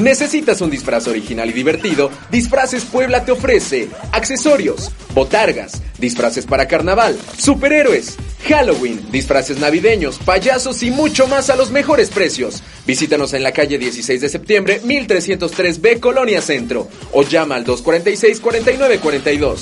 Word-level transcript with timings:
¿Necesitas 0.00 0.60
un 0.62 0.70
disfraz 0.70 1.06
original 1.08 1.50
y 1.50 1.52
divertido? 1.52 2.10
Disfraces 2.30 2.84
Puebla 2.84 3.22
te 3.24 3.32
ofrece 3.32 3.90
accesorios, 4.12 4.90
botargas, 5.14 5.82
disfraces 5.98 6.46
para 6.46 6.66
carnaval, 6.66 7.18
superhéroes, 7.36 8.16
Halloween, 8.48 8.98
disfraces 9.12 9.58
navideños, 9.58 10.16
payasos 10.18 10.82
y 10.82 10.90
mucho 10.90 11.28
más 11.28 11.50
a 11.50 11.56
los 11.56 11.70
mejores 11.70 12.08
precios. 12.08 12.62
Visítanos 12.86 13.34
en 13.34 13.42
la 13.42 13.52
calle 13.52 13.76
16 13.76 14.22
de 14.22 14.30
septiembre, 14.30 14.80
1303B, 14.82 16.00
Colonia 16.00 16.40
Centro, 16.40 16.88
o 17.12 17.22
llama 17.22 17.56
al 17.56 17.66
246-4942. 17.66 19.58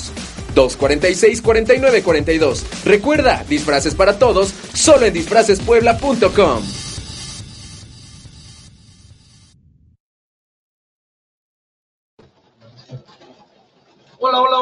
246-4942. 0.55 2.63
Recuerda, 2.85 3.43
disfraces 3.49 3.93
para 3.93 4.17
todos, 4.17 4.53
solo 4.73 5.05
en 5.05 5.13
disfracespuebla.com. 5.13 6.88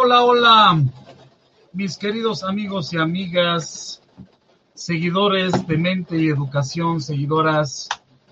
Hola, 0.09 0.23
hola, 0.23 0.83
mis 1.73 1.97
queridos 1.97 2.41
amigos 2.45 2.93
y 2.93 2.97
amigas, 2.97 4.01
seguidores 4.73 5.67
de 5.67 5.77
Mente 5.77 6.17
y 6.17 6.29
Educación, 6.29 7.01
seguidoras, 7.01 7.89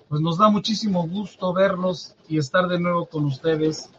pues 0.08 0.22
nos 0.22 0.38
da 0.38 0.48
muchísimo 0.48 1.06
gusto 1.06 1.52
verlos 1.52 2.14
y 2.30 2.38
estar 2.38 2.66
de 2.66 2.80
nuevo 2.80 3.04
con 3.04 3.26
ustedes 3.26 3.90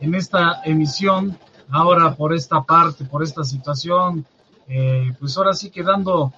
en 0.00 0.14
esta 0.14 0.62
emisión, 0.64 1.38
ahora 1.68 2.14
por 2.14 2.32
esta 2.32 2.62
parte, 2.62 3.04
por 3.04 3.22
esta 3.22 3.44
situación, 3.44 4.24
eh, 4.66 5.12
pues 5.20 5.36
ahora 5.36 5.52
sí 5.52 5.68
quedando 5.68 6.32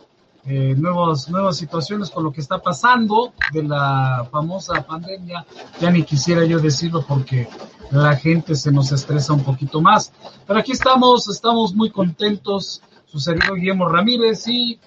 eh, 0.47 0.75
nuevas, 0.77 1.29
nuevas 1.29 1.59
situaciones 1.59 2.11
con 2.11 2.25
lo 2.25 2.33
que 2.33 2.41
está 2.41 2.59
pasando 2.59 3.33
de 3.53 3.63
la 3.63 4.27
famosa 4.31 4.83
pandemia. 4.83 5.45
Ya 5.81 5.91
ni 5.91 6.03
quisiera 6.03 6.45
yo 6.45 6.59
decirlo 6.59 7.05
porque 7.07 7.49
la 7.91 8.17
gente 8.17 8.55
se 8.55 8.73
nos 8.73 8.91
estresa 8.93 9.33
un 9.33 9.45
poquito 9.45 9.81
más. 9.81 10.13
Pero 10.47 10.59
aquí 10.59 10.73
estamos, 10.73 11.29
estamos 11.29 11.75
muy 11.75 11.91
contentos. 11.91 12.83
Su 13.07 13.19
servidor 13.19 13.59
Guillermo 13.59 13.89
Ramírez 13.89 14.47
y... 14.47 14.79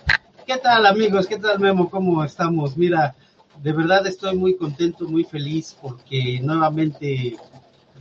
¿Qué 0.45 0.57
tal 0.57 0.85
amigos? 0.85 1.27
¿Qué 1.27 1.37
tal 1.37 1.59
Memo? 1.59 1.89
¿Cómo 1.89 2.23
estamos? 2.23 2.75
Mira, 2.75 3.15
de 3.61 3.71
verdad 3.71 4.05
estoy 4.07 4.35
muy 4.35 4.57
contento, 4.57 5.07
muy 5.07 5.23
feliz 5.23 5.77
porque 5.81 6.39
nuevamente 6.41 7.37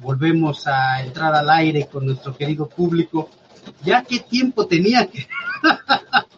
volvemos 0.01 0.67
a 0.67 1.03
entrar 1.03 1.35
al 1.35 1.49
aire 1.51 1.87
con 1.87 2.07
nuestro 2.07 2.37
querido 2.37 2.69
público. 2.69 3.29
Ya 3.85 4.03
qué 4.03 4.21
tiempo 4.21 4.67
tenía 4.67 5.07
que... 5.07 5.29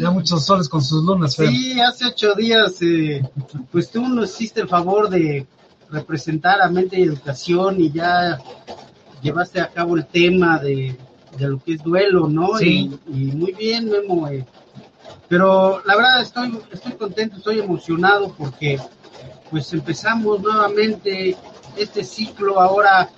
ya 0.00 0.10
muchos 0.10 0.44
soles 0.44 0.68
con 0.68 0.82
sus 0.82 1.04
lunas. 1.04 1.34
Sí, 1.34 1.80
hace 1.80 2.06
ocho 2.06 2.34
días, 2.34 2.80
eh, 2.82 3.22
pues 3.70 3.90
tú 3.90 4.06
nos 4.08 4.30
hiciste 4.30 4.60
el 4.60 4.68
favor 4.68 5.08
de 5.08 5.46
representar 5.90 6.60
a 6.60 6.68
Mente 6.68 6.98
y 6.98 7.02
Educación 7.02 7.80
y 7.80 7.90
ya 7.90 8.38
llevaste 9.22 9.60
a 9.60 9.68
cabo 9.68 9.96
el 9.96 10.06
tema 10.06 10.58
de, 10.58 10.96
lo 11.38 11.62
que 11.62 11.74
es 11.74 11.82
duelo, 11.82 12.28
¿no? 12.28 12.58
Sí. 12.58 12.90
Y, 13.08 13.32
muy 13.32 13.52
bien, 13.52 13.88
Memo. 13.88 14.28
Eh. 14.28 14.44
Pero 15.28 15.82
la 15.84 15.96
verdad 15.96 16.22
estoy, 16.22 16.58
estoy 16.70 16.92
contento, 16.92 17.36
estoy 17.36 17.60
emocionado 17.60 18.34
porque 18.36 18.78
pues 19.50 19.72
empezamos 19.72 20.40
nuevamente 20.40 21.36
este 21.76 22.04
ciclo 22.04 22.60
ahora 22.60 23.10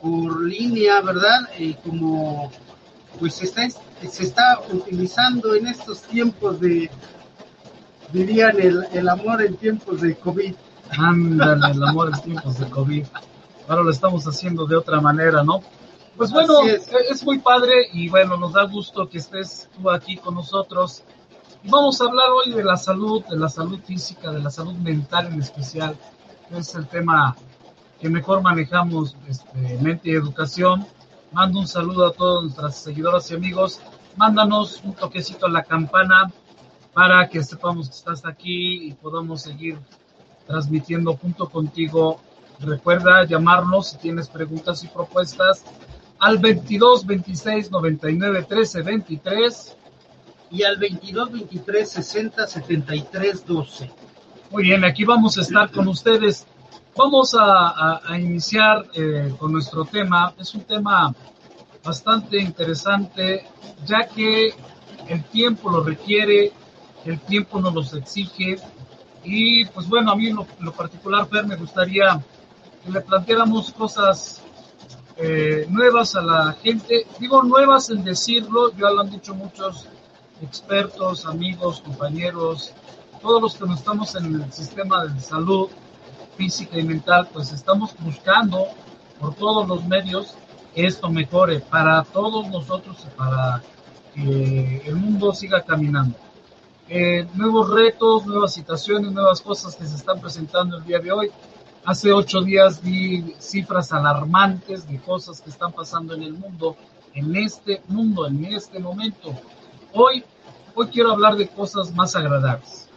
por 0.00 0.44
línea, 0.44 1.00
¿verdad? 1.00 1.48
Eh, 1.58 1.76
como 1.84 2.50
pues 3.18 3.42
está, 3.42 3.66
se 4.08 4.24
está 4.24 4.60
utilizando 4.72 5.54
en 5.54 5.66
estos 5.66 6.02
tiempos 6.02 6.60
de, 6.60 6.90
dirían, 8.12 8.60
el, 8.60 8.86
el 8.92 9.08
amor 9.08 9.42
en 9.42 9.56
tiempos 9.56 10.00
de 10.00 10.16
COVID. 10.16 10.54
Ándale, 10.90 11.72
el 11.72 11.84
amor 11.84 12.10
en 12.14 12.20
tiempos 12.22 12.58
de 12.58 12.68
COVID. 12.68 13.06
Ahora 13.68 13.82
lo 13.82 13.90
estamos 13.90 14.24
haciendo 14.26 14.66
de 14.66 14.76
otra 14.76 15.00
manera, 15.00 15.42
¿no? 15.42 15.62
Pues 16.16 16.30
bueno, 16.30 16.62
es. 16.62 17.24
muy 17.24 17.38
padre 17.40 17.88
y 17.92 18.08
bueno, 18.08 18.36
nos 18.36 18.52
da 18.52 18.64
gusto 18.64 19.08
que 19.08 19.18
estés 19.18 19.68
tú 19.76 19.90
aquí 19.90 20.16
con 20.16 20.34
nosotros. 20.34 21.02
Y 21.64 21.70
vamos 21.70 22.00
a 22.00 22.04
hablar 22.04 22.28
hoy 22.30 22.52
de 22.52 22.62
la 22.62 22.76
salud, 22.76 23.24
de 23.24 23.36
la 23.36 23.48
salud 23.48 23.80
física, 23.84 24.30
de 24.30 24.40
la 24.40 24.50
salud 24.50 24.74
mental 24.74 25.28
en 25.32 25.40
especial, 25.40 25.96
es 26.50 26.74
el 26.74 26.86
tema 26.86 27.34
que 28.00 28.08
mejor 28.08 28.42
manejamos, 28.42 29.16
este, 29.28 29.78
mente 29.80 30.10
y 30.10 30.12
educación. 30.12 30.86
Mando 31.32 31.58
un 31.58 31.66
saludo 31.66 32.06
a 32.06 32.12
todos 32.12 32.44
nuestras 32.44 32.76
seguidoras 32.76 33.28
y 33.30 33.34
amigos. 33.34 33.80
Mándanos 34.16 34.80
un 34.84 34.94
toquecito 34.94 35.46
a 35.46 35.50
la 35.50 35.62
campana 35.62 36.30
para 36.92 37.28
que 37.28 37.42
sepamos 37.42 37.88
que 37.88 37.96
estás 37.96 38.24
aquí 38.24 38.88
y 38.88 38.92
podamos 38.92 39.42
seguir 39.42 39.78
transmitiendo 40.46 41.16
junto 41.16 41.48
contigo. 41.48 42.20
Recuerda 42.60 43.24
llamarnos 43.24 43.88
si 43.88 43.98
tienes 43.98 44.28
preguntas 44.28 44.84
y 44.84 44.88
propuestas 44.88 45.64
al 46.20 46.38
22 46.38 47.04
26 47.04 47.70
99 47.70 48.46
13 48.48 48.82
23 48.82 49.76
y 50.52 50.62
al 50.62 50.76
22 50.76 51.32
23 51.32 51.90
60 51.90 52.46
73 52.46 53.46
12. 53.46 53.90
Muy 54.50 54.62
bien, 54.62 54.84
aquí 54.84 55.04
vamos 55.04 55.36
a 55.36 55.40
estar 55.40 55.70
con 55.72 55.88
ustedes. 55.88 56.46
Vamos 56.96 57.34
a, 57.36 58.00
iniciar 58.16 58.86
eh, 58.94 59.34
con 59.36 59.50
nuestro 59.50 59.84
tema. 59.84 60.32
Es 60.38 60.54
un 60.54 60.62
tema 60.62 61.12
bastante 61.84 62.40
interesante, 62.40 63.46
ya 63.84 64.08
que 64.08 64.54
el 65.08 65.22
tiempo 65.24 65.70
lo 65.70 65.84
requiere, 65.84 66.52
el 67.04 67.20
tiempo 67.20 67.60
nos 67.60 67.74
los 67.74 67.94
exige. 67.94 68.56
Y 69.22 69.64
pues 69.66 69.88
bueno, 69.88 70.10
a 70.10 70.16
mí 70.16 70.28
en 70.28 70.36
lo, 70.36 70.72
particular, 70.72 71.26
Fer, 71.28 71.46
me 71.46 71.56
gustaría 71.56 72.20
que 72.82 72.90
le 72.90 73.00
planteáramos 73.00 73.72
cosas 73.72 74.42
eh, 75.16 75.66
nuevas 75.68 76.16
a 76.16 76.22
la 76.22 76.52
gente. 76.62 77.06
Digo 77.18 77.42
nuevas 77.42 77.90
en 77.90 78.02
decirlo, 78.02 78.72
ya 78.72 78.90
lo 78.90 79.02
han 79.02 79.10
dicho 79.10 79.34
muchos 79.34 79.86
expertos, 80.42 81.26
amigos, 81.26 81.80
compañeros, 81.80 82.72
todos 83.20 83.40
los 83.40 83.54
que 83.54 83.66
no 83.66 83.74
estamos 83.74 84.14
en 84.16 84.42
el 84.42 84.52
sistema 84.52 85.06
de 85.06 85.20
salud 85.20 85.68
física 86.36 86.78
y 86.78 86.82
mental, 86.82 87.28
pues 87.32 87.52
estamos 87.52 87.94
buscando 88.00 88.66
por 89.20 89.34
todos 89.34 89.66
los 89.68 89.84
medios 89.84 90.34
esto 90.74 91.10
mejore 91.10 91.60
para 91.60 92.02
todos 92.04 92.48
nosotros 92.48 92.96
y 93.06 93.16
para 93.16 93.62
que 94.14 94.82
el 94.84 94.96
mundo 94.96 95.32
siga 95.32 95.62
caminando. 95.62 96.16
Eh, 96.88 97.26
nuevos 97.34 97.70
retos, 97.70 98.26
nuevas 98.26 98.52
situaciones, 98.52 99.10
nuevas 99.12 99.40
cosas 99.40 99.74
que 99.74 99.86
se 99.86 99.96
están 99.96 100.20
presentando 100.20 100.78
el 100.78 100.84
día 100.84 100.98
de 100.98 101.12
hoy. 101.12 101.30
Hace 101.84 102.12
ocho 102.12 102.42
días 102.42 102.82
di 102.82 103.34
cifras 103.38 103.92
alarmantes 103.92 104.88
de 104.88 104.98
cosas 105.00 105.40
que 105.40 105.50
están 105.50 105.72
pasando 105.72 106.14
en 106.14 106.22
el 106.22 106.32
mundo, 106.32 106.76
en 107.14 107.36
este 107.36 107.82
mundo, 107.88 108.26
en 108.26 108.44
este 108.46 108.78
momento. 108.78 109.34
Hoy, 109.92 110.24
hoy 110.74 110.86
quiero 110.88 111.12
hablar 111.12 111.36
de 111.36 111.48
cosas 111.48 111.94
más 111.94 112.16
agradables. 112.16 112.88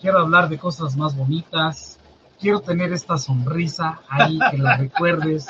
Quiero 0.00 0.18
hablar 0.18 0.48
de 0.48 0.58
cosas 0.58 0.96
más 0.96 1.16
bonitas. 1.16 1.98
Quiero 2.40 2.60
tener 2.60 2.92
esta 2.92 3.18
sonrisa 3.18 4.00
ahí, 4.08 4.38
que 4.50 4.58
la 4.58 4.76
recuerdes, 4.78 5.46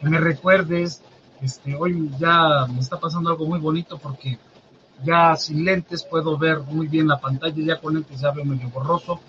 que 0.00 0.08
me 0.08 0.18
recuerdes. 0.18 1.02
Este, 1.40 1.74
hoy 1.74 2.10
ya 2.18 2.66
me 2.72 2.80
está 2.80 2.98
pasando 2.98 3.30
algo 3.30 3.46
muy 3.46 3.58
bonito 3.58 3.98
porque 3.98 4.38
ya 5.04 5.36
sin 5.36 5.64
lentes 5.64 6.04
puedo 6.04 6.38
ver 6.38 6.60
muy 6.60 6.88
bien 6.88 7.08
la 7.08 7.18
pantalla, 7.18 7.54
ya 7.56 7.80
con 7.80 7.94
lentes 7.94 8.20
ya 8.20 8.32
veo 8.32 8.44
medio 8.44 8.68
borroso 8.70 9.20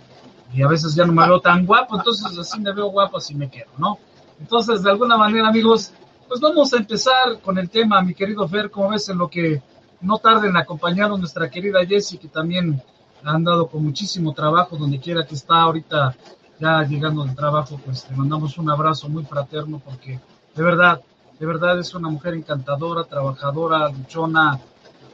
y 0.54 0.62
a 0.62 0.68
veces 0.68 0.96
ya 0.96 1.06
no 1.06 1.14
me 1.14 1.28
veo 1.28 1.42
tan 1.42 1.66
guapo, 1.66 1.98
entonces 1.98 2.38
así 2.38 2.60
me 2.60 2.74
veo 2.74 2.88
guapo, 2.88 3.18
así 3.18 3.36
me 3.36 3.50
quedo, 3.50 3.72
¿no? 3.78 4.00
Entonces, 4.40 4.84
de 4.84 4.92
alguna 4.92 5.18
manera, 5.18 5.50
amigos, 5.50 5.92
pues 6.28 6.40
vamos 6.40 6.74
a 6.74 6.78
empezar 6.78 7.42
con 7.44 7.58
el 7.58 7.70
tema, 7.70 8.02
mi 8.02 8.14
querido 8.14 8.48
Fer, 8.48 8.70
como 8.70 8.90
ves, 8.90 9.10
en 9.10 9.18
lo 9.18 9.30
que 9.30 9.62
no 10.02 10.18
tarden 10.20 10.52
en 10.52 10.58
acompañarnos 10.58 11.20
nuestra 11.20 11.50
querida 11.50 11.86
Jessie, 11.86 12.20
que 12.20 12.28
también 12.28 12.82
ha 13.24 13.32
andado 13.32 13.68
con 13.68 13.84
muchísimo 13.84 14.34
trabajo, 14.34 14.78
donde 14.78 15.00
quiera 15.00 15.26
que 15.26 15.36
está 15.36 15.62
ahorita 15.62 16.16
ya 16.60 16.84
llegando 16.84 17.24
del 17.24 17.36
trabajo, 17.36 17.80
pues 17.84 18.10
le 18.10 18.16
mandamos 18.16 18.58
un 18.58 18.70
abrazo 18.70 19.10
muy 19.10 19.24
fraterno, 19.26 19.82
porque 19.84 20.20
de 20.56 20.64
verdad, 20.64 21.02
de 21.40 21.46
verdad 21.46 21.80
es 21.80 21.94
una 21.94 22.10
mujer 22.10 22.34
encantadora, 22.34 23.04
trabajadora, 23.04 23.90
luchona, 23.90 24.60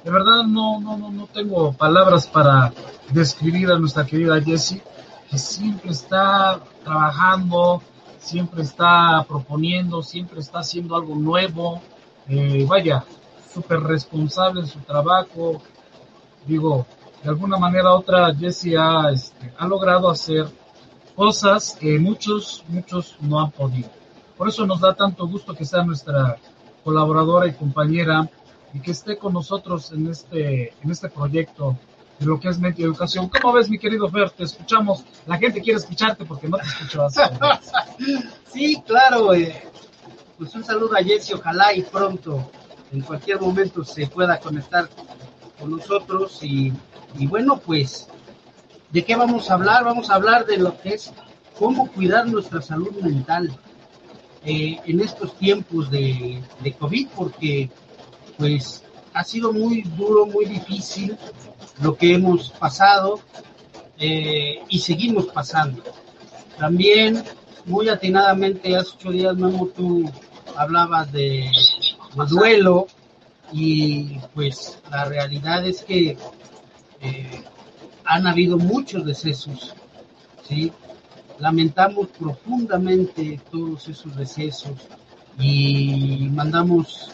de 0.04 0.12
verdad 0.12 0.44
no, 0.44 0.82
no, 0.82 0.98
no, 0.98 1.12
no 1.12 1.28
tengo 1.28 1.72
palabras 1.74 2.28
para 2.28 2.74
describir 3.12 3.72
a 3.72 3.80
nuestra 3.80 4.06
querida 4.06 4.42
Jessie, 4.42 4.82
que 5.30 5.38
siempre 5.38 5.92
está 5.92 6.60
trabajando, 6.84 7.82
siempre 8.20 8.64
está 8.64 9.26
proponiendo, 9.28 10.02
siempre 10.04 10.42
está 10.42 10.60
haciendo 10.60 10.96
algo 10.96 11.16
nuevo. 11.16 11.82
Eh, 12.28 12.66
vaya, 12.68 13.06
súper 13.54 13.80
responsable 13.82 14.62
en 14.62 14.68
su 14.68 14.80
trabajo. 14.80 15.62
Digo, 16.46 16.86
de 17.24 17.30
alguna 17.30 17.58
manera 17.58 17.94
u 17.94 18.00
otra, 18.00 18.36
Jessie 18.36 18.78
ha, 18.78 19.10
este, 19.10 19.54
ha 19.58 19.68
logrado 19.68 20.10
hacer 20.10 20.48
cosas 21.16 21.78
que 21.80 21.98
muchos, 21.98 22.66
muchos 22.68 23.16
no 23.22 23.40
han 23.40 23.52
podido. 23.52 24.03
Por 24.44 24.50
eso 24.50 24.66
nos 24.66 24.82
da 24.82 24.94
tanto 24.94 25.26
gusto 25.26 25.56
que 25.56 25.64
sea 25.64 25.86
nuestra 25.86 26.36
colaboradora 26.84 27.48
y 27.48 27.54
compañera 27.54 28.30
y 28.74 28.82
que 28.82 28.92
esté 28.92 29.18
con 29.18 29.32
nosotros 29.32 29.94
en 29.94 30.08
este, 30.08 30.74
en 30.84 30.92
este 30.92 31.08
proyecto 31.08 31.78
de 32.20 32.26
lo 32.26 32.38
que 32.42 32.50
es 32.50 32.60
Mente 32.60 32.84
Educación. 32.84 33.30
¿Cómo 33.30 33.54
ves, 33.54 33.70
mi 33.70 33.80
querido 33.80 34.10
Fer? 34.10 34.32
Te 34.32 34.44
escuchamos. 34.44 35.06
La 35.28 35.38
gente 35.38 35.62
quiere 35.62 35.80
escucharte 35.80 36.26
porque 36.26 36.50
no 36.50 36.58
te 36.58 36.66
escuchabas. 36.66 37.16
sí, 38.52 38.84
claro. 38.86 39.34
Eh, 39.34 39.64
pues 40.38 40.54
un 40.56 40.66
saludo 40.66 40.98
a 40.98 41.02
Jesse. 41.02 41.36
Ojalá 41.36 41.74
y 41.74 41.84
pronto, 41.84 42.52
en 42.92 43.00
cualquier 43.00 43.40
momento, 43.40 43.86
se 43.86 44.08
pueda 44.08 44.42
conectar 44.42 44.90
con 45.58 45.72
nosotros. 45.72 46.44
Y 46.44 46.74
bueno, 47.28 47.62
pues, 47.66 48.10
¿de 48.92 49.06
qué 49.06 49.16
vamos 49.16 49.50
a 49.50 49.54
hablar? 49.54 49.86
Vamos 49.86 50.10
a 50.10 50.16
hablar 50.16 50.46
de 50.46 50.58
lo 50.58 50.78
que 50.82 50.96
es 50.96 51.14
cómo 51.58 51.90
cuidar 51.90 52.28
nuestra 52.28 52.62
salud 52.62 52.92
mental 53.02 53.58
eh, 54.46 54.78
en 54.86 55.00
estos 55.00 55.38
tiempos 55.38 55.90
de, 55.90 56.42
COVID, 56.80 57.08
porque 57.16 57.70
pues 58.38 58.84
ha 59.14 59.24
sido 59.24 59.54
muy 59.54 59.84
duro, 59.84 60.26
muy 60.26 60.46
difícil 60.46 61.18
lo 61.82 61.96
que 61.96 62.16
hemos 62.16 62.50
pasado 62.52 63.20
eh, 63.98 64.62
y 64.68 64.80
seguimos 64.80 65.28
pasando. 65.28 65.84
También, 66.58 67.24
muy 67.66 67.90
atinadamente, 67.90 68.76
hace 68.76 68.92
ocho 68.96 69.12
días, 69.12 69.36
Memo, 69.38 69.68
tú 69.68 70.12
hablabas 70.56 71.12
de, 71.12 71.50
duelo 72.30 72.88
y 73.52 74.20
pues 74.34 74.80
la 74.92 75.06
realidad 75.06 75.66
es 75.66 75.84
que 75.84 76.18
eh, 77.02 77.44
han 78.06 78.28
habido 78.28 78.58
muchos 78.58 79.06
decesos, 79.06 79.74
¿sí? 80.48 80.72
Lamentamos 81.40 82.08
profundamente 82.18 83.42
todos 83.52 83.88
esos 83.88 84.16
decesos 84.16 84.74
y 85.40 86.30
mandamos 86.32 87.12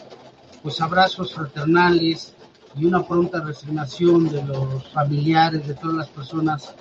pues 0.62 0.80
abrazos 0.80 1.32
fraternales 1.34 2.34
y 2.76 2.84
una 2.84 3.02
pronta 3.06 3.40
resignación 3.40 4.28
de 4.28 4.42
los 4.44 4.86
familiares 4.88 5.66
de 5.66 5.74
todas 5.74 5.96
las 5.96 6.08
personas 6.08 6.74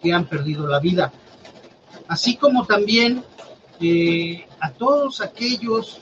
que 0.00 0.12
han 0.12 0.26
perdido 0.26 0.66
la 0.66 0.78
vida. 0.78 1.12
Así 2.06 2.36
como 2.36 2.64
también 2.64 3.24
eh, 3.80 4.46
a 4.60 4.70
todos 4.70 5.20
aquellos 5.20 6.00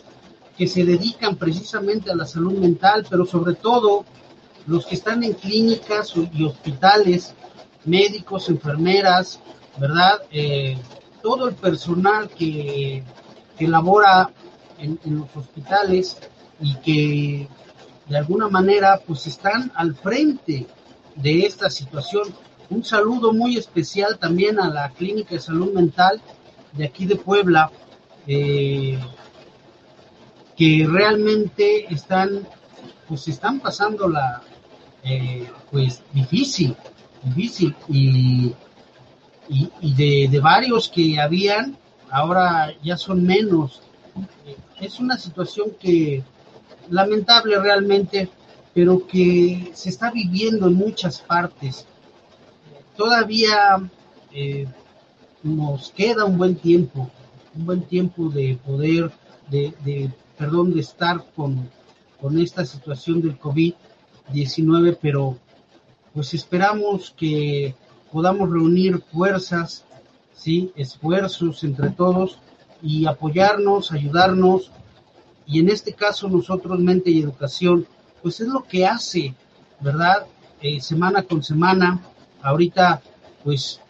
que 0.56 0.66
se 0.66 0.84
dedican 0.84 1.36
precisamente 1.36 2.10
a 2.10 2.14
la 2.14 2.26
salud 2.26 2.58
mental, 2.58 3.06
pero 3.08 3.24
sobre 3.24 3.54
todo 3.54 4.04
los 4.66 4.86
que 4.86 4.94
están 4.94 5.24
en 5.24 5.32
clínicas 5.32 6.12
y 6.32 6.44
hospitales, 6.44 7.34
médicos, 7.84 8.48
enfermeras, 8.48 9.40
¿verdad? 9.78 10.22
Eh, 10.30 10.76
todo 11.22 11.48
el 11.48 11.54
personal 11.54 12.28
que, 12.28 13.02
que 13.58 13.68
labora 13.68 14.30
en, 14.78 14.98
los 15.04 15.28
hospitales 15.36 16.18
y 16.60 16.74
que 16.76 17.48
de 18.08 18.16
alguna 18.16 18.48
manera 18.48 19.00
pues 19.06 19.26
están 19.26 19.70
al 19.74 19.94
frente 19.94 20.66
de 21.16 21.46
esta 21.46 21.70
situación. 21.70 22.34
Un 22.70 22.84
saludo 22.84 23.32
muy 23.32 23.56
especial 23.56 24.18
también 24.18 24.58
a 24.58 24.68
la 24.68 24.90
Clínica 24.90 25.34
de 25.34 25.40
Salud 25.40 25.72
Mental 25.72 26.20
de 26.72 26.86
aquí 26.86 27.04
de 27.06 27.16
Puebla, 27.16 27.70
eh, 28.26 28.98
que 30.56 30.86
realmente 30.88 31.92
están, 31.92 32.48
pues 33.08 33.28
están 33.28 33.60
pasando 33.60 34.08
la, 34.08 34.42
eh, 35.04 35.50
pues 35.70 36.02
difícil, 36.12 36.76
difícil 37.22 37.74
y, 37.88 38.54
y, 39.48 39.94
de, 39.94 40.28
de, 40.30 40.40
varios 40.40 40.88
que 40.88 41.20
habían, 41.20 41.76
ahora 42.10 42.74
ya 42.82 42.96
son 42.96 43.24
menos. 43.24 43.82
Es 44.80 45.00
una 45.00 45.18
situación 45.18 45.72
que 45.78 46.22
lamentable 46.90 47.58
realmente, 47.58 48.28
pero 48.74 49.06
que 49.06 49.70
se 49.74 49.90
está 49.90 50.10
viviendo 50.10 50.66
en 50.68 50.74
muchas 50.74 51.20
partes. 51.20 51.86
Todavía 52.96 53.88
eh, 54.32 54.66
nos 55.42 55.90
queda 55.90 56.24
un 56.24 56.38
buen 56.38 56.56
tiempo, 56.56 57.10
un 57.54 57.66
buen 57.66 57.82
tiempo 57.82 58.28
de 58.28 58.58
poder, 58.64 59.10
de, 59.50 59.74
de 59.84 60.10
perdón, 60.36 60.74
de 60.74 60.80
estar 60.80 61.24
con, 61.34 61.68
con 62.20 62.38
esta 62.38 62.64
situación 62.64 63.20
del 63.20 63.38
COVID-19, 63.38 64.98
pero 65.00 65.38
pues 66.14 66.34
esperamos 66.34 67.12
que 67.16 67.74
podamos 68.12 68.50
reunir 68.50 69.00
fuerzas, 69.10 69.84
¿sí? 70.34 70.70
esfuerzos 70.76 71.64
entre 71.64 71.90
todos 71.90 72.38
y 72.82 73.06
apoyarnos, 73.06 73.90
ayudarnos 73.90 74.70
y 75.46 75.60
en 75.60 75.70
este 75.70 75.94
caso 75.94 76.28
nosotros, 76.28 76.78
Mente 76.78 77.10
y 77.10 77.22
Educación, 77.22 77.86
pues 78.22 78.40
es 78.40 78.48
lo 78.48 78.62
que 78.64 78.86
hace, 78.86 79.34
¿verdad? 79.80 80.26
Eh, 80.60 80.80
semana 80.80 81.22
con 81.22 81.42
semana, 81.42 82.00
ahorita 82.42 83.02
pues 83.42 83.80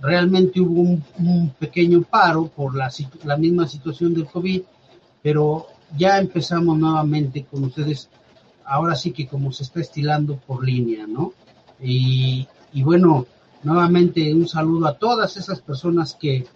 realmente 0.00 0.60
hubo 0.60 0.80
un, 1.18 1.50
pequeño 1.58 2.02
paro 2.02 2.46
por 2.46 2.74
la, 2.74 2.90
misma 3.36 3.68
situación 3.68 4.14
del 4.14 4.26
COVID, 4.26 4.62
pero 5.22 5.66
ya 5.98 6.18
empezamos 6.18 6.78
nuevamente 6.78 7.44
con 7.44 7.64
ustedes, 7.64 8.08
ahora 8.64 8.94
sí 8.94 9.10
que 9.10 9.26
como 9.26 9.52
se 9.52 9.64
está 9.64 9.80
estilando 9.80 10.36
por 10.36 10.64
línea, 10.64 11.06
¿no? 11.06 11.34
Y 11.82 12.46
bueno, 12.82 13.26
nuevamente 13.62 14.34
un 14.34 14.48
saludo 14.48 14.86
a 14.86 14.98
todas 14.98 15.36
esas 15.36 15.60
personas 15.60 16.16
que, 16.18 16.46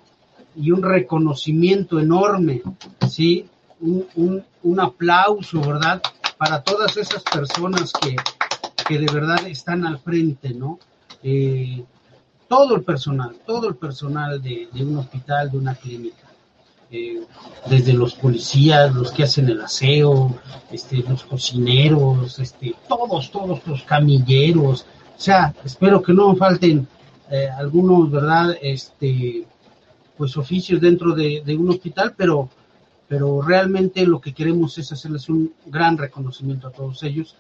y 0.57 0.71
un 0.71 0.83
reconocimiento 0.83 1.99
enorme, 1.99 2.63
¿sí? 3.09 3.47
un, 3.81 4.45
un, 4.63 4.81
aplauso, 4.81 5.61
¿verdad? 5.61 6.03
Para 6.39 6.63
todas 6.63 6.97
esas 6.97 7.23
personas 7.23 7.93
que, 7.93 8.17
que 8.87 8.99
de 8.99 9.13
verdad 9.13 9.47
están 9.47 9.85
al 9.85 9.99
frente, 9.99 10.55
¿no? 10.55 10.79
Eh, 11.23 11.85
todo 12.49 12.77
el 12.77 12.83
personal, 12.83 13.37
todo 13.47 13.69
el 13.69 13.77
personal 13.77 14.41
de, 14.43 14.69
de 14.73 14.85
un 14.85 14.99
hospital, 14.99 15.51
de 15.51 15.59
una 15.59 15.75
clínica. 15.75 16.25
Eh, 16.91 17.23
desde 17.67 17.93
los 17.93 18.15
policías, 18.15 18.95
los 18.95 19.11
que 19.11 19.25
hacen 19.25 19.49
el 19.49 19.61
aseo, 19.61 20.39
este, 20.71 20.99
los 20.99 21.25
cocineros, 21.25 22.39
este, 22.39 22.75
todos, 22.87 23.31
todos 23.33 23.67
los 23.67 23.83
camilleros, 23.83 24.87
o 25.17 25.21
sea, 25.21 25.55
espero 25.65 26.03
que 26.03 26.13
no 26.13 26.37
falten 26.37 26.87
eh, 27.31 27.49
algunos, 27.49 28.11
¿verdad? 28.11 28.57
Este, 28.61 29.45
pues 30.17 30.37
oficios 30.37 30.81
dentro 30.81 31.15
de, 31.15 31.43
de 31.45 31.57
un 31.57 31.71
hospital, 31.71 32.15
pero 32.17 32.49
pero 33.09 33.43
realmente 33.43 34.07
lo 34.07 34.21
que 34.21 34.33
queremos 34.33 34.79
es 34.79 34.91
hacerles 34.93 35.29
un 35.29 35.53
gran 35.67 35.99
reconocimiento 35.99 36.69
a 36.69 36.73
todos 36.73 37.03
ellos. 37.03 37.37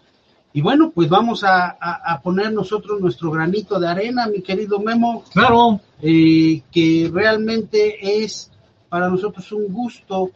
Y 0.53 0.61
bueno, 0.61 0.93
pues 0.95 1.09
vamos 1.09 1.43
a, 1.43 2.21
poner 2.23 2.53
nosotros 2.53 3.01
nuestro 3.01 3.31
granito 3.31 3.81
de 3.81 3.89
arena, 3.89 4.29
mi 4.29 4.41
querido 4.41 4.79
Memo. 4.79 5.25
Claro. 5.33 5.81
Eh, 6.01 6.63
que 6.71 7.11
realmente 7.13 8.23
es 8.23 8.53
para 8.89 9.09
nosotros 9.09 9.51
un 9.51 9.73
gusto 9.73 10.31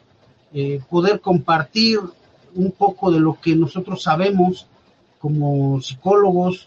eh, 0.52 0.81
poder 0.90 1.21
compartir 1.21 2.00
un 2.57 2.73
poco 2.73 3.12
de 3.12 3.21
lo 3.21 3.38
que 3.40 3.55
nosotros 3.55 4.02
sabemos 4.02 4.67
como 5.21 5.81
psicólogos. 5.81 6.67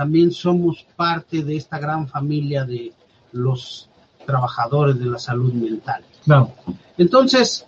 También 0.00 0.32
somos 0.32 0.86
parte 0.96 1.42
de 1.42 1.56
esta 1.56 1.78
gran 1.78 2.08
familia 2.08 2.64
de 2.64 2.90
los 3.32 3.90
trabajadores 4.24 4.98
de 4.98 5.04
la 5.04 5.18
salud 5.18 5.52
mental. 5.52 6.02
Claro. 6.24 6.54
Entonces, 6.96 7.66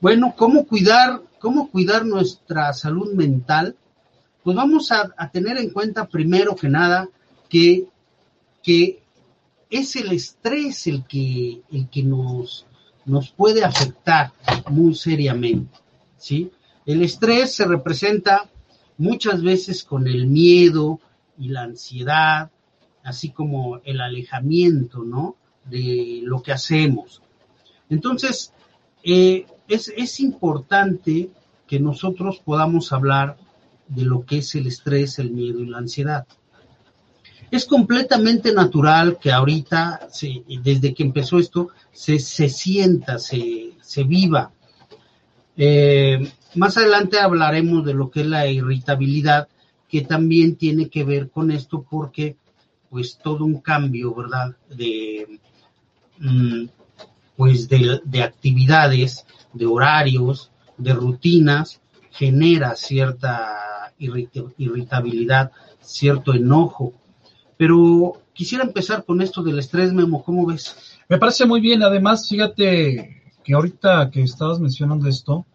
bueno, 0.00 0.32
¿cómo 0.34 0.64
cuidar, 0.64 1.20
cómo 1.38 1.70
cuidar 1.70 2.06
nuestra 2.06 2.72
salud 2.72 3.12
mental? 3.12 3.76
Pues 4.42 4.56
vamos 4.56 4.90
a, 4.92 5.12
tener 5.30 5.58
en 5.58 5.68
cuenta 5.68 6.06
primero 6.06 6.56
que 6.56 6.70
nada 6.70 7.06
que, 7.50 7.84
que 8.62 9.02
es 9.68 9.94
el 9.96 10.12
estrés 10.12 10.86
el 10.86 11.04
que, 11.04 11.60
el 11.70 11.90
que 11.90 12.02
nos, 12.02 12.64
nos 13.04 13.28
puede 13.28 13.62
afectar 13.62 14.32
muy 14.70 14.94
seriamente, 14.94 15.76
¿sí? 16.16 16.50
El 16.86 17.02
estrés 17.02 17.52
se 17.54 17.66
representa 17.66 18.48
muchas 18.96 19.42
veces 19.42 19.84
con 19.84 20.06
el 20.06 20.28
miedo 20.28 20.98
y 21.38 21.48
la 21.48 21.62
ansiedad, 21.62 22.50
así 23.04 23.30
como 23.30 23.80
el 23.84 24.00
alejamiento, 24.00 25.02
¿no? 25.02 25.36
De 25.64 26.20
lo 26.24 26.42
que 26.42 26.52
hacemos. 26.52 27.22
Entonces, 27.88 28.52
eh, 29.02 29.46
es, 29.68 29.92
es 29.96 30.20
importante 30.20 31.30
que 31.66 31.80
nosotros 31.80 32.40
podamos 32.44 32.92
hablar 32.92 33.36
de 33.88 34.02
lo 34.02 34.24
que 34.24 34.38
es 34.38 34.54
el 34.54 34.66
estrés, 34.66 35.18
el 35.18 35.30
miedo 35.30 35.60
y 35.60 35.66
la 35.66 35.78
ansiedad. 35.78 36.26
Es 37.50 37.64
completamente 37.64 38.52
natural 38.52 39.18
que 39.18 39.32
ahorita, 39.32 40.08
desde 40.62 40.92
que 40.92 41.02
empezó 41.02 41.38
esto, 41.38 41.68
se, 41.92 42.18
se 42.18 42.48
sienta, 42.50 43.18
se, 43.18 43.72
se 43.80 44.04
viva. 44.04 44.52
Eh, 45.56 46.30
más 46.56 46.76
adelante 46.76 47.18
hablaremos 47.18 47.84
de 47.84 47.94
lo 47.94 48.10
que 48.10 48.20
es 48.20 48.26
la 48.26 48.46
irritabilidad, 48.46 49.48
que 49.88 50.02
también 50.02 50.56
tiene 50.56 50.88
que 50.88 51.04
ver 51.04 51.30
con 51.30 51.50
esto 51.50 51.84
porque 51.88 52.36
pues 52.90 53.18
todo 53.22 53.44
un 53.44 53.60
cambio, 53.60 54.14
¿verdad? 54.14 54.56
De, 54.68 55.40
mm, 56.18 56.64
pues 57.36 57.68
de, 57.68 58.00
de 58.04 58.22
actividades, 58.22 59.26
de 59.52 59.66
horarios, 59.66 60.50
de 60.76 60.92
rutinas, 60.94 61.80
genera 62.10 62.74
cierta 62.74 63.92
irritabilidad, 63.98 65.52
cierto 65.80 66.34
enojo. 66.34 66.92
Pero 67.56 68.22
quisiera 68.32 68.64
empezar 68.64 69.04
con 69.04 69.20
esto 69.20 69.42
del 69.42 69.58
estrés, 69.58 69.92
Memo, 69.92 70.22
¿cómo 70.22 70.46
ves? 70.46 70.76
Me 71.08 71.18
parece 71.18 71.46
muy 71.46 71.60
bien, 71.60 71.82
además, 71.82 72.28
fíjate 72.28 73.22
que 73.44 73.54
ahorita 73.54 74.10
que 74.10 74.22
estabas 74.22 74.60
mencionando 74.60 75.08
esto, 75.08 75.46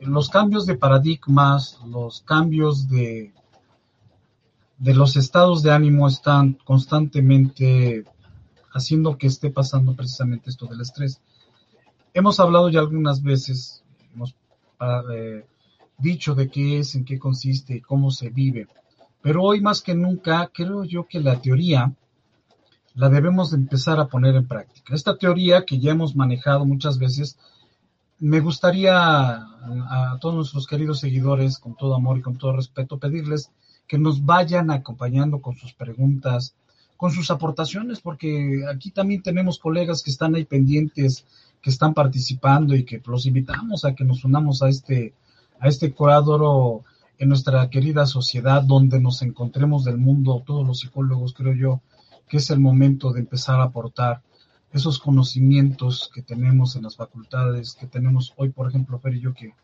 los 0.00 0.28
cambios 0.28 0.66
de 0.66 0.76
paradigmas, 0.76 1.78
los 1.86 2.20
cambios 2.22 2.88
de, 2.88 3.32
los 4.78 5.16
estados 5.16 5.62
de 5.62 5.72
ánimo 5.72 6.06
están 6.06 6.54
constantemente 6.64 8.04
haciendo 8.72 9.16
que 9.16 9.26
esté 9.26 9.50
pasando 9.50 9.94
precisamente 9.94 10.50
esto 10.50 10.66
del 10.66 10.82
estrés. 10.82 11.20
Hemos 12.12 12.40
hablado 12.40 12.68
ya 12.68 12.80
algunas 12.80 13.22
veces, 13.22 13.82
hemos 14.14 14.34
eh, 15.12 15.46
dicho 15.98 16.34
de 16.34 16.48
qué 16.48 16.78
es, 16.78 16.94
en 16.94 17.04
qué 17.04 17.18
consiste, 17.18 17.80
cómo 17.80 18.10
se 18.10 18.30
vive, 18.30 18.68
pero 19.22 19.42
hoy 19.42 19.60
más 19.60 19.82
que 19.82 19.94
nunca 19.94 20.50
creo 20.52 20.84
yo 20.84 21.06
que 21.06 21.20
la 21.20 21.40
teoría 21.40 21.92
la 22.94 23.10
debemos 23.10 23.50
de 23.50 23.58
empezar 23.58 24.00
a 24.00 24.08
poner 24.08 24.34
en 24.34 24.48
práctica. 24.48 24.94
Esta 24.94 25.16
teoría 25.16 25.64
que 25.64 25.78
ya 25.78 25.92
hemos 25.92 26.16
manejado 26.16 26.64
muchas 26.64 26.98
veces, 26.98 27.38
me 28.18 28.40
gustaría 28.40 28.94
a, 28.96 30.18
todos 30.20 30.34
nuestros 30.34 30.66
queridos 30.66 31.00
seguidores, 31.00 31.58
con 31.58 31.76
todo 31.76 31.94
amor 31.94 32.18
y 32.18 32.22
con 32.22 32.38
todo 32.38 32.52
respeto, 32.52 32.98
pedirles 32.98 33.50
que 33.86 33.98
nos 33.98 34.24
vayan 34.24 34.70
acompañando 34.70 35.40
con 35.40 35.56
sus 35.56 35.72
preguntas, 35.74 36.54
con 36.96 37.12
sus 37.12 37.30
aportaciones, 37.30 38.00
porque 38.00 38.64
aquí 38.72 38.90
también 38.90 39.22
tenemos 39.22 39.58
colegas 39.58 40.02
que 40.02 40.10
están 40.10 40.34
ahí 40.34 40.44
pendientes, 40.44 41.24
que 41.60 41.70
están 41.70 41.94
participando 41.94 42.74
y 42.74 42.84
que 42.84 43.02
los 43.04 43.26
invitamos 43.26 43.84
a 43.84 43.94
que 43.94 44.04
nos 44.04 44.24
unamos 44.24 44.62
a 44.62 44.68
este, 44.68 45.12
a 45.60 45.68
este 45.68 45.92
cuadro 45.92 46.84
en 47.18 47.28
nuestra 47.28 47.68
querida 47.70 48.06
sociedad 48.06 48.62
donde 48.62 49.00
nos 49.00 49.22
encontremos 49.22 49.84
del 49.84 49.98
mundo, 49.98 50.42
todos 50.46 50.66
los 50.66 50.80
psicólogos, 50.80 51.34
creo 51.34 51.54
yo, 51.54 51.80
que 52.28 52.38
es 52.38 52.50
el 52.50 52.60
momento 52.60 53.12
de 53.12 53.20
empezar 53.20 53.60
a 53.60 53.64
aportar 53.64 54.22
esos 54.76 54.98
conocimientos 54.98 56.10
que 56.14 56.22
tenemos 56.22 56.76
en 56.76 56.82
las 56.82 56.96
facultades, 56.96 57.74
que 57.74 57.86
tenemos 57.86 58.34
hoy, 58.36 58.50
por 58.50 58.68
ejemplo, 58.68 58.98
Fer 58.98 59.14
y 59.14 59.20
yo, 59.20 59.32
que 59.32 59.54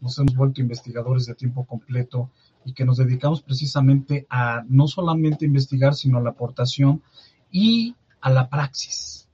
nos 0.00 0.18
hemos 0.18 0.34
vuelto 0.34 0.60
investigadores 0.60 1.26
de 1.26 1.34
tiempo 1.34 1.64
completo 1.64 2.30
y 2.64 2.72
que 2.72 2.84
nos 2.84 2.98
dedicamos 2.98 3.42
precisamente 3.42 4.26
a 4.30 4.62
no 4.68 4.86
solamente 4.86 5.44
investigar, 5.44 5.94
sino 5.94 6.18
a 6.18 6.22
la 6.22 6.30
aportación 6.30 7.02
y 7.50 7.96
a 8.20 8.30
la 8.30 8.48
praxis. 8.48 9.28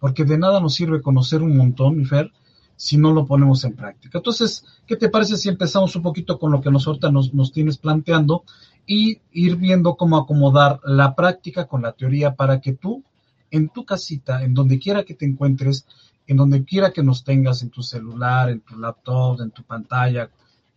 Porque 0.00 0.24
de 0.24 0.38
nada 0.38 0.60
nos 0.60 0.74
sirve 0.74 1.00
conocer 1.00 1.40
un 1.42 1.56
montón, 1.56 1.96
mi 1.96 2.04
Fer, 2.04 2.32
si 2.74 2.96
no 2.96 3.12
lo 3.12 3.26
ponemos 3.26 3.62
en 3.64 3.76
práctica. 3.76 4.18
Entonces, 4.18 4.64
¿qué 4.86 4.96
te 4.96 5.08
parece 5.08 5.36
si 5.36 5.48
empezamos 5.48 5.94
un 5.94 6.02
poquito 6.02 6.38
con 6.38 6.50
lo 6.50 6.60
que 6.60 6.70
nos 6.70 6.86
ahorita 6.86 7.12
nos, 7.12 7.32
nos 7.32 7.52
tienes 7.52 7.78
planteando 7.78 8.42
y 8.86 9.20
ir 9.30 9.56
viendo 9.56 9.94
cómo 9.94 10.16
acomodar 10.16 10.80
la 10.84 11.14
práctica 11.14 11.66
con 11.66 11.82
la 11.82 11.92
teoría 11.92 12.34
para 12.34 12.60
que 12.60 12.72
tú 12.72 13.04
en 13.50 13.68
tu 13.68 13.84
casita, 13.84 14.42
en 14.42 14.54
donde 14.54 14.78
quiera 14.78 15.04
que 15.04 15.14
te 15.14 15.26
encuentres, 15.26 15.86
en 16.26 16.36
donde 16.36 16.64
quiera 16.64 16.92
que 16.92 17.02
nos 17.02 17.24
tengas, 17.24 17.62
en 17.62 17.70
tu 17.70 17.82
celular, 17.82 18.50
en 18.50 18.60
tu 18.60 18.78
laptop, 18.78 19.40
en 19.40 19.50
tu 19.50 19.62
pantalla, 19.62 20.30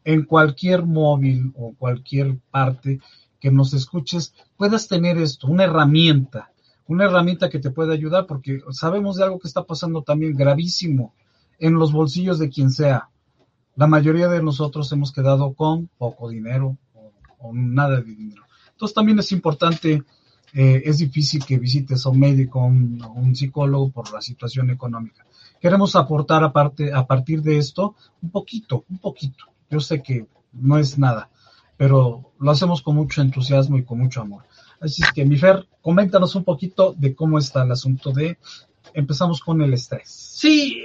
en 0.03 0.23
cualquier 0.23 0.85
móvil 0.85 1.53
o 1.55 1.73
cualquier 1.77 2.37
parte 2.51 2.99
que 3.39 3.51
nos 3.51 3.73
escuches, 3.73 4.33
puedas 4.57 4.87
tener 4.87 5.17
esto, 5.17 5.47
una 5.47 5.65
herramienta, 5.65 6.51
una 6.87 7.05
herramienta 7.05 7.49
que 7.49 7.59
te 7.59 7.71
pueda 7.71 7.93
ayudar, 7.93 8.25
porque 8.25 8.61
sabemos 8.71 9.17
de 9.17 9.23
algo 9.23 9.39
que 9.39 9.47
está 9.47 9.63
pasando 9.63 10.01
también 10.01 10.35
gravísimo 10.35 11.13
en 11.59 11.73
los 11.75 11.91
bolsillos 11.91 12.39
de 12.39 12.49
quien 12.49 12.71
sea. 12.71 13.09
La 13.75 13.87
mayoría 13.87 14.27
de 14.27 14.43
nosotros 14.43 14.91
hemos 14.91 15.11
quedado 15.11 15.53
con 15.53 15.89
poco 15.97 16.29
dinero 16.29 16.77
o, 17.39 17.53
nada 17.53 18.01
de 18.01 18.15
dinero. 18.15 18.43
Entonces 18.71 18.95
también 18.95 19.19
es 19.19 19.31
importante 19.31 20.03
eh, 20.53 20.83
es 20.85 20.99
difícil 20.99 21.43
que 21.45 21.57
visites 21.57 22.05
a 22.05 22.09
un 22.09 22.19
médico 22.19 22.59
o 22.59 22.65
un, 22.65 23.03
un, 23.15 23.35
psicólogo 23.35 23.89
por 23.89 24.13
la 24.13 24.21
situación 24.21 24.69
económica. 24.69 25.25
Queremos 25.59 25.95
aportar 25.95 26.43
aparte, 26.43 26.93
a 26.93 27.05
partir 27.07 27.41
de 27.41 27.57
esto 27.57 27.95
un 28.21 28.29
poquito, 28.29 28.85
un 28.89 28.99
poquito. 28.99 29.45
Yo 29.69 29.79
sé 29.79 30.03
que 30.03 30.27
no 30.53 30.77
es 30.77 30.99
nada, 30.99 31.29
pero 31.77 32.31
lo 32.39 32.51
hacemos 32.51 32.81
con 32.81 32.95
mucho 32.95 33.21
entusiasmo 33.21 33.77
y 33.77 33.83
con 33.83 33.99
mucho 33.99 34.21
amor. 34.21 34.43
Así 34.79 35.01
es 35.01 35.11
que, 35.11 35.25
mi 35.25 35.37
Fer, 35.37 35.67
coméntanos 35.81 36.35
un 36.35 36.43
poquito 36.43 36.93
de 36.97 37.15
cómo 37.15 37.39
está 37.39 37.63
el 37.63 37.71
asunto 37.71 38.11
de, 38.11 38.37
empezamos 38.93 39.39
con 39.39 39.61
el 39.61 39.73
estrés. 39.73 40.09
Sí, 40.09 40.81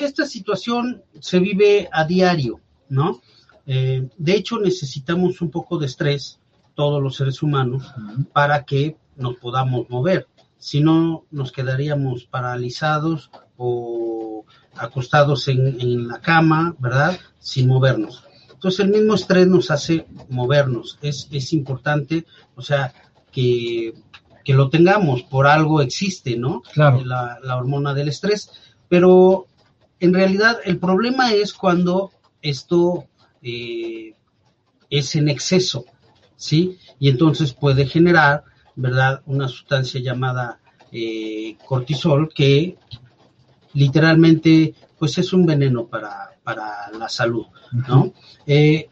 esta 0.00 0.26
situación 0.26 1.02
se 1.20 1.40
vive 1.40 1.88
a 1.92 2.04
diario, 2.04 2.60
¿no? 2.88 3.20
Eh, 3.66 4.08
de 4.16 4.34
hecho, 4.34 4.58
necesitamos 4.58 5.40
un 5.40 5.50
poco 5.50 5.78
de 5.78 5.86
estrés, 5.86 6.38
todos 6.74 7.02
los 7.02 7.16
seres 7.16 7.42
humanos, 7.42 7.84
para 8.32 8.64
que 8.64 8.96
nos 9.16 9.36
podamos 9.36 9.88
mover. 9.90 10.28
Si 10.58 10.80
no, 10.80 11.24
nos 11.30 11.52
quedaríamos 11.52 12.24
paralizados 12.24 13.30
o 13.56 14.44
acostados 14.76 15.48
en, 15.48 16.08
la 16.08 16.20
cama, 16.20 16.74
¿verdad? 16.78 17.18
Sin 17.38 17.68
movernos. 17.68 18.24
Entonces 18.52 18.80
el 18.80 18.92
mismo 18.92 19.14
estrés 19.14 19.46
nos 19.46 19.70
hace 19.70 20.06
movernos. 20.28 20.98
Es, 21.02 21.28
es 21.32 21.52
importante, 21.52 22.26
o 22.54 22.62
sea, 22.62 22.94
que, 23.32 23.94
que, 24.44 24.54
lo 24.54 24.68
tengamos, 24.68 25.22
por 25.24 25.46
algo 25.46 25.80
existe, 25.80 26.36
¿no? 26.36 26.62
Claro. 26.72 27.04
La, 27.04 27.38
la, 27.42 27.56
hormona 27.56 27.92
del 27.92 28.08
estrés. 28.08 28.50
Pero 28.88 29.46
en 29.98 30.14
realidad 30.14 30.58
el 30.64 30.78
problema 30.78 31.32
es 31.32 31.52
cuando 31.52 32.12
esto 32.40 33.06
eh, 33.42 34.14
es 34.90 35.16
en 35.16 35.28
exceso, 35.28 35.86
¿sí? 36.36 36.78
Y 37.00 37.08
entonces 37.08 37.52
puede 37.52 37.86
generar 37.86 38.44
¿verdad? 38.76 39.22
Una 39.26 39.48
sustancia 39.48 40.00
llamada 40.00 40.60
eh, 40.90 41.56
cortisol 41.66 42.32
que 42.34 42.76
literalmente 43.74 44.74
pues 44.98 45.18
es 45.18 45.32
un 45.32 45.46
veneno 45.46 45.86
para, 45.86 46.30
para 46.42 46.90
la 46.96 47.08
salud, 47.08 47.46
¿no? 47.72 48.12
eh, 48.46 48.88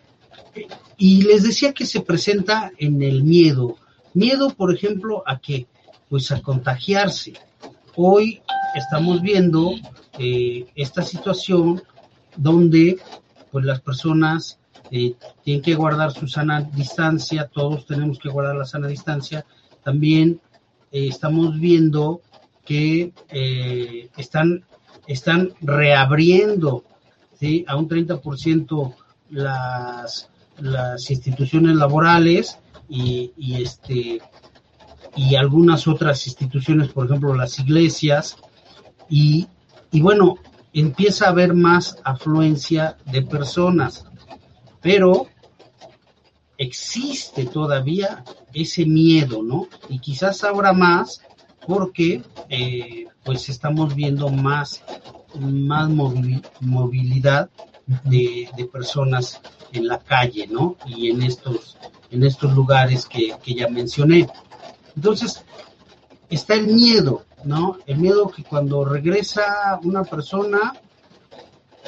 y 0.97 1.23
les 1.23 1.45
decía 1.45 1.73
que 1.73 1.87
se 1.87 2.01
presenta 2.01 2.73
en 2.77 3.03
el 3.03 3.23
miedo. 3.23 3.77
Miedo, 4.13 4.51
por 4.51 4.75
ejemplo, 4.75 5.23
a 5.27 5.39
que, 5.39 5.67
pues 6.09 6.31
a 6.33 6.43
contagiarse. 6.43 7.35
Hoy 7.97 8.43
estamos 8.75 9.23
viendo 9.23 9.73
eh, 10.19 10.67
esta 10.75 11.03
situación 11.03 11.83
donde 12.37 12.99
pues 13.51 13.65
las 13.65 13.81
personas 13.81 14.59
eh, 14.91 15.15
tienen 15.45 15.63
que 15.63 15.75
guardar 15.75 16.13
su 16.13 16.27
sana 16.27 16.63
distancia, 16.63 17.49
todos 17.53 17.87
tenemos 17.87 18.19
que 18.19 18.29
guardar 18.29 18.57
la 18.57 18.65
sana 18.65 18.89
distancia, 18.89 19.45
también 19.83 20.41
eh, 20.93 21.09
estamos 21.09 21.59
viendo 21.59 22.21
que 22.65 23.13
eh, 23.31 24.09
están, 24.17 24.65
están 25.07 25.53
reabriendo 25.61 26.85
¿sí? 27.39 27.65
a 27.67 27.77
un 27.77 27.89
30% 27.89 28.95
las, 29.31 30.31
las 30.59 31.11
instituciones 31.11 31.77
laborales 31.77 32.59
y, 32.89 33.33
y, 33.37 33.63
este, 33.63 34.21
y 35.17 35.37
algunas 35.37 35.89
otras 35.89 36.27
instituciones, 36.27 36.89
por 36.89 37.07
ejemplo 37.07 37.35
las 37.35 37.59
iglesias, 37.59 38.37
y, 39.09 39.49
y 39.91 40.01
bueno, 40.01 40.37
empieza 40.73 41.27
a 41.27 41.31
haber 41.31 41.55
más 41.55 41.97
afluencia 42.05 42.97
de 43.07 43.23
personas, 43.23 44.05
pero 44.81 45.29
existe 46.61 47.47
todavía 47.47 48.23
ese 48.53 48.85
miedo, 48.85 49.43
¿no? 49.43 49.67
Y 49.89 49.99
quizás 49.99 50.45
ahora 50.45 50.75
más 50.75 51.23
porque 51.67 52.23
eh, 52.51 53.07
pues 53.25 53.49
estamos 53.49 53.95
viendo 53.95 54.29
más, 54.29 54.85
más 55.39 55.89
movilidad 56.61 57.49
de, 58.05 58.51
de, 58.55 58.65
personas 58.67 59.41
en 59.73 59.89
la 59.89 60.01
calle, 60.01 60.47
¿no? 60.49 60.77
Y 60.85 61.09
en 61.09 61.23
estos, 61.23 61.79
en 62.11 62.25
estos 62.25 62.55
lugares 62.55 63.07
que, 63.07 63.35
que 63.43 63.55
ya 63.55 63.69
mencioné. 63.69 64.29
Entonces, 64.95 65.43
está 66.29 66.55
el 66.57 66.67
miedo, 66.67 67.25
¿no? 67.43 67.79
El 67.87 67.99
miedo 67.99 68.29
que 68.29 68.45
cuando 68.45 68.85
regresa 68.85 69.81
una 69.83 70.05
persona, 70.05 70.75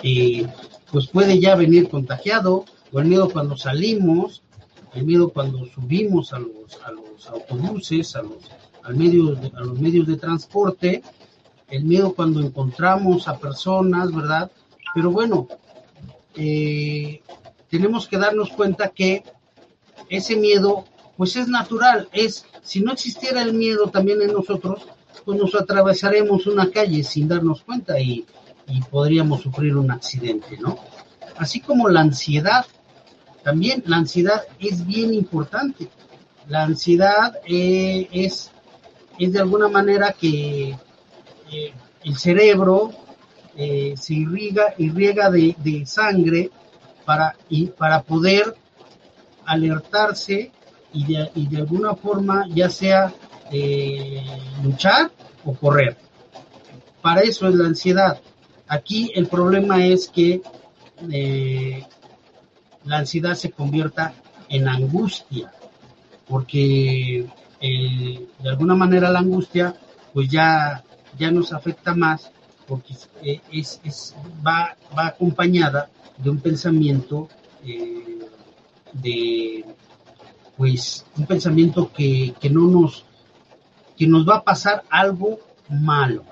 eh, 0.03 0.47
pues 0.91 1.09
puede 1.09 1.39
ya 1.39 1.57
venir 1.57 1.91
contagiado, 1.91 2.65
o 2.91 3.01
el 3.01 3.07
miedo 3.07 3.29
cuando 3.31 3.57
salimos, 3.57 4.43
miedo 5.01 5.31
cuando 5.31 5.65
subimos 5.67 6.33
a 6.33 6.39
los, 6.39 6.79
a 6.85 6.93
los 6.93 7.27
autobuses, 7.29 8.15
a 8.17 8.23
los, 8.23 8.51
al 8.83 8.95
a 9.57 9.61
los 9.61 9.81
medios 9.81 10.07
de 10.07 10.17
transporte, 10.17 11.03
el 11.69 11.85
miedo 11.85 12.15
cuando 12.15 12.41
encontramos 12.41 13.29
a 13.29 13.39
personas, 13.39 14.15
¿verdad? 14.15 14.51
Pero 14.95 15.11
bueno, 15.11 15.49
eh, 16.37 17.23
tenemos 17.71 18.07
que 18.07 18.19
darnos 18.19 18.51
cuenta 18.51 18.91
que 18.91 19.25
ese 20.11 20.37
miedo, 20.37 20.85
pues 21.17 21.37
es 21.37 21.49
natural, 21.49 22.09
es, 22.13 22.45
si 22.63 22.81
no 22.81 22.93
existiera 22.93 23.43
el 23.43 23.55
miedo 23.55 23.89
también 23.89 24.21
en 24.21 24.33
nosotros, 24.33 24.87
pues 25.25 25.39
nos 25.39 25.55
atravesaremos 25.55 26.47
una 26.47 26.71
calle 26.71 27.03
sin 27.05 27.29
darnos 27.29 27.63
cuenta 27.63 27.99
y, 27.99 28.27
podríamos 28.91 29.43
sufrir 29.43 29.77
un 29.77 29.91
accidente, 29.91 30.57
¿no? 30.59 30.79
Así 31.37 31.61
como 31.61 31.89
la 31.91 32.01
ansiedad, 32.01 32.65
también 33.43 33.83
la 33.87 33.97
ansiedad 33.97 34.43
es 34.59 34.87
bien 34.87 35.13
importante. 35.15 35.89
La 36.49 36.63
ansiedad 36.63 37.39
eh, 37.47 38.09
es, 38.13 38.51
es 39.19 39.33
de 39.33 39.39
alguna 39.41 39.69
manera 39.69 40.13
que 40.13 40.71
eh, 40.71 41.73
el 42.05 42.17
cerebro 42.17 42.93
eh, 43.57 43.95
se 43.97 44.15
irriga, 44.15 44.75
irriga 44.79 45.31
de, 45.31 45.57
de, 45.59 45.85
sangre 45.87 46.51
para, 47.05 47.37
y, 47.49 47.67
para 47.67 48.03
poder 48.03 48.57
alertarse 49.45 50.51
y 50.93 51.07
de, 51.07 51.31
y 51.35 51.47
de 51.49 51.59
alguna 51.59 51.95
forma 51.95 52.47
ya 52.49 52.71
sea 52.71 53.13
luchar 54.63 55.11
o 55.45 55.53
correr. 55.55 55.99
Para 57.03 57.21
eso 57.21 57.47
es 57.49 57.55
la 57.55 57.67
ansiedad. 57.67 58.19
Aquí 58.67 59.11
el 59.15 59.27
problema 59.27 59.85
es 59.85 60.09
que 60.09 60.41
la 62.85 62.99
ansiedad 62.99 63.35
se 63.35 63.51
convierta 63.51 64.15
en 64.49 64.69
angustia, 64.69 65.53
porque 66.29 67.27
eh, 67.61 68.29
de 68.43 68.49
alguna 68.49 68.75
manera 68.75 69.11
la 69.11 69.21
angustia 69.21 69.75
pues 70.13 70.29
ya, 70.29 70.85
ya 71.19 71.31
nos 71.31 71.53
afecta 71.53 71.95
más 71.95 72.31
porque 72.67 72.95
es, 73.53 73.81
es, 73.83 74.15
va, 74.47 74.77
va 74.97 75.07
acompañada 75.09 75.89
de 76.19 76.31
un 76.31 76.39
pensamiento 76.39 77.29
de 78.93 79.65
pues 80.57 81.07
un 81.17 81.27
pensamiento 81.27 81.91
que, 81.93 82.35
que 82.41 82.51
no 82.51 82.67
nos 82.67 83.05
que 83.97 84.07
nos 84.07 84.29
va 84.29 84.37
a 84.37 84.45
pasar 84.45 84.85
algo 84.91 85.39
malo, 85.69 86.25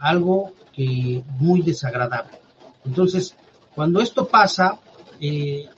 algo 0.00 0.52
que 0.72 1.22
muy 1.38 1.62
desagradable. 1.62 2.38
Entonces, 2.84 3.34
cuando 3.74 4.00
esto 4.00 4.26
pasa, 4.28 4.78
eh, 5.20 5.68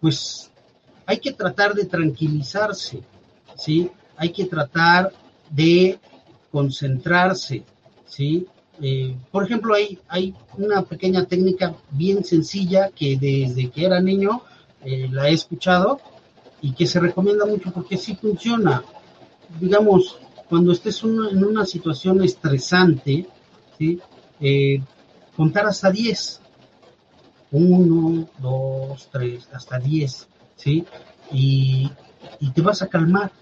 pues 0.00 0.50
hay 1.06 1.18
que 1.18 1.32
tratar 1.32 1.74
de 1.74 1.84
tranquilizarse, 1.84 3.02
¿sí? 3.56 3.90
Hay 4.16 4.30
que 4.30 4.44
tratar 4.44 5.12
de 5.50 5.98
concentrarse, 6.50 7.64
¿sí? 8.06 8.46
Eh, 8.80 9.14
por 9.30 9.44
ejemplo, 9.44 9.74
hay, 9.74 9.98
hay 10.08 10.34
una 10.56 10.82
pequeña 10.82 11.24
técnica 11.26 11.74
bien 11.90 12.24
sencilla 12.24 12.90
que 12.90 13.18
desde 13.18 13.70
que 13.70 13.84
era 13.84 14.00
niño 14.00 14.42
eh, 14.84 15.08
la 15.10 15.28
he 15.28 15.34
escuchado 15.34 16.00
y 16.62 16.72
que 16.72 16.86
se 16.86 17.00
recomienda 17.00 17.44
mucho 17.44 17.72
porque 17.72 17.96
sí 17.96 18.16
funciona. 18.16 18.82
Digamos, 19.60 20.16
cuando 20.48 20.72
estés 20.72 21.02
en 21.02 21.44
una 21.44 21.66
situación 21.66 22.22
estresante, 22.22 23.26
¿sí? 23.78 24.00
Eh, 24.40 24.80
contar 25.36 25.66
hasta 25.66 25.90
10. 25.90 26.39
1, 27.52 28.28
2, 28.38 29.08
3, 29.12 29.48
hasta 29.52 29.78
10, 29.78 30.28
¿sí? 30.56 30.84
Y, 31.32 31.90
y, 32.38 32.50
te 32.50 32.60
vas 32.62 32.82
a 32.82 32.88
calmar. 32.88 33.32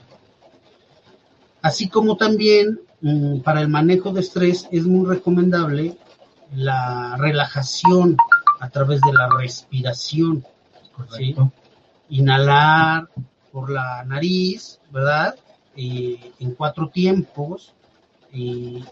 Así 1.63 1.89
como 1.89 2.17
también 2.17 2.81
mm, 3.01 3.41
para 3.41 3.61
el 3.61 3.69
manejo 3.69 4.13
de 4.13 4.21
estrés 4.21 4.69
es 4.71 4.85
muy 4.85 5.07
recomendable 5.07 5.97
la 6.55 7.17
relajación 7.19 8.17
a 8.61 8.69
través 8.71 9.01
de 9.01 9.13
la 9.13 9.29
respiración. 9.39 10.45
¿sí? 11.17 11.35
inhalar 12.11 13.09
por 13.53 13.71
la 13.71 14.05
nariz, 14.05 14.79
¿verdad? 14.91 15.35
Eh, 15.77 16.33
en 16.41 16.55
cuatro 16.55 16.89
tiempos 16.89 17.75
y, 18.33 18.83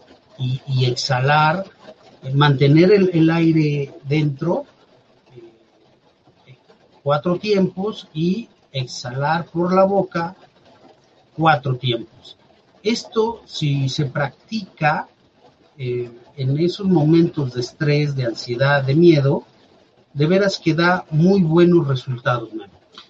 exhalar, 0.85 1.65
eh, 2.23 2.33
mantener 2.33 2.91
el, 2.93 3.29
aire 3.29 3.93
dentro, 4.03 4.65
cuatro 7.07 7.39
tiempos 7.39 8.05
y 8.13 8.49
exhalar 8.69 9.45
por 9.45 9.73
la 9.73 9.85
boca 9.85 10.35
cuatro 11.37 11.77
tiempos. 11.77 12.35
Esto, 12.83 13.43
si 13.45 13.87
se 13.87 14.07
practica 14.07 15.07
en 15.77 16.57
esos 16.59 16.85
momentos 16.85 17.53
de 17.53 17.61
estrés, 17.61 18.13
de 18.13 18.25
ansiedad, 18.25 18.83
de 18.83 18.93
miedo, 18.93 19.45
de 20.13 20.25
veras 20.25 20.59
que 20.59 20.73
da 20.73 21.05
muy 21.09 21.43
buenos 21.43 21.87
resultados, 21.87 22.49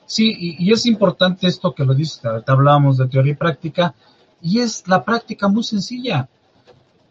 Sí, 0.05 0.31
y, 0.59 0.71
es 0.71 0.85
importante 0.85 1.47
esto 1.47 1.73
que 1.73 1.83
lo 1.83 1.95
dices, 1.95 2.23
ahorita 2.23 2.51
hablábamos 2.51 2.99
de 2.99 3.07
teoría 3.07 3.31
y 3.31 3.35
práctica, 3.35 3.95
y 4.43 4.59
es 4.59 4.87
la 4.87 5.03
práctica 5.03 5.47
muy 5.47 5.63
sencilla. 5.63 6.29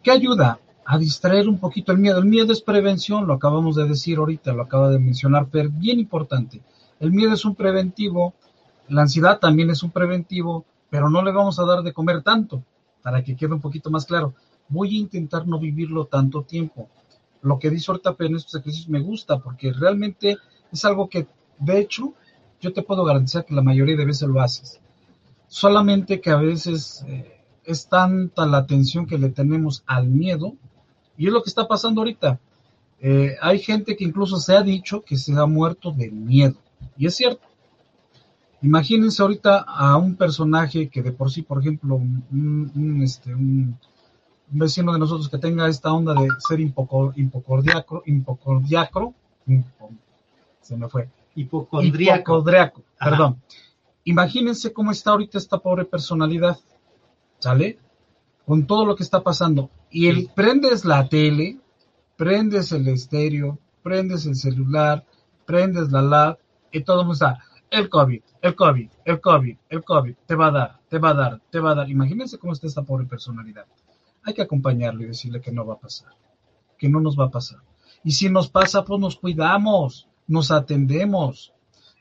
¿Qué 0.01 0.11
ayuda? 0.11 0.57
A 0.85 0.97
distraer 0.97 1.49
un 1.49 1.59
poquito 1.59 1.91
el 1.91 1.97
miedo. 1.97 2.19
El 2.19 2.27
miedo 2.27 2.53
es 2.53 2.61
prevención, 2.61 3.27
lo 3.27 3.33
acabamos 3.33 3.75
de 3.75 3.89
decir 3.89 4.19
ahorita, 4.19 4.53
lo 4.53 4.63
acaba 4.63 4.89
de 4.89 4.99
mencionar 4.99 5.47
pero 5.51 5.69
bien 5.69 5.99
importante. 5.99 6.61
El 6.99 7.11
miedo 7.11 7.33
es 7.33 7.45
un 7.45 7.55
preventivo, 7.55 8.33
la 8.89 9.03
ansiedad 9.03 9.39
también 9.39 9.69
es 9.69 9.83
un 9.83 9.91
preventivo, 9.91 10.65
pero 10.89 11.09
no 11.09 11.21
le 11.21 11.31
vamos 11.31 11.59
a 11.59 11.65
dar 11.65 11.83
de 11.83 11.93
comer 11.93 12.23
tanto, 12.23 12.63
para 13.01 13.23
que 13.23 13.35
quede 13.35 13.53
un 13.53 13.61
poquito 13.61 13.89
más 13.89 14.05
claro. 14.05 14.33
Voy 14.69 14.95
a 14.95 14.99
intentar 14.99 15.47
no 15.47 15.59
vivirlo 15.59 16.05
tanto 16.05 16.43
tiempo. 16.43 16.89
Lo 17.41 17.59
que 17.59 17.69
dice 17.69 17.91
ahorita 17.91 18.15
en 18.19 18.35
estos 18.35 18.55
ejercicios 18.55 18.89
me 18.89 18.99
gusta, 18.99 19.39
porque 19.39 19.71
realmente 19.71 20.37
es 20.71 20.85
algo 20.85 21.09
que, 21.09 21.27
de 21.59 21.79
hecho, 21.79 22.13
yo 22.59 22.73
te 22.73 22.81
puedo 22.81 23.03
garantizar 23.05 23.45
que 23.45 23.53
la 23.53 23.61
mayoría 23.61 23.95
de 23.95 24.05
veces 24.05 24.27
lo 24.27 24.41
haces. 24.41 24.79
Solamente 25.47 26.19
que 26.19 26.31
a 26.31 26.37
veces 26.37 27.05
eh, 27.07 27.41
es 27.63 27.87
tanta 27.87 28.45
la 28.45 28.57
atención 28.57 29.05
que 29.05 29.17
le 29.17 29.29
tenemos 29.29 29.83
al 29.85 30.07
miedo, 30.07 30.55
y 31.17 31.27
es 31.27 31.33
lo 31.33 31.43
que 31.43 31.49
está 31.49 31.67
pasando 31.67 32.01
ahorita. 32.01 32.39
Eh, 32.99 33.35
hay 33.41 33.59
gente 33.59 33.95
que 33.95 34.03
incluso 34.03 34.37
se 34.37 34.55
ha 34.55 34.63
dicho 34.63 35.03
que 35.03 35.17
se 35.17 35.33
ha 35.37 35.45
muerto 35.45 35.91
de 35.91 36.09
miedo, 36.09 36.55
y 36.97 37.07
es 37.07 37.15
cierto. 37.15 37.47
Imagínense 38.61 39.21
ahorita 39.21 39.59
a 39.67 39.97
un 39.97 40.15
personaje 40.15 40.89
que 40.89 41.03
de 41.03 41.11
por 41.11 41.31
sí, 41.31 41.43
por 41.43 41.59
ejemplo, 41.59 41.95
un, 41.95 43.01
este, 43.03 43.33
un, 43.33 43.77
vecino 44.49 44.93
de 44.93 44.99
nosotros 44.99 45.29
que 45.29 45.37
tenga 45.37 45.67
esta 45.67 45.93
onda 45.93 46.13
de 46.13 46.29
ser 46.39 46.59
hipocordiacro, 46.59 48.01
hipocordiacro, 48.05 49.13
se 50.61 50.75
me 50.75 50.87
fue, 50.89 51.09
Hipocondriaco. 51.35 52.43
perdón. 52.99 53.41
Imagínense 54.05 54.73
cómo 54.73 54.91
está 54.91 55.11
ahorita 55.11 55.37
esta 55.37 55.59
pobre 55.59 55.85
personalidad, 55.85 56.57
¿sale? 57.39 57.77
Con 58.45 58.65
todo 58.65 58.85
lo 58.85 58.95
que 58.95 59.03
está 59.03 59.21
pasando. 59.21 59.69
Y 59.91 60.07
el, 60.07 60.29
prendes 60.33 60.85
la 60.85 61.09
tele, 61.09 61.57
prendes 62.15 62.71
el 62.71 62.87
estéreo, 62.87 63.59
prendes 63.83 64.25
el 64.25 64.35
celular, 64.35 65.05
prendes 65.45 65.91
la 65.91 66.01
lab, 66.01 66.39
y 66.77 66.83
todo 66.83 66.99
mundo 66.99 67.13
está, 67.13 67.39
el 67.69 67.89
COVID, 67.89 68.21
el 68.41 68.55
COVID, 68.55 68.89
el 69.05 69.21
COVID, 69.21 69.57
el 69.69 69.83
COVID, 69.83 70.15
te 70.25 70.35
va 70.35 70.47
a 70.47 70.51
dar, 70.51 70.79
te 70.87 70.99
va 70.99 71.09
a 71.09 71.13
dar, 71.13 71.41
te 71.49 71.59
va 71.59 71.71
a 71.71 71.75
dar. 71.75 71.89
Imagínense 71.89 72.37
cómo 72.37 72.53
está 72.53 72.67
esta 72.67 72.83
pobre 72.83 73.05
personalidad. 73.05 73.65
Hay 74.23 74.33
que 74.33 74.41
acompañarlo 74.41 75.03
y 75.03 75.07
decirle 75.07 75.41
que 75.41 75.51
no 75.51 75.65
va 75.65 75.75
a 75.75 75.79
pasar, 75.79 76.13
que 76.77 76.89
no 76.89 76.99
nos 77.01 77.19
va 77.19 77.25
a 77.25 77.31
pasar. 77.31 77.59
Y 78.03 78.11
si 78.11 78.29
nos 78.29 78.49
pasa, 78.49 78.85
pues 78.85 78.99
nos 78.99 79.17
cuidamos 79.17 80.07
nos 80.27 80.51
atendemos. 80.51 81.53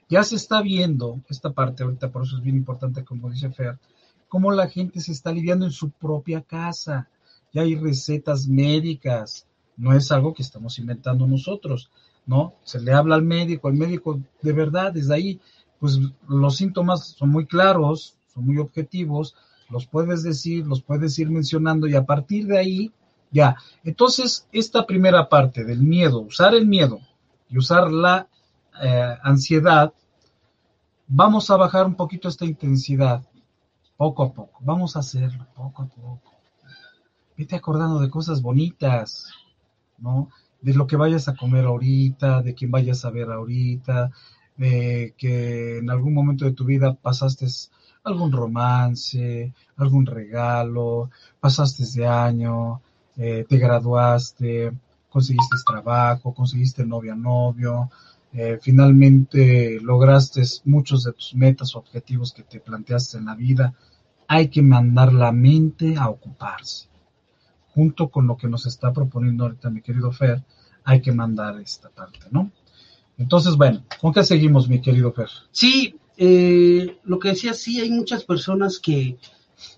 Ya 0.08 0.22
se 0.22 0.36
está 0.36 0.60
viendo 0.60 1.20
esta 1.28 1.52
parte 1.52 1.82
ahorita, 1.82 2.10
por 2.10 2.22
eso 2.22 2.36
es 2.36 2.42
bien 2.42 2.56
importante, 2.56 3.04
como 3.04 3.30
dice 3.30 3.50
Fer, 3.50 3.78
cómo 4.28 4.52
la 4.52 4.68
gente 4.68 5.00
se 5.00 5.12
está 5.12 5.30
aliviando 5.30 5.64
en 5.64 5.72
su 5.72 5.90
propia 5.90 6.42
casa. 6.42 7.08
Ya 7.52 7.62
hay 7.62 7.74
recetas 7.76 8.46
médicas, 8.46 9.46
no 9.76 9.92
es 9.92 10.12
algo 10.12 10.34
que 10.34 10.42
estamos 10.42 10.78
inventando 10.78 11.26
nosotros, 11.26 11.90
¿no? 12.26 12.54
Se 12.64 12.80
le 12.80 12.92
habla 12.92 13.14
al 13.14 13.22
médico, 13.22 13.68
el 13.68 13.74
médico 13.74 14.20
de 14.42 14.52
verdad, 14.52 14.92
desde 14.92 15.14
ahí, 15.14 15.40
pues 15.78 15.98
los 16.28 16.56
síntomas 16.56 17.14
son 17.16 17.30
muy 17.30 17.46
claros, 17.46 18.16
son 18.34 18.46
muy 18.46 18.58
objetivos, 18.58 19.36
los 19.70 19.86
puedes 19.86 20.22
decir, 20.22 20.66
los 20.66 20.82
puedes 20.82 21.18
ir 21.18 21.30
mencionando 21.30 21.86
y 21.86 21.94
a 21.94 22.04
partir 22.04 22.46
de 22.46 22.58
ahí, 22.58 22.92
ya. 23.30 23.56
Entonces, 23.84 24.46
esta 24.52 24.86
primera 24.86 25.28
parte 25.28 25.64
del 25.64 25.80
miedo, 25.80 26.20
usar 26.20 26.54
el 26.54 26.66
miedo 26.66 27.00
y 27.48 27.58
usar 27.58 27.90
la 27.92 28.28
eh, 28.82 29.16
ansiedad, 29.22 29.92
vamos 31.06 31.50
a 31.50 31.56
bajar 31.56 31.86
un 31.86 31.94
poquito 31.94 32.28
esta 32.28 32.44
intensidad, 32.44 33.22
poco 33.96 34.24
a 34.24 34.32
poco, 34.32 34.58
vamos 34.60 34.96
a 34.96 35.00
hacerlo 35.00 35.46
poco 35.54 35.82
a 35.82 35.86
poco. 35.86 36.32
Vete 37.36 37.56
acordando 37.56 38.00
de 38.00 38.10
cosas 38.10 38.40
bonitas, 38.40 39.30
¿no? 39.98 40.30
De 40.66 40.74
lo 40.74 40.88
que 40.88 40.96
vayas 40.96 41.28
a 41.28 41.36
comer 41.36 41.64
ahorita, 41.64 42.42
de 42.42 42.52
quién 42.56 42.72
vayas 42.72 43.04
a 43.04 43.10
ver 43.10 43.30
ahorita, 43.30 44.10
de 44.56 45.14
que 45.16 45.78
en 45.78 45.90
algún 45.90 46.12
momento 46.12 46.44
de 46.44 46.56
tu 46.58 46.64
vida 46.64 46.92
pasaste 46.92 47.46
algún 48.02 48.32
romance, 48.32 49.52
algún 49.76 50.06
regalo, 50.06 51.08
pasaste 51.38 51.84
de 51.94 52.04
año, 52.08 52.80
eh, 53.16 53.44
te 53.48 53.58
graduaste, 53.58 54.72
conseguiste 55.08 55.56
trabajo, 55.64 56.34
conseguiste 56.34 56.84
novia, 56.84 57.14
novio, 57.14 57.88
eh, 58.32 58.58
finalmente 58.60 59.78
lograste 59.80 60.42
muchos 60.64 61.04
de 61.04 61.12
tus 61.12 61.32
metas 61.36 61.76
o 61.76 61.78
objetivos 61.78 62.32
que 62.32 62.42
te 62.42 62.58
planteaste 62.58 63.18
en 63.18 63.26
la 63.26 63.36
vida. 63.36 63.72
hay 64.28 64.48
que 64.48 64.62
mandar 64.62 65.12
la 65.12 65.30
mente 65.30 65.94
a 65.96 66.08
ocuparse. 66.08 66.88
Junto 67.72 68.08
con 68.08 68.26
lo 68.26 68.36
que 68.36 68.48
nos 68.48 68.66
está 68.66 68.92
proponiendo 68.92 69.44
ahorita 69.44 69.70
mi 69.70 69.80
querido 69.82 70.10
Fer, 70.10 70.42
hay 70.86 71.02
que 71.02 71.12
mandar 71.12 71.60
esta 71.60 71.90
parte, 71.90 72.20
¿no? 72.30 72.50
Entonces, 73.18 73.56
bueno, 73.56 73.84
¿con 74.00 74.12
qué 74.14 74.24
seguimos, 74.24 74.68
mi 74.68 74.80
querido 74.80 75.12
Fer? 75.12 75.28
Sí, 75.50 75.96
eh, 76.16 76.98
lo 77.04 77.18
que 77.18 77.28
decía, 77.30 77.54
sí, 77.54 77.80
hay 77.80 77.90
muchas 77.90 78.24
personas 78.24 78.78
que, 78.78 79.18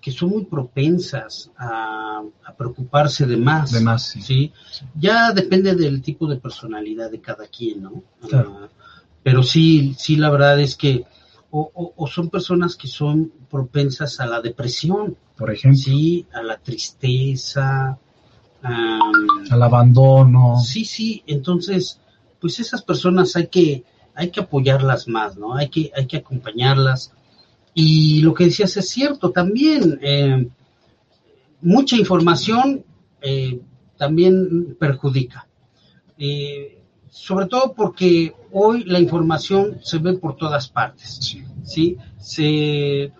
que 0.01 0.11
son 0.11 0.29
muy 0.29 0.45
propensas 0.45 1.51
a, 1.57 2.21
a 2.45 2.55
preocuparse 2.55 3.25
de 3.25 3.37
más. 3.37 3.71
De 3.71 3.81
más, 3.81 4.03
sí. 4.07 4.21
¿sí? 4.21 4.53
Ya 4.95 5.31
depende 5.33 5.75
del 5.75 6.01
tipo 6.01 6.27
de 6.27 6.37
personalidad 6.37 7.11
de 7.11 7.21
cada 7.21 7.47
quien, 7.47 7.83
¿no? 7.83 8.03
Claro. 8.27 8.59
Ah, 8.63 8.69
pero 9.23 9.43
sí, 9.43 9.95
sí, 9.97 10.15
la 10.17 10.29
verdad 10.29 10.59
es 10.59 10.75
que 10.75 11.05
o, 11.51 11.71
o- 11.73 11.93
o 11.97 12.07
son 12.07 12.29
personas 12.29 12.75
que 12.75 12.87
son 12.87 13.31
propensas 13.49 14.19
a 14.19 14.25
la 14.27 14.41
depresión, 14.41 15.17
Por 15.37 15.51
ejemplo, 15.51 15.79
sí, 15.79 16.25
a 16.33 16.43
la 16.43 16.57
tristeza, 16.57 17.97
al 18.61 19.63
abandono. 19.63 20.59
Sí, 20.59 20.85
sí, 20.85 21.23
entonces, 21.27 21.99
pues 22.39 22.59
esas 22.59 22.81
personas 22.81 23.35
hay 23.35 23.47
que, 23.47 23.83
hay 24.15 24.31
que 24.31 24.41
apoyarlas 24.41 25.07
más, 25.07 25.37
¿no? 25.37 25.55
Hay 25.55 25.69
que, 25.69 25.91
hay 25.95 26.07
que 26.07 26.17
acompañarlas. 26.17 27.13
Y 27.73 28.21
lo 28.21 28.33
que 28.33 28.45
decías 28.45 28.75
es 28.77 28.89
cierto 28.89 29.31
también, 29.31 29.99
eh, 30.01 30.47
mucha 31.61 31.95
información 31.95 32.83
eh, 33.21 33.61
también 33.97 34.75
perjudica. 34.79 35.47
Eh, 36.17 36.81
sobre 37.09 37.47
todo 37.47 37.73
porque 37.73 38.33
hoy 38.51 38.83
la 38.83 38.99
información 38.99 39.79
se 39.81 39.97
ve 39.97 40.13
por 40.13 40.35
todas 40.35 40.67
partes. 40.69 41.17
Sí. 41.21 41.43
¿sí? 41.63 41.97
Se, 42.17 43.03
eh, 43.03 43.13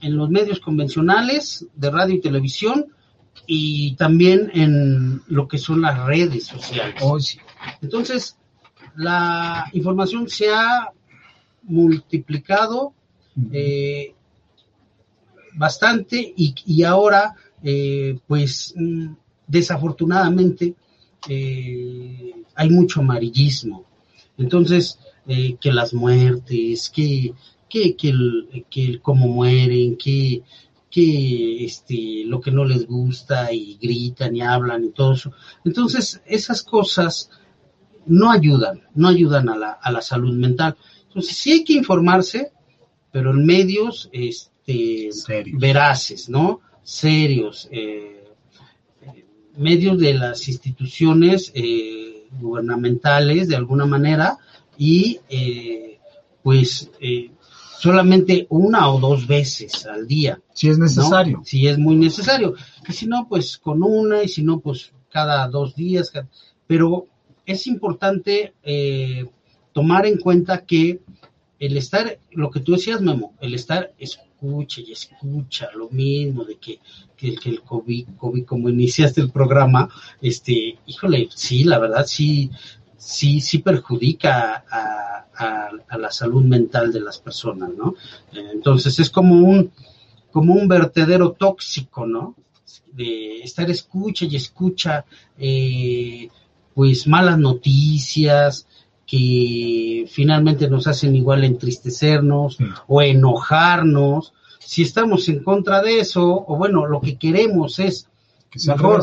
en 0.00 0.16
los 0.16 0.30
medios 0.30 0.60
convencionales 0.60 1.66
de 1.74 1.90
radio 1.90 2.14
y 2.14 2.20
televisión 2.20 2.86
y 3.52 3.96
también 3.96 4.48
en 4.54 5.22
lo 5.26 5.48
que 5.48 5.58
son 5.58 5.80
las 5.80 6.06
redes 6.06 6.46
sociales. 6.46 7.02
Sí. 7.18 7.40
Entonces, 7.82 8.36
la 8.94 9.68
información 9.72 10.28
se 10.28 10.54
ha 10.54 10.92
multiplicado 11.64 12.94
eh, 13.50 14.14
bastante 15.54 16.32
y, 16.36 16.54
y 16.64 16.84
ahora, 16.84 17.34
eh, 17.64 18.20
pues, 18.28 18.72
desafortunadamente, 19.48 20.76
eh, 21.28 22.32
hay 22.54 22.70
mucho 22.70 23.00
amarillismo. 23.00 23.84
Entonces, 24.38 25.00
eh, 25.26 25.56
que 25.60 25.72
las 25.72 25.92
muertes, 25.92 26.88
que, 26.88 27.34
que, 27.68 27.96
que, 27.96 28.10
el, 28.10 28.64
que 28.70 28.84
el 28.84 29.00
cómo 29.00 29.26
mueren, 29.26 29.96
que, 29.96 30.44
que 30.90 31.64
este, 31.64 32.24
lo 32.26 32.40
que 32.40 32.50
no 32.50 32.64
les 32.64 32.86
gusta 32.86 33.52
y 33.52 33.78
gritan 33.80 34.34
y 34.34 34.42
hablan 34.42 34.84
y 34.84 34.90
todo 34.90 35.12
eso. 35.12 35.32
Entonces, 35.64 36.20
esas 36.26 36.62
cosas 36.62 37.30
no 38.06 38.30
ayudan, 38.30 38.82
no 38.94 39.08
ayudan 39.08 39.48
a 39.48 39.56
la, 39.56 39.70
a 39.72 39.92
la 39.92 40.02
salud 40.02 40.34
mental. 40.34 40.76
Entonces, 41.06 41.36
sí 41.36 41.52
hay 41.52 41.64
que 41.64 41.74
informarse, 41.74 42.52
pero 43.12 43.30
en 43.30 43.46
medios 43.46 44.08
este, 44.12 45.10
Serios. 45.12 45.60
veraces, 45.60 46.28
¿no? 46.28 46.60
Serios. 46.82 47.68
eh, 47.70 48.16
medios 49.56 49.98
de 49.98 50.14
las 50.14 50.48
instituciones 50.48 51.52
eh, 51.54 52.26
gubernamentales, 52.40 53.48
de 53.48 53.56
alguna 53.56 53.84
manera, 53.84 54.38
y 54.78 55.20
eh, 55.28 55.98
pues 56.42 56.90
solamente 57.80 58.46
una 58.50 58.90
o 58.90 59.00
dos 59.00 59.26
veces 59.26 59.86
al 59.86 60.06
día. 60.06 60.38
Si 60.52 60.68
es 60.68 60.78
¿no? 60.78 60.84
necesario. 60.84 61.40
Si 61.44 61.66
es 61.66 61.78
muy 61.78 61.96
necesario. 61.96 62.54
Y 62.86 62.92
si 62.92 63.06
no, 63.06 63.26
pues 63.26 63.56
con 63.56 63.82
una, 63.82 64.22
y 64.22 64.28
si 64.28 64.42
no, 64.42 64.60
pues 64.60 64.92
cada 65.10 65.48
dos 65.48 65.74
días. 65.74 66.12
Pero 66.66 67.06
es 67.46 67.66
importante 67.66 68.52
eh, 68.62 69.24
tomar 69.72 70.04
en 70.04 70.18
cuenta 70.18 70.66
que 70.66 71.00
el 71.58 71.76
estar, 71.78 72.18
lo 72.32 72.50
que 72.50 72.60
tú 72.60 72.72
decías, 72.72 73.00
Memo, 73.00 73.34
el 73.40 73.54
estar 73.54 73.92
escucha 73.98 74.82
y 74.82 74.92
escucha 74.92 75.70
lo 75.74 75.88
mismo 75.88 76.44
de 76.44 76.56
que, 76.56 76.80
que, 77.16 77.34
que 77.34 77.48
el 77.48 77.62
COVID, 77.62 78.08
COVID, 78.18 78.44
como 78.44 78.68
iniciaste 78.68 79.22
el 79.22 79.30
programa, 79.30 79.88
este, 80.20 80.78
híjole, 80.86 81.28
sí, 81.34 81.64
la 81.64 81.78
verdad, 81.78 82.04
sí, 82.06 82.50
sí, 83.00 83.40
sí 83.40 83.58
perjudica 83.58 84.64
a, 84.70 85.26
a- 85.36 85.70
a 85.88 85.98
la 85.98 86.10
salud 86.10 86.44
mental 86.44 86.92
de 86.92 87.00
las 87.00 87.18
personas, 87.18 87.70
¿no? 87.76 87.94
Entonces 88.52 88.98
es 89.00 89.08
como 89.08 89.36
un, 89.36 89.72
como 90.30 90.52
un 90.54 90.68
vertedero 90.68 91.32
tóxico, 91.32 92.04
¿no? 92.06 92.34
De 92.92 93.40
estar 93.42 93.70
escucha 93.70 94.26
y 94.26 94.36
escucha, 94.36 95.04
eh, 95.38 96.28
pues 96.74 97.06
malas 97.06 97.38
noticias 97.38 98.66
que 99.06 100.06
finalmente 100.10 100.68
nos 100.68 100.86
hacen 100.86 101.16
igual 101.16 101.42
entristecernos 101.44 102.56
Sí. 102.58 102.64
o 102.86 103.00
enojarnos. 103.02 104.32
Si 104.58 104.82
estamos 104.82 105.28
en 105.28 105.42
contra 105.42 105.82
de 105.82 106.00
eso, 106.00 106.44
o 106.46 106.56
bueno, 106.56 106.86
lo 106.86 107.00
que 107.00 107.16
queremos 107.18 107.78
es 107.78 108.06
Que 108.50 108.58
mejor 108.66 109.02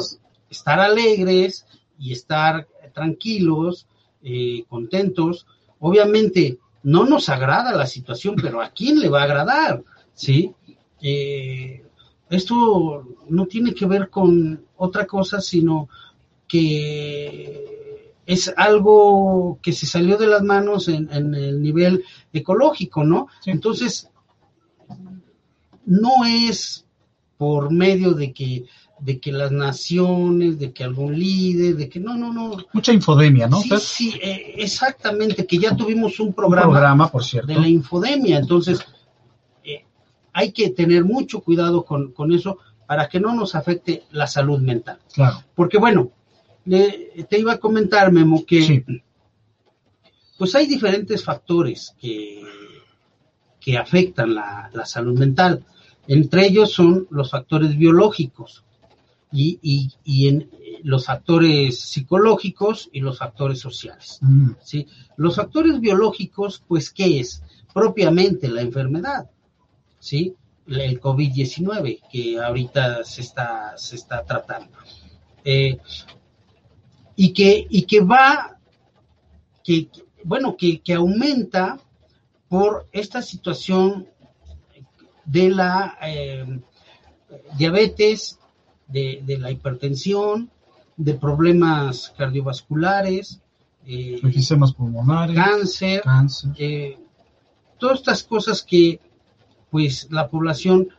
estar 0.50 0.80
alegres 0.80 1.66
y 2.00 2.12
estar 2.14 2.68
tranquilos, 2.94 3.87
eh, 4.30 4.66
contentos. 4.68 5.48
Obviamente 5.80 6.58
no 6.84 7.06
nos 7.06 7.30
agrada 7.30 7.72
la 7.72 7.86
situación, 7.86 8.36
pero 8.36 8.62
¿a 8.62 8.72
quién 8.72 9.00
le 9.00 9.08
va 9.08 9.22
a 9.22 9.24
agradar? 9.24 9.84
¿Sí? 10.14 10.54
Eh, 11.02 11.82
esto 12.30 13.06
no 13.30 13.46
tiene 13.46 13.74
que 13.74 13.86
ver 13.86 14.10
con 14.10 14.66
otra 14.76 15.06
cosa, 15.06 15.40
sino 15.40 15.88
que 16.46 18.14
es 18.26 18.54
algo 18.58 19.60
que 19.62 19.72
se 19.72 19.86
salió 19.86 20.18
de 20.18 20.28
las 20.28 20.44
manos 20.44 20.90
en, 20.90 21.10
en 21.14 21.34
el 21.34 21.62
nivel 21.62 22.04
ecológico, 22.34 23.06
¿no? 23.06 23.28
Sí. 23.42 23.52
Entonces, 23.52 24.10
no 25.86 26.26
es 26.26 26.86
por 27.38 27.72
medio 27.72 28.12
de 28.12 28.34
que 28.34 28.66
de 29.00 29.20
que 29.20 29.32
las 29.32 29.52
naciones, 29.52 30.58
de 30.60 30.74
que 30.74 30.84
algún 30.84 31.18
líder, 31.18 31.76
de 31.76 31.88
que 31.90 32.00
no, 32.00 32.16
no, 32.16 32.34
no. 32.34 32.58
Mucha 32.74 32.92
infodemia, 32.94 33.48
¿no? 33.48 33.62
sí, 33.62 33.70
sí, 33.80 34.20
eh, 34.22 34.56
exactamente, 34.58 35.46
que 35.46 35.58
ya 35.60 35.76
tuvimos 35.76 36.20
un 36.20 36.28
Un 36.30 36.34
programa, 36.34 36.72
programa, 36.72 37.12
por 37.12 37.24
cierto. 37.24 37.48
de 37.48 37.60
la 37.60 37.68
infodemia, 37.68 38.38
entonces 38.40 38.80
eh, 39.64 39.86
hay 40.34 40.52
que 40.52 40.70
tener 40.72 41.06
mucho 41.06 41.42
cuidado 41.42 41.86
con, 41.86 42.12
con 42.12 42.32
eso 42.32 42.58
para 42.88 43.08
que 43.08 43.20
no 43.20 43.36
nos 43.36 43.54
afecte 43.54 44.04
la 44.12 44.26
salud 44.28 44.60
mental. 44.60 44.98
Claro. 45.14 45.44
Porque 45.54 45.78
bueno, 45.78 46.12
le- 46.66 47.26
te 47.30 47.38
iba 47.40 47.54
a 47.54 47.58
comentar, 47.60 48.12
Memo, 48.12 48.46
que 48.46 48.64
Sí. 48.64 48.84
pues 50.38 50.56
hay 50.56 50.68
diferentes 50.68 51.24
factores 51.24 51.96
que, 52.00 52.42
que 53.60 53.78
afectan 53.78 54.34
la, 54.36 54.70
la 54.74 54.86
salud 54.86 55.18
mental. 55.20 55.64
Entre 56.08 56.46
ellos 56.48 56.72
son 56.72 57.08
los 57.12 57.30
factores 57.32 57.78
biológicos 57.78 58.64
y, 59.32 59.60
y- 59.62 59.92
y 60.04 60.28
en, 60.30 60.42
eh, 60.54 60.80
los 60.84 61.06
factores 61.06 61.80
psicológicos 61.80 62.90
y 62.94 63.00
los 63.02 63.18
factores 63.18 63.60
sociales. 63.60 64.20
Mm, 64.22 64.52
¿sí? 64.64 64.88
Los 65.18 65.36
factores 65.36 65.80
biológicos, 65.80 66.64
pues, 66.68 66.90
¿qué 66.92 67.20
es? 67.20 67.44
Propiamente 67.74 68.48
la 68.48 68.62
enfermedad, 68.62 69.30
¿sí? 70.00 70.34
El 70.68 71.00
COVID-19 71.00 72.02
que 72.12 72.40
ahorita 72.40 73.04
se 73.04 73.22
está, 73.22 73.78
se 73.78 73.96
está 73.96 74.24
tratando. 74.26 74.78
Eh, 75.44 75.78
y, 77.16 77.34
que, 77.34 77.66
y 77.70 77.84
que 77.84 78.02
va, 78.02 78.60
que, 79.64 79.88
que- 79.88 80.04
bueno, 80.24 80.56
que, 80.58 80.80
que 80.82 80.94
aumenta 80.94 81.80
por 82.50 82.88
esta 82.92 83.22
situación 83.22 84.08
de 85.26 85.50
la 85.50 85.98
eh, 86.02 86.60
diabetes, 87.58 88.37
de, 88.88 89.22
de 89.26 89.38
la 89.38 89.52
hipertensión, 89.52 90.50
de 90.96 91.14
problemas 91.14 92.14
cardiovasculares, 92.18 93.42
eh, 93.86 94.20
Enfisemas 94.22 94.74
pulmonares, 94.74 95.36
cáncer, 95.36 96.02
cáncer. 96.02 96.52
eh, 96.58 96.98
todas 97.78 98.00
estas 98.00 98.24
cosas 98.24 98.62
que 98.64 99.00
pues 99.72 100.08
la 100.12 100.28
población 100.28 100.90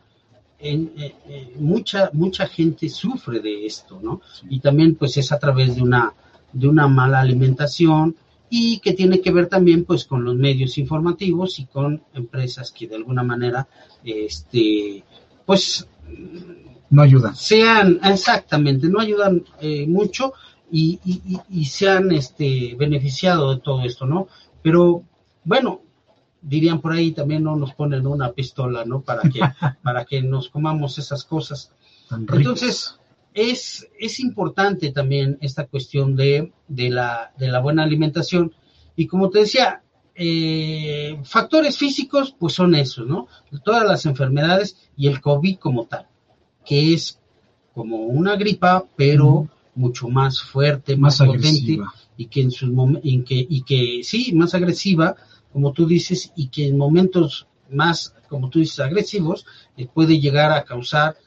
en, 0.59 0.91
eh, 0.97 1.15
eh, 1.27 1.53
mucha 1.59 2.09
mucha 2.13 2.47
gente 2.47 2.89
sufre 2.89 3.39
de 3.39 3.65
esto 3.65 3.99
no 4.01 4.21
y 4.49 4.59
también 4.59 4.95
pues 4.95 5.17
es 5.17 5.31
a 5.31 5.39
través 5.39 5.75
de 5.75 5.81
una 5.83 6.13
de 6.51 6.67
una 6.67 6.87
mala 6.87 7.19
alimentación 7.19 8.15
y 8.49 8.79
que 8.79 8.93
tiene 8.93 9.21
que 9.21 9.31
ver 9.31 9.47
también 9.47 9.85
pues 9.85 10.05
con 10.05 10.23
los 10.25 10.35
medios 10.35 10.77
informativos 10.79 11.59
y 11.59 11.65
con 11.65 12.01
empresas 12.13 12.71
que 12.71 12.87
de 12.87 12.95
alguna 12.95 13.21
manera 13.23 13.67
este 14.03 15.03
pues 15.45 15.87
No 16.89 17.01
ayudan. 17.01 17.35
sean 17.35 17.99
exactamente 18.03 18.87
no 18.87 18.99
ayudan 18.99 19.43
eh, 19.61 19.85
mucho 19.87 20.33
y, 20.71 20.99
y, 21.05 21.39
y- 21.49 21.65
se 21.65 21.89
han 21.89 22.11
este 22.11 22.75
beneficiado 22.75 23.53
de 23.53 23.61
todo 23.61 23.83
esto 23.83 24.05
no 24.05 24.27
pero 24.61 25.03
bueno 25.43 25.81
dirían 26.41 26.79
por 26.79 26.93
ahí, 26.93 27.11
también 27.11 27.43
no 27.43 27.55
nos 27.55 27.73
ponen 27.73 28.07
una 28.07 28.31
pistola, 28.31 28.85
¿no? 28.85 29.01
Para 29.01 29.23
que, 29.29 29.39
para 29.83 30.05
que 30.05 30.21
nos 30.21 30.49
comamos 30.49 30.97
esas 30.97 31.25
cosas. 31.25 31.73
Entonces, 32.11 32.97
es, 33.33 33.87
es 33.99 34.19
importante 34.19 34.91
también 34.91 35.37
esta 35.41 35.67
cuestión 35.67 36.15
de, 36.15 36.53
de, 36.67 36.89
la, 36.89 37.33
de 37.37 37.49
la 37.49 37.59
buena 37.59 37.83
alimentación. 37.83 38.53
Y 38.95 39.07
como 39.07 39.29
te 39.29 39.39
decía, 39.39 39.83
eh, 40.15 41.19
factores 41.23 41.77
físicos, 41.77 42.33
pues 42.37 42.53
son 42.53 42.73
esos, 42.75 43.05
¿no? 43.05 43.27
Todas 43.63 43.85
las 43.85 44.05
enfermedades 44.05 44.77
y 44.95 45.07
el 45.07 45.21
COVID 45.21 45.57
como 45.57 45.87
tal, 45.87 46.07
que 46.69 46.93
es 46.93 47.19
como 47.73 47.97
una 47.97 48.35
gripa, 48.35 48.85
pero 48.95 49.49
mucho 49.73 50.07
más 50.07 50.39
fuerte, 50.39 50.95
más, 50.95 51.17
potente 51.17 51.79
y 52.15 52.27
que 52.27 52.41
en 52.41 52.51
sus 52.51 52.69
en 53.03 53.23
que, 53.23 53.47
y 53.49 53.63
que 53.63 54.01
sí, 54.03 54.33
más 54.33 54.53
agresiva, 54.53 55.15
como 55.51 55.73
tú 55.73 55.87
dices, 55.87 56.31
y 56.35 56.49
que 56.49 56.67
en 56.67 56.77
momentos 56.77 57.47
más, 57.71 58.13
como 58.27 58.51
tú 58.51 58.59
dices, 58.59 58.79
agresivos, 58.81 59.47
eh, 59.77 59.87
puede 59.91 60.19
llegar 60.19 60.51
a 60.51 60.63
causar 60.63 61.17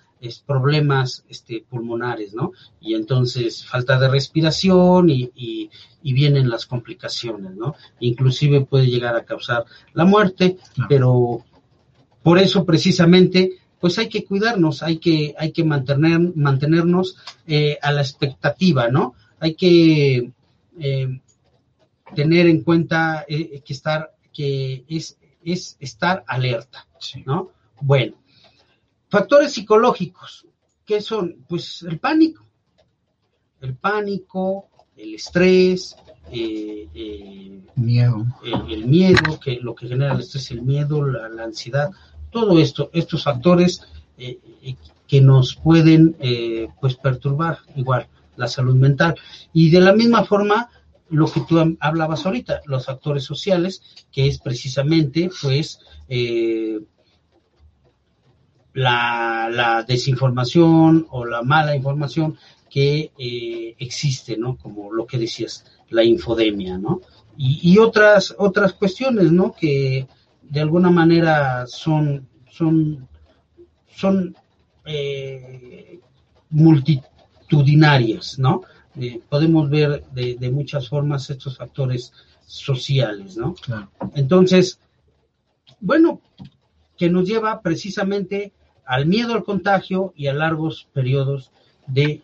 problemas 0.47 1.25
este, 1.29 1.65
pulmonares, 1.69 2.33
¿no? 2.35 2.53
Y 2.81 2.95
entonces 2.95 3.67
falta 3.67 3.99
de 3.99 4.09
respiración 4.09 5.11
y, 5.11 5.29
y, 5.35 6.13
vienen 6.13 6.49
las 6.49 6.67
complicaciones, 6.67 7.57
¿no? 7.57 7.75
Inclusive 7.99 8.61
puede 8.61 8.87
llegar 8.87 9.17
a 9.17 9.25
causar 9.25 9.65
la 9.93 10.05
muerte, 10.05 10.59
pero 10.89 11.45
por 12.23 12.39
eso 12.39 12.65
precisamente 12.65 13.62
pues 13.83 13.99
hay 13.99 14.09
que 14.09 14.25
cuidarnos, 14.25 14.85
hay 14.85 14.99
que, 14.99 15.35
hay 15.37 15.51
que 15.51 15.65
mantener, 15.65 16.21
mantenernos 16.37 17.17
eh, 17.49 17.79
a 17.83 17.91
la 17.91 18.01
expectativa, 18.01 18.87
¿no? 18.87 19.17
Hay 19.41 19.57
que 19.57 20.31
eh, 20.79 21.21
tener 22.15 22.47
en 22.47 22.63
cuenta 22.63 23.25
eh, 23.27 23.61
que 23.65 23.73
estar, 23.73 24.15
que 24.33 24.85
es, 24.89 25.19
es 25.45 25.77
estar 25.81 26.23
alerta, 26.29 26.87
¿no? 27.27 27.51
Bueno, 27.81 28.23
factores 29.09 29.53
psicológicos, 29.53 30.47
¿qué 30.87 31.01
son? 31.01 31.45
Pues 31.49 31.83
el 31.83 31.99
pánico, 31.99 32.47
el 33.63 33.75
pánico, 33.75 34.69
el 34.97 35.17
estrés, 35.17 35.97
miedo. 37.75 38.27
El, 38.45 38.87
miedo, 38.87 39.41
que 39.41 39.59
lo 39.61 39.75
que 39.75 39.89
genera 39.89 40.13
el 40.13 40.21
estrés, 40.21 40.53
el 40.53 40.63
miedo, 40.63 41.05
la 41.05 41.43
ansiedad, 41.43 41.91
todo 42.33 42.59
esto, 42.59 42.91
estos 42.93 43.23
factores 43.23 43.83
eh, 44.19 44.41
eh, 44.63 44.75
que 45.07 45.21
nos 45.21 45.55
pueden 45.55 46.17
eh, 46.19 46.69
pues 46.81 46.97
perturbar 46.97 47.59
igual 47.77 48.09
la 48.37 48.49
salud 48.49 48.75
mental. 48.75 49.15
Y 49.53 49.71
de 49.71 49.81
la 49.81 49.93
misma 49.93 50.25
forma, 50.25 50.71
lo 51.11 51.31
que 51.31 51.43
tú 51.43 51.77
hablabas 51.79 52.25
ahorita, 52.25 52.63
los 52.65 52.87
factores 52.87 53.23
sociales, 53.23 53.83
que 54.11 54.27
es 54.27 54.39
precisamente 54.39 55.31
pues 55.43 55.81
la, 58.73 59.85
desinformación 59.87 61.07
o 61.11 61.27
la 61.27 61.43
mala 61.43 61.77
información 61.77 62.39
que 62.71 63.13
existe, 63.79 64.39
¿no? 64.39 64.57
Como 64.57 64.91
lo 64.91 65.07
que 65.07 65.19
decías, 65.19 65.67
la 65.91 66.03
infodemia, 66.03 66.79
¿no? 66.79 67.03
Y, 67.37 67.75
y 67.75 67.79
otras, 67.79 68.35
otras 68.39 68.73
cuestiones, 68.73 69.31
¿no? 69.31 69.53
Que 69.53 70.07
de 70.43 70.61
alguna 70.61 70.91
manera 70.91 71.67
son, 71.67 72.29
son, 72.51 73.09
son 73.95 74.37
eh, 74.85 76.01
multitudinarias, 76.51 78.39
¿no? 78.39 78.63
Eh, 78.97 79.21
podemos 79.29 79.71
ver 79.71 80.05
de, 80.13 80.51
muchas 80.51 80.89
formas 80.89 81.31
estos 81.31 81.57
factores 81.57 82.13
sociales, 82.47 83.37
¿no? 83.37 83.55
Entonces, 84.15 84.79
bueno, 85.81 86.21
que 86.99 87.09
nos 87.09 87.27
lleva 87.27 87.63
precisamente 87.63 88.53
al 88.85 89.07
miedo 89.07 89.33
al 89.35 89.45
contagio 89.45 90.13
y 90.17 90.27
a 90.27 90.35
largos 90.35 90.87
periodos 90.93 91.51
de, 91.87 92.23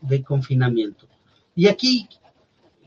de 0.00 0.22
confinamiento. 0.22 1.06
Y 1.54 1.68
aquí 1.68 2.08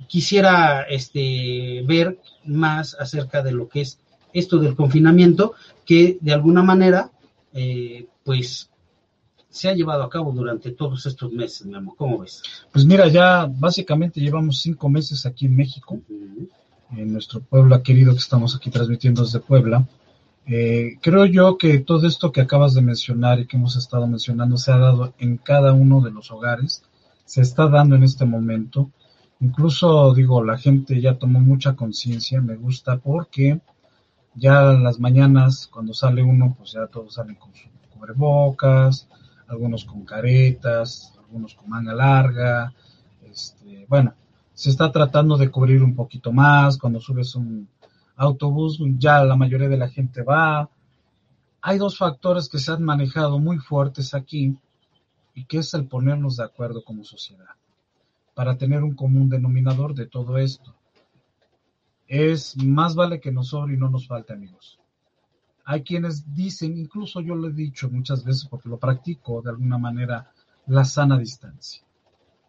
quisiera 0.08 0.84
este, 0.84 1.84
ver 1.86 2.20
más 2.46 2.96
acerca 3.00 3.44
de 3.44 3.52
lo 3.52 3.68
que 3.70 3.82
es 3.82 4.00
esto 4.40 4.58
del 4.58 4.76
confinamiento 4.76 5.54
que 5.86 6.18
de 6.22 6.34
alguna 6.34 6.62
manera, 6.62 7.12
eh, 7.54 8.08
pues, 8.24 8.70
se 9.50 9.70
ha 9.70 9.74
llevado 9.74 10.04
a 10.04 10.10
cabo 10.10 10.32
durante 10.32 10.72
todos 10.72 11.06
estos 11.06 11.32
meses, 11.32 11.66
mi 11.66 11.76
amor. 11.76 11.96
¿Cómo 11.98 12.20
ves? 12.20 12.44
Pues 12.72 12.86
mira, 12.86 13.08
ya 13.08 13.50
básicamente 13.50 14.20
llevamos 14.20 14.62
cinco 14.62 14.88
meses 14.90 15.26
aquí 15.26 15.48
en 15.48 15.56
México, 15.56 16.00
en 16.92 17.14
nuestro 17.14 17.40
pueblo 17.42 17.82
querido 17.82 18.14
que 18.14 18.20
estamos 18.20 18.56
aquí 18.56 18.70
transmitiendo 18.70 19.24
desde 19.24 19.40
Puebla. 19.40 19.88
Eh, 20.46 20.98
creo 21.02 21.26
yo 21.26 21.58
que 21.58 21.80
todo 21.80 22.08
esto 22.08 22.32
que 22.32 22.42
acabas 22.42 22.74
de 22.74 22.82
mencionar 22.82 23.40
y 23.40 23.48
que 23.48 23.58
hemos 23.58 23.76
estado 23.76 24.08
mencionando 24.08 24.58
se 24.58 24.72
ha 24.72 24.78
dado 24.78 25.14
en 25.18 25.38
cada 25.38 25.74
uno 25.74 26.00
de 26.02 26.12
los 26.12 26.32
hogares, 26.32 26.84
se 27.26 27.42
está 27.42 27.68
dando 27.68 27.96
en 27.96 28.04
este 28.04 28.26
momento. 28.26 28.92
Incluso 29.40 30.14
digo, 30.14 30.44
la 30.44 30.58
gente 30.58 31.02
ya 31.02 31.18
tomó 31.18 31.40
mucha 31.40 31.76
conciencia, 31.76 32.42
me 32.42 32.56
gusta 32.56 32.98
porque 32.98 33.60
ya 34.38 34.72
en 34.72 34.84
las 34.84 35.00
mañanas, 35.00 35.68
cuando 35.68 35.94
sale 35.94 36.22
uno, 36.22 36.56
pues 36.58 36.74
ya 36.74 36.86
todos 36.88 37.16
salen 37.16 37.36
con 37.36 37.54
su 37.56 37.68
cubrebocas, 37.92 39.08
algunos 39.48 39.84
con 39.84 40.06
caretas, 40.06 41.14
algunos 41.18 41.56
con 41.56 41.70
manga 41.70 41.94
larga. 41.94 42.74
Este, 43.26 43.86
bueno, 43.90 44.14
se 44.54 44.70
está 44.70 44.92
tratando 44.92 45.38
de 45.38 45.50
cubrir 45.50 45.82
un 45.82 45.96
poquito 45.96 46.32
más. 46.32 46.78
Cuando 46.78 47.00
subes 47.00 47.36
un 47.36 47.68
autobús, 48.16 48.80
ya 48.98 49.24
la 49.24 49.36
mayoría 49.36 49.70
de 49.70 49.78
la 49.78 49.90
gente 49.90 50.22
va. 50.22 50.70
Hay 51.62 51.80
dos 51.80 51.98
factores 51.98 52.48
que 52.48 52.60
se 52.60 52.72
han 52.72 52.84
manejado 52.84 53.40
muy 53.40 53.58
fuertes 53.58 54.14
aquí 54.14 54.56
y 55.34 55.46
que 55.46 55.58
es 55.60 55.74
el 55.74 55.88
ponernos 55.88 56.38
de 56.38 56.44
acuerdo 56.44 56.84
como 56.84 57.04
sociedad 57.04 57.56
para 58.36 58.56
tener 58.56 58.84
un 58.84 58.94
común 58.94 59.30
denominador 59.30 59.96
de 59.96 60.06
todo 60.06 60.38
esto 60.38 60.77
es 62.08 62.56
más 62.58 62.96
vale 62.96 63.20
que 63.20 63.32
nos 63.32 63.50
sobre 63.50 63.74
y 63.74 63.78
no 63.78 63.90
nos 63.90 64.08
falte, 64.08 64.34
amigos. 64.34 64.80
Hay 65.66 65.84
quienes 65.84 66.34
dicen, 66.34 66.78
incluso 66.78 67.20
yo 67.20 67.36
lo 67.36 67.50
he 67.50 67.54
dicho 67.54 67.90
muchas 67.90 68.24
veces 68.24 68.48
porque 68.50 68.70
lo 68.70 68.78
practico 68.78 69.42
de 69.42 69.50
alguna 69.50 69.78
manera, 69.78 70.32
la 70.68 70.86
sana 70.86 71.18
distancia. 71.18 71.84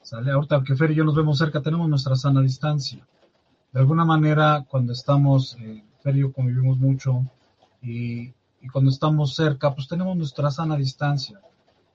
¿Sale? 0.02 0.30
Ahorita 0.30 0.62
que 0.62 0.76
Fer 0.76 0.92
y 0.92 0.94
yo 0.94 1.04
nos 1.04 1.16
vemos 1.16 1.38
cerca, 1.38 1.60
tenemos 1.60 1.88
nuestra 1.88 2.14
sana 2.14 2.40
distancia. 2.40 3.06
De 3.72 3.80
alguna 3.80 4.04
manera, 4.04 4.64
cuando 4.68 4.92
estamos, 4.92 5.56
eh, 5.60 5.84
Fer 6.02 6.16
y 6.16 6.20
yo 6.20 6.32
convivimos 6.32 6.78
mucho 6.78 7.26
y, 7.82 8.32
cuando 8.72 8.90
estamos 8.90 9.34
cerca, 9.34 9.74
pues 9.74 9.88
tenemos 9.88 10.16
nuestra 10.16 10.50
sana 10.50 10.76
distancia. 10.76 11.40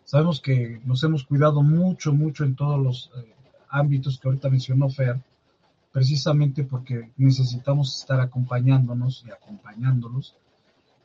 Sabemos 0.03 0.41
que 0.41 0.81
nos 0.85 1.03
hemos 1.03 1.23
cuidado 1.23 1.61
mucho, 1.61 2.13
mucho 2.13 2.43
en 2.43 2.55
todos 2.55 2.79
los 2.79 3.11
eh, 3.17 3.33
ámbitos 3.69 4.19
que 4.19 4.27
ahorita 4.27 4.49
mencionó 4.49 4.89
Fer 4.89 5.21
precisamente 5.93 6.63
porque 6.63 7.11
necesitamos 7.17 7.99
estar 7.99 8.19
acompañándonos 8.19 9.23
y 9.25 9.31
acompañándolos. 9.31 10.35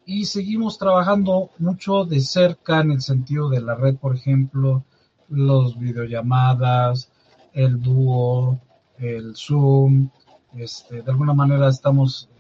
Y 0.07 0.25
seguimos 0.25 0.79
trabajando 0.79 1.51
mucho 1.59 2.07
de 2.07 2.21
cerca 2.21 2.81
en 2.81 2.93
el 2.93 3.03
sentido 3.03 3.51
de 3.51 3.61
la 3.61 3.75
red, 3.75 3.97
por 3.97 4.17
ejemplo, 4.17 4.83
los 5.29 5.79
videollamadas, 5.79 7.13
el 7.53 7.83
dúo, 7.83 8.59
el 8.97 9.37
Zoom, 9.37 10.09
este, 10.57 11.03
de 11.03 11.11
alguna 11.11 11.35
manera 11.35 11.69
estamos 11.69 12.31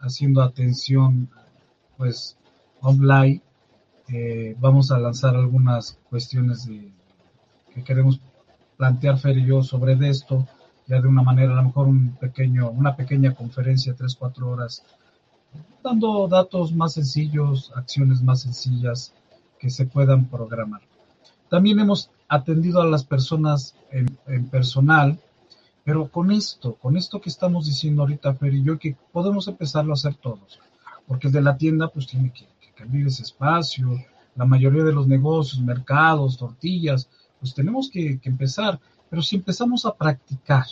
haciendo 0.00 0.40
atención 0.40 1.28
pues 1.98 2.38
online. 2.80 3.42
Eh, 4.08 4.56
vamos 4.58 4.90
a 4.90 4.98
lanzar 4.98 5.36
algunas 5.36 5.98
cuestiones 6.08 6.66
que 7.74 7.84
queremos 7.84 8.18
plantear 8.78 9.18
Fer 9.18 9.36
y 9.36 9.44
yo 9.44 9.62
sobre 9.62 9.92
esto 10.08 10.46
ya 10.86 11.00
de 11.00 11.08
una 11.08 11.22
manera, 11.22 11.52
a 11.52 11.56
lo 11.56 11.64
mejor 11.64 11.88
un 11.88 12.16
pequeño, 12.16 12.70
una 12.70 12.96
pequeña 12.96 13.34
conferencia, 13.34 13.94
tres, 13.94 14.16
cuatro 14.16 14.50
horas, 14.50 14.84
dando 15.82 16.28
datos 16.28 16.72
más 16.72 16.94
sencillos, 16.94 17.72
acciones 17.74 18.22
más 18.22 18.42
sencillas 18.42 19.12
que 19.58 19.70
se 19.70 19.86
puedan 19.86 20.26
programar. 20.26 20.80
También 21.48 21.78
hemos 21.80 22.10
atendido 22.28 22.80
a 22.80 22.86
las 22.86 23.04
personas 23.04 23.74
en, 23.90 24.48
personal, 24.48 25.18
pero 25.84 26.08
con 26.08 26.30
esto, 26.30 26.74
con 26.74 26.96
esto 26.96 27.20
que 27.20 27.28
estamos 27.28 27.66
diciendo 27.66 28.02
ahorita, 28.02 28.34
Fer 28.34 28.54
y 28.54 28.62
yo, 28.62 28.78
que 28.78 28.96
podemos 29.12 29.48
empezarlo 29.48 29.92
a 29.92 29.94
hacer 29.94 30.14
todos, 30.14 30.60
porque 31.06 31.26
el 31.26 31.32
de 31.32 31.42
la 31.42 31.56
tienda 31.56 31.88
pues 31.88 32.06
tiene 32.06 32.32
que, 32.32 32.46
que 32.74 33.06
ese 33.06 33.22
espacio, 33.22 34.02
la 34.34 34.46
mayoría 34.46 34.82
de 34.82 34.92
los 34.92 35.06
negocios, 35.06 35.60
mercados, 35.60 36.38
tortillas, 36.38 37.08
pues 37.38 37.54
tenemos 37.54 37.90
que 37.90 38.18
empezar. 38.22 38.80
Pero 39.12 39.20
si 39.20 39.36
empezamos 39.36 39.84
a 39.84 39.94
practicar 39.94 40.64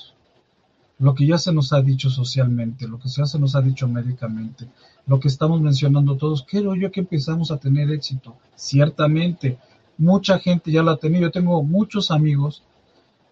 lo 0.99 1.15
que 1.15 1.27
ya 1.27 1.37
se 1.37 1.53
nos 1.53 1.75
ha 1.75 1.83
dicho 1.83 2.09
socialmente, 2.09 2.89
lo 2.89 2.99
que 2.99 3.11
ya 3.11 3.27
se 3.27 3.39
nos 3.39 3.55
ha 3.55 3.61
dicho 3.61 3.87
médicamente, 3.87 4.67
lo 5.07 5.21
que 5.21 5.29
estamos 5.29 5.61
mencionando 5.61 6.17
todos, 6.17 6.47
creo 6.49 6.75
yo 6.75 6.91
que 6.91 7.01
empezamos 7.01 7.51
a 7.51 7.59
tener 7.59 7.91
éxito. 7.91 8.35
Ciertamente, 8.55 9.59
mucha 9.99 10.39
gente 10.39 10.73
ya 10.73 10.83
lo 10.83 10.93
ha 10.93 10.97
tenido. 10.97 11.25
Yo 11.25 11.31
tengo 11.31 11.63
muchos 11.63 12.11
amigos 12.11 12.63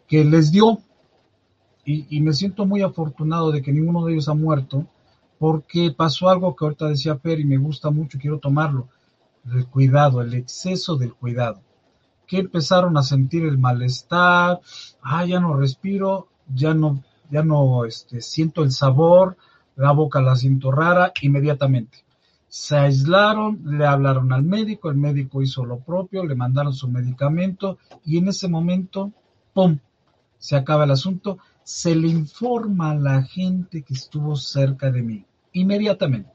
que 0.07 0.27
les 0.27 0.53
dio 0.53 0.83
y, 1.87 2.21
me 2.21 2.35
siento 2.35 2.67
muy 2.67 2.83
afortunado 2.83 3.51
de 3.51 3.63
que 3.63 3.73
ninguno 3.73 4.05
de 4.05 4.13
ellos 4.13 4.29
ha 4.29 4.35
muerto, 4.35 4.87
porque 5.39 5.91
pasó 5.91 6.29
algo 6.29 6.55
que 6.55 6.67
ahorita 6.67 6.87
decía 6.87 7.17
Fer 7.17 7.41
y 7.41 7.47
me 7.47 7.57
gusta 7.57 7.89
mucho, 7.89 8.19
quiero 8.19 8.41
tomarlo, 8.41 8.89
el 9.51 9.67
cuidado, 9.69 10.21
el 10.21 10.35
exceso 10.35 10.97
del 10.97 11.15
cuidado, 11.15 11.63
que 12.29 12.39
empezaron 12.39 12.97
a 12.97 13.03
sentir 13.03 13.45
el 13.45 13.59
malestar, 13.59 14.61
ah, 15.03 15.25
ya 15.25 15.41
no 15.41 15.57
respiro, 15.57 16.29
ya 16.55 16.75
no, 16.75 17.03
ya 17.31 17.43
no 17.43 17.87
este, 17.87 18.21
siento 18.21 18.63
el 18.63 18.71
sabor, 18.71 19.37
la 19.77 19.93
boca 19.93 20.21
la 20.21 20.37
siento 20.37 20.71
rara, 20.71 21.13
inmediatamente. 21.23 22.05
Se 22.47 22.77
aislaron, 22.77 23.61
le 23.65 23.87
hablaron 23.87 24.33
al 24.33 24.43
médico, 24.43 24.91
el 24.91 24.97
médico 24.97 25.43
hizo 25.43 25.65
lo 25.65 25.79
propio, 25.79 26.25
le 26.25 26.35
mandaron 26.35 26.75
su 26.75 26.89
medicamento 26.89 27.79
y 28.05 28.19
en 28.19 28.29
ese 28.29 28.47
momento, 28.47 29.11
¡pum!, 29.55 29.79
se 30.39 30.57
acaba 30.57 30.85
el 30.85 30.91
asunto, 30.91 31.39
se 31.63 31.95
le 31.95 32.09
informa 32.09 32.91
a 32.91 32.95
la 32.95 33.23
gente 33.23 33.83
que 33.83 33.95
estuvo 33.95 34.37
cerca 34.37 34.91
de 34.91 35.03
mí, 35.03 35.25
inmediatamente. 35.53 36.31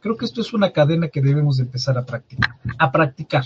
Creo 0.00 0.16
que 0.16 0.24
esto 0.24 0.40
es 0.40 0.52
una 0.54 0.70
cadena 0.72 1.08
que 1.08 1.20
debemos 1.20 1.58
empezar 1.60 1.98
a 1.98 2.06
practicar, 2.06 2.56
a 2.78 2.90
practicar. 2.90 3.44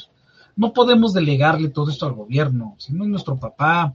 No 0.56 0.72
podemos 0.72 1.12
delegarle 1.12 1.68
todo 1.68 1.90
esto 1.90 2.06
al 2.06 2.12
gobierno, 2.12 2.74
si 2.78 2.92
no 2.92 3.04
es 3.04 3.10
nuestro 3.10 3.38
papá, 3.38 3.94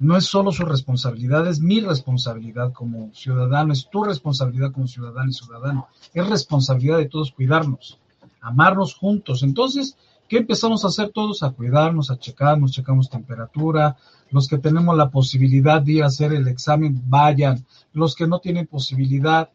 no 0.00 0.16
es 0.16 0.24
solo 0.24 0.50
su 0.50 0.64
responsabilidad, 0.64 1.46
es 1.46 1.60
mi 1.60 1.80
responsabilidad 1.80 2.72
como 2.72 3.12
ciudadano, 3.12 3.72
es 3.72 3.88
tu 3.90 4.02
responsabilidad 4.02 4.72
como 4.72 4.86
ciudadano 4.86 5.28
y 5.28 5.34
ciudadano, 5.34 5.88
es 6.14 6.26
responsabilidad 6.26 6.98
de 6.98 7.08
todos 7.08 7.32
cuidarnos, 7.32 7.98
amarnos 8.40 8.94
juntos. 8.94 9.42
Entonces, 9.42 9.96
¿qué 10.26 10.38
empezamos 10.38 10.84
a 10.84 10.88
hacer 10.88 11.10
todos? 11.10 11.42
A 11.42 11.50
cuidarnos, 11.50 12.10
a 12.10 12.18
checarnos, 12.18 12.72
checamos 12.72 13.10
temperatura, 13.10 13.96
los 14.30 14.48
que 14.48 14.56
tenemos 14.56 14.96
la 14.96 15.10
posibilidad 15.10 15.82
de 15.82 16.02
hacer 16.02 16.32
el 16.32 16.48
examen, 16.48 17.02
vayan, 17.06 17.66
los 17.92 18.14
que 18.14 18.26
no 18.26 18.38
tienen 18.38 18.66
posibilidad, 18.66 19.50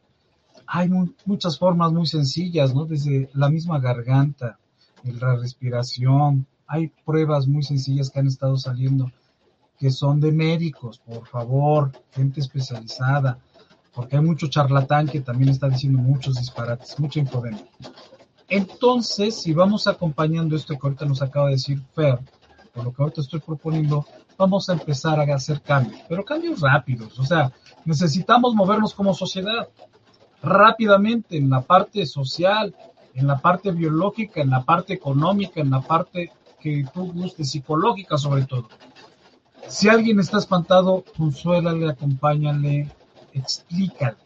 hay 0.67 0.89
muchas 1.25 1.57
formas 1.57 1.91
muy 1.91 2.05
sencillas, 2.05 2.73
¿no? 2.73 2.85
Desde 2.85 3.29
la 3.33 3.49
misma 3.49 3.79
garganta, 3.79 4.59
la 5.13 5.35
respiración, 5.35 6.47
hay 6.67 6.91
pruebas 7.05 7.47
muy 7.47 7.63
sencillas 7.63 8.09
que 8.09 8.19
han 8.19 8.27
estado 8.27 8.57
saliendo 8.57 9.11
que 9.77 9.91
son 9.91 10.19
de 10.19 10.31
médicos, 10.31 10.99
por 10.99 11.27
favor, 11.27 11.91
gente 12.11 12.39
especializada, 12.39 13.39
porque 13.93 14.17
hay 14.17 14.23
mucho 14.23 14.47
charlatán 14.47 15.07
que 15.07 15.21
también 15.21 15.49
está 15.49 15.69
diciendo 15.69 15.99
muchos 15.99 16.35
disparates, 16.35 16.99
mucha 16.99 17.19
infodemia. 17.19 17.65
Entonces, 18.47 19.41
si 19.41 19.53
vamos 19.53 19.87
acompañando 19.87 20.55
esto 20.55 20.73
que 20.73 20.87
ahorita 20.87 21.05
nos 21.05 21.21
acaba 21.21 21.47
de 21.47 21.53
decir 21.53 21.81
Fer, 21.93 22.19
por 22.73 22.83
lo 22.83 22.93
que 22.93 23.01
ahorita 23.01 23.21
estoy 23.21 23.39
proponiendo, 23.39 24.05
vamos 24.37 24.69
a 24.69 24.73
empezar 24.73 25.19
a 25.19 25.35
hacer 25.35 25.61
cambios, 25.61 26.01
pero 26.07 26.23
cambios 26.23 26.61
rápidos, 26.61 27.17
o 27.19 27.23
sea, 27.23 27.51
necesitamos 27.85 28.53
movernos 28.53 28.93
como 28.93 29.13
sociedad 29.13 29.67
rápidamente 30.41 31.37
en 31.37 31.49
la 31.49 31.61
parte 31.61 32.05
social, 32.05 32.75
en 33.15 33.27
la 33.27 33.39
parte 33.39 33.71
biológica, 33.71 34.41
en 34.41 34.49
la 34.49 34.63
parte 34.63 34.93
económica, 34.93 35.61
en 35.61 35.71
la 35.71 35.81
parte 35.81 36.31
que 36.59 36.85
tú 36.93 37.11
gustes, 37.11 37.51
psicológica 37.51 38.17
sobre 38.17 38.45
todo. 38.45 38.67
Si 39.67 39.89
alguien 39.89 40.19
está 40.19 40.37
espantado, 40.37 41.03
consuélale, 41.17 41.89
acompáñale, 41.89 42.91
explícale, 43.33 44.17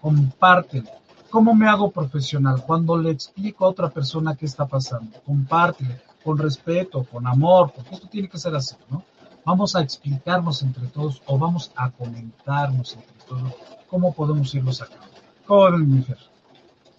compártele. 0.00 0.90
¿Cómo 1.30 1.54
me 1.54 1.66
hago 1.68 1.90
profesional? 1.90 2.62
Cuando 2.66 2.96
le 2.96 3.10
explico 3.10 3.64
a 3.64 3.68
otra 3.68 3.88
persona 3.88 4.36
qué 4.36 4.46
está 4.46 4.66
pasando, 4.66 5.18
compártele, 5.24 6.00
con 6.22 6.38
respeto, 6.38 7.04
con 7.04 7.26
amor, 7.26 7.72
porque 7.74 7.94
esto 7.94 8.06
tiene 8.08 8.28
que 8.28 8.38
ser 8.38 8.54
así, 8.54 8.76
¿no? 8.90 9.02
Vamos 9.44 9.74
a 9.74 9.80
explicarnos 9.80 10.62
entre 10.62 10.86
todos 10.88 11.20
o 11.26 11.36
vamos 11.36 11.72
a 11.74 11.90
comentarnos 11.90 12.94
entre 12.94 13.26
todos 13.26 13.54
cómo 13.88 14.14
podemos 14.14 14.54
irlo 14.54 14.72
sacando. 14.72 15.06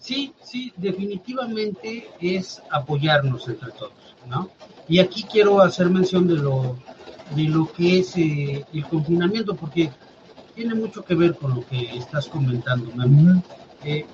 Sí, 0.04 0.34
sí, 0.42 0.70
definitivamente 0.76 2.10
es 2.20 2.60
apoyarnos 2.70 3.48
entre 3.48 3.70
todos, 3.72 4.14
¿no? 4.28 4.50
Y 4.86 4.98
aquí 4.98 5.22
quiero 5.22 5.62
hacer 5.62 5.88
mención 5.88 6.28
de 6.28 6.34
lo, 6.34 6.76
de 7.34 7.44
lo 7.44 7.72
que 7.72 8.00
es 8.00 8.14
eh, 8.18 8.66
el 8.74 8.84
confinamiento, 8.84 9.56
porque 9.56 9.90
tiene 10.54 10.74
mucho 10.74 11.02
que 11.02 11.14
ver 11.14 11.34
con 11.36 11.54
lo 11.54 11.66
que 11.66 11.96
estás 11.96 12.28
comentando, 12.28 12.92
eh, 13.82 14.04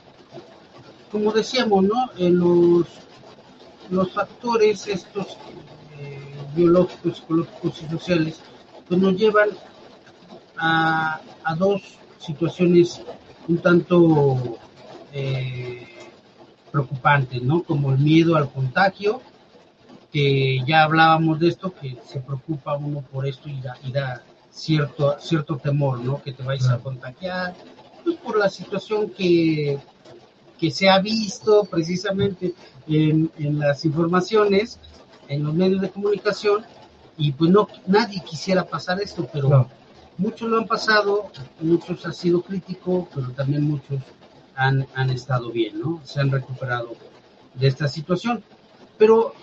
como 1.11 1.33
decíamos, 1.33 1.83
¿no? 1.83 2.09
Eh, 2.17 2.31
los, 2.31 2.87
los 3.91 4.13
factores 4.13 4.87
estos 4.87 5.37
biológicos, 6.55 7.17
psicológicos 7.17 7.83
y 7.83 7.91
sociales, 7.91 8.41
pues 8.87 9.01
nos 9.01 9.17
llevan 9.17 9.49
a, 10.57 11.21
a 11.43 11.55
dos 11.57 11.83
situaciones 12.21 13.03
un 13.49 13.59
tanto 13.59 14.57
eh, 15.13 15.87
preocupantes, 16.71 17.43
¿no? 17.43 17.63
Como 17.63 17.93
el 17.93 17.99
miedo 17.99 18.37
al 18.37 18.51
contagio, 18.51 19.21
que 20.13 20.63
ya 20.67 20.83
hablábamos 20.83 21.39
de 21.39 21.49
esto, 21.49 21.73
que 21.73 21.99
se 22.07 22.21
preocupa 22.21 22.77
uno 22.77 23.03
por 23.03 23.27
esto 23.27 23.49
y 23.49 23.61
da, 23.93 24.23
cierto, 24.51 25.17
cierto 25.21 25.57
temor, 25.57 26.01
¿no? 26.01 26.23
Que 26.23 26.33
te 26.33 26.43
vayas 26.43 26.69
a 26.69 26.79
contagiar, 26.79 27.55
pues 28.05 28.17
por 28.17 28.39
la 28.39 28.49
situación 28.49 29.11
que, 29.11 29.79
que 30.59 30.71
se 30.71 30.89
ha 30.91 30.99
visto 30.99 31.65
precisamente 31.65 32.55
en, 32.89 33.31
las 33.59 33.85
informaciones, 33.85 34.81
en 35.29 35.45
los 35.45 35.55
medios 35.55 35.81
de 35.81 35.91
comunicación, 35.91 36.65
y 37.17 37.33
pues 37.33 37.51
no, 37.51 37.69
nadie 37.87 38.23
quisiera 38.25 38.65
pasar 38.65 39.01
esto, 39.01 39.29
pero 39.33 39.69
muchos 40.17 40.49
lo 40.49 40.59
han 40.59 40.67
pasado, 40.67 41.31
muchos 41.61 42.05
han 42.05 42.15
sido 42.15 42.43
críticos, 42.43 43.09
pero 43.15 43.31
también 43.31 43.63
muchos 43.65 44.01
han, 44.55 44.87
han 44.95 45.11
estado 45.11 45.51
bien, 45.51 45.81
¿no? 45.81 46.01
Se 46.05 46.21
han 46.21 46.31
recuperado 46.31 46.95
de 47.55 47.69
esta 47.69 47.89
situación. 47.89 48.43
Pero 48.99 49.35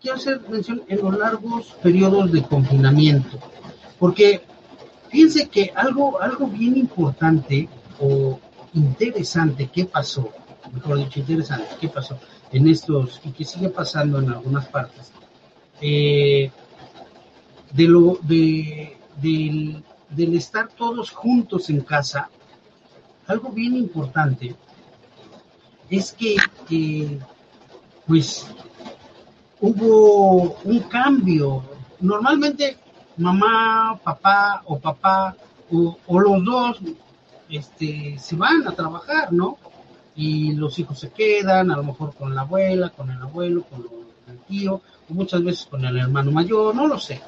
quiero 0.00 0.16
hacer 0.16 0.40
mención 0.48 0.82
en 0.88 0.98
los 1.02 1.16
largos 1.16 1.66
periodos 1.82 2.32
de 2.32 2.42
confinamiento, 2.42 3.38
porque 3.98 4.42
fíjense 5.08 5.48
que 5.48 5.72
algo, 5.74 6.20
algo 6.20 6.46
bien 6.46 6.76
importante 6.76 7.68
o 7.98 8.38
interesante 8.74 9.68
que 9.68 9.84
pasó, 9.84 10.30
mejor 10.72 10.98
dicho, 10.98 11.20
interesante 11.20 11.68
que 11.80 11.88
pasó 11.88 12.18
en 12.52 12.68
estos 12.68 13.20
y 13.24 13.30
que 13.32 13.44
sigue 13.44 13.68
pasando 13.68 14.18
en 14.18 14.30
algunas 14.30 14.66
partes, 14.68 15.12
eh, 15.80 16.50
de 17.72 17.84
lo 17.84 18.18
de, 18.22 18.96
del 19.20 19.82
del 20.10 20.36
estar 20.36 20.68
todos 20.68 21.10
juntos 21.10 21.70
en 21.70 21.80
casa, 21.80 22.28
algo 23.30 23.50
bien 23.50 23.76
importante 23.76 24.54
es 25.88 26.12
que, 26.12 27.18
pues 28.06 28.46
hubo 29.60 30.56
un 30.64 30.80
cambio. 30.80 31.62
Normalmente 32.00 32.78
mamá, 33.16 33.98
papá 34.02 34.62
o 34.66 34.78
papá 34.78 35.36
o, 35.72 36.20
los 36.20 36.44
dos 36.44 36.78
este, 37.48 38.18
se 38.18 38.36
van 38.36 38.66
a 38.66 38.72
trabajar, 38.72 39.32
¿no? 39.32 39.58
Y 40.14 40.52
los 40.52 40.78
hijos 40.78 40.98
se 40.98 41.10
quedan, 41.10 41.70
a 41.70 41.76
lo 41.76 41.84
mejor 41.84 42.14
con 42.14 42.34
la 42.34 42.42
abuela, 42.42 42.90
con 42.90 43.10
el 43.10 43.20
abuelo, 43.20 43.64
con 43.64 43.86
el 44.28 44.38
tío, 44.40 44.80
o 45.08 45.14
muchas 45.14 45.42
veces 45.42 45.66
con 45.66 45.84
el 45.84 45.96
hermano 45.96 46.30
mayor, 46.30 46.74
no 46.74 46.86
lo 46.86 46.98
sé. 46.98 47.20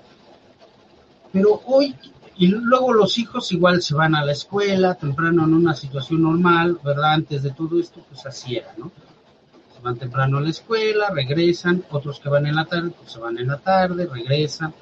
Pero 1.33 1.63
hoy 1.67 1.95
y 2.43 2.49
luego 2.49 2.93
los 2.93 3.19
hijos 3.19 3.53
igual 3.53 3.81
se 3.83 3.95
van 3.95 4.17
a 4.17 4.25
la 4.25 4.33
escuela, 4.33 4.97
temprano 4.97 5.45
en 5.45 5.55
una 5.55 5.75
situación 5.75 6.23
normal, 6.23 6.77
¿verdad? 6.83 7.13
Antes 7.13 7.45
de 7.45 7.53
todo 7.53 7.79
esto, 7.79 8.05
pues 8.09 8.27
así 8.27 8.57
era, 8.57 8.75
¿no? 8.77 8.91
Se 9.73 9.81
van 9.81 9.97
temprano 9.97 10.39
a 10.39 10.41
la 10.41 10.51
escuela, 10.51 11.11
regresan, 11.11 11.85
otros 11.89 12.19
que 12.19 12.29
van 12.29 12.45
en 12.47 12.57
la 12.57 12.65
tarde, 12.65 12.91
pues 12.99 13.13
se 13.13 13.21
van 13.21 13.39
en 13.39 13.47
la 13.47 13.59
tarde, 13.59 14.09
regresan. 14.13 14.75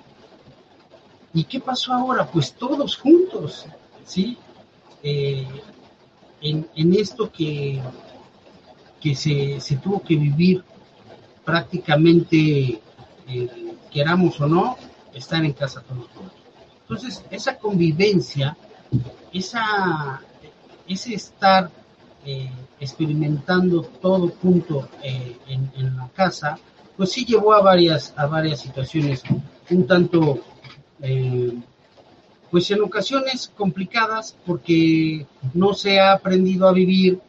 ¿Y 1.34 1.44
qué 1.44 1.60
pasó 1.60 1.92
ahora? 1.92 2.26
Pues 2.26 2.54
todos 2.54 2.96
juntos, 2.96 3.66
¿sí? 4.06 4.38
Eh, 5.02 5.46
en, 6.40 6.94
esto 6.94 7.30
que, 7.30 7.78
que 9.02 9.14
se, 9.14 9.60
se, 9.60 9.76
tuvo 9.76 10.00
que 10.00 10.16
vivir 10.16 10.64
prácticamente, 11.44 12.80
eh, 13.28 13.74
queramos 13.92 14.40
o 14.40 14.46
no, 14.46 14.78
estar 15.12 15.44
en 15.44 15.52
casa 15.52 15.82
todos 15.82 16.08
juntos. 16.08 16.39
Entonces, 16.90 17.22
esa 17.30 17.56
convivencia, 17.56 18.56
esa, 19.32 20.20
ese 20.88 21.14
estar 21.14 21.70
eh, 22.26 22.50
experimentando 22.80 23.82
todo 23.82 24.26
junto 24.42 24.88
eh, 25.00 25.36
en, 25.46 25.96
la 25.96 26.08
casa, 26.08 26.58
pues 26.96 27.12
sí 27.12 27.24
llevó 27.24 27.52
a 27.52 27.62
varias, 27.62 28.12
a 28.16 28.26
varias 28.26 28.58
situaciones 28.62 29.22
un 29.70 29.86
tanto, 29.86 30.40
eh, 31.00 31.52
pues 32.50 32.68
en 32.72 32.82
ocasiones 32.82 33.52
complicadas 33.56 34.36
porque 34.44 35.24
no 35.54 35.74
se 35.74 36.00
ha 36.00 36.14
aprendido 36.14 36.66
a 36.66 36.72
vivir 36.72 37.20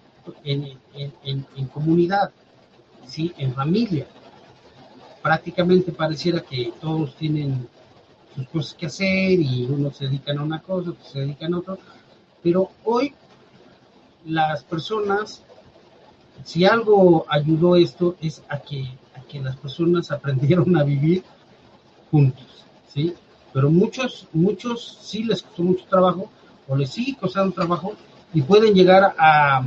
en, 0.43 0.75
en 0.95 1.67
comunidad, 1.67 2.31
¿sí? 3.05 3.31
en 3.37 3.53
familia. 3.53 4.07
Prácticamente 5.21 5.91
pareciera 5.91 6.39
que 6.39 6.73
todos 6.81 7.15
tienen 7.15 7.69
sus 8.35 8.47
cosas 8.47 8.73
que 8.73 8.85
hacer 8.85 9.39
y 9.39 9.65
unos 9.65 9.97
se 9.97 10.05
dedican 10.05 10.37
a 10.37 10.43
una 10.43 10.61
cosa, 10.61 10.91
otros 10.91 11.07
se 11.07 11.19
dedican 11.19 11.53
a 11.53 11.59
otra. 11.59 11.77
Pero 12.41 12.71
hoy 12.83 13.13
las 14.25 14.63
personas, 14.63 15.43
si 16.43 16.65
algo 16.65 17.25
ayudó 17.29 17.75
esto, 17.75 18.15
es 18.21 18.43
a 18.49 18.59
que, 18.59 18.85
a 19.15 19.21
que 19.21 19.39
las 19.39 19.55
personas 19.57 20.11
aprendieron 20.11 20.75
a 20.77 20.83
vivir 20.83 21.23
juntos, 22.09 22.65
¿sí? 22.93 23.13
Pero 23.53 23.69
muchos, 23.69 24.27
muchos 24.31 24.99
sí 25.01 25.23
les 25.23 25.41
costó 25.41 25.63
mucho 25.63 25.85
trabajo 25.89 26.29
o 26.67 26.75
les 26.75 26.89
sigue 26.89 27.17
costando 27.17 27.53
trabajo 27.53 27.93
y 28.33 28.41
pueden 28.41 28.73
llegar 28.73 29.13
a, 29.17 29.63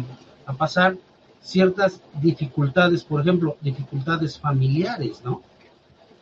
a 0.46 0.52
pasar 0.54 0.96
ciertas 1.42 2.00
dificultades, 2.22 3.04
por 3.04 3.20
ejemplo, 3.20 3.58
dificultades 3.60 4.38
familiares, 4.38 5.20
¿no? 5.22 5.42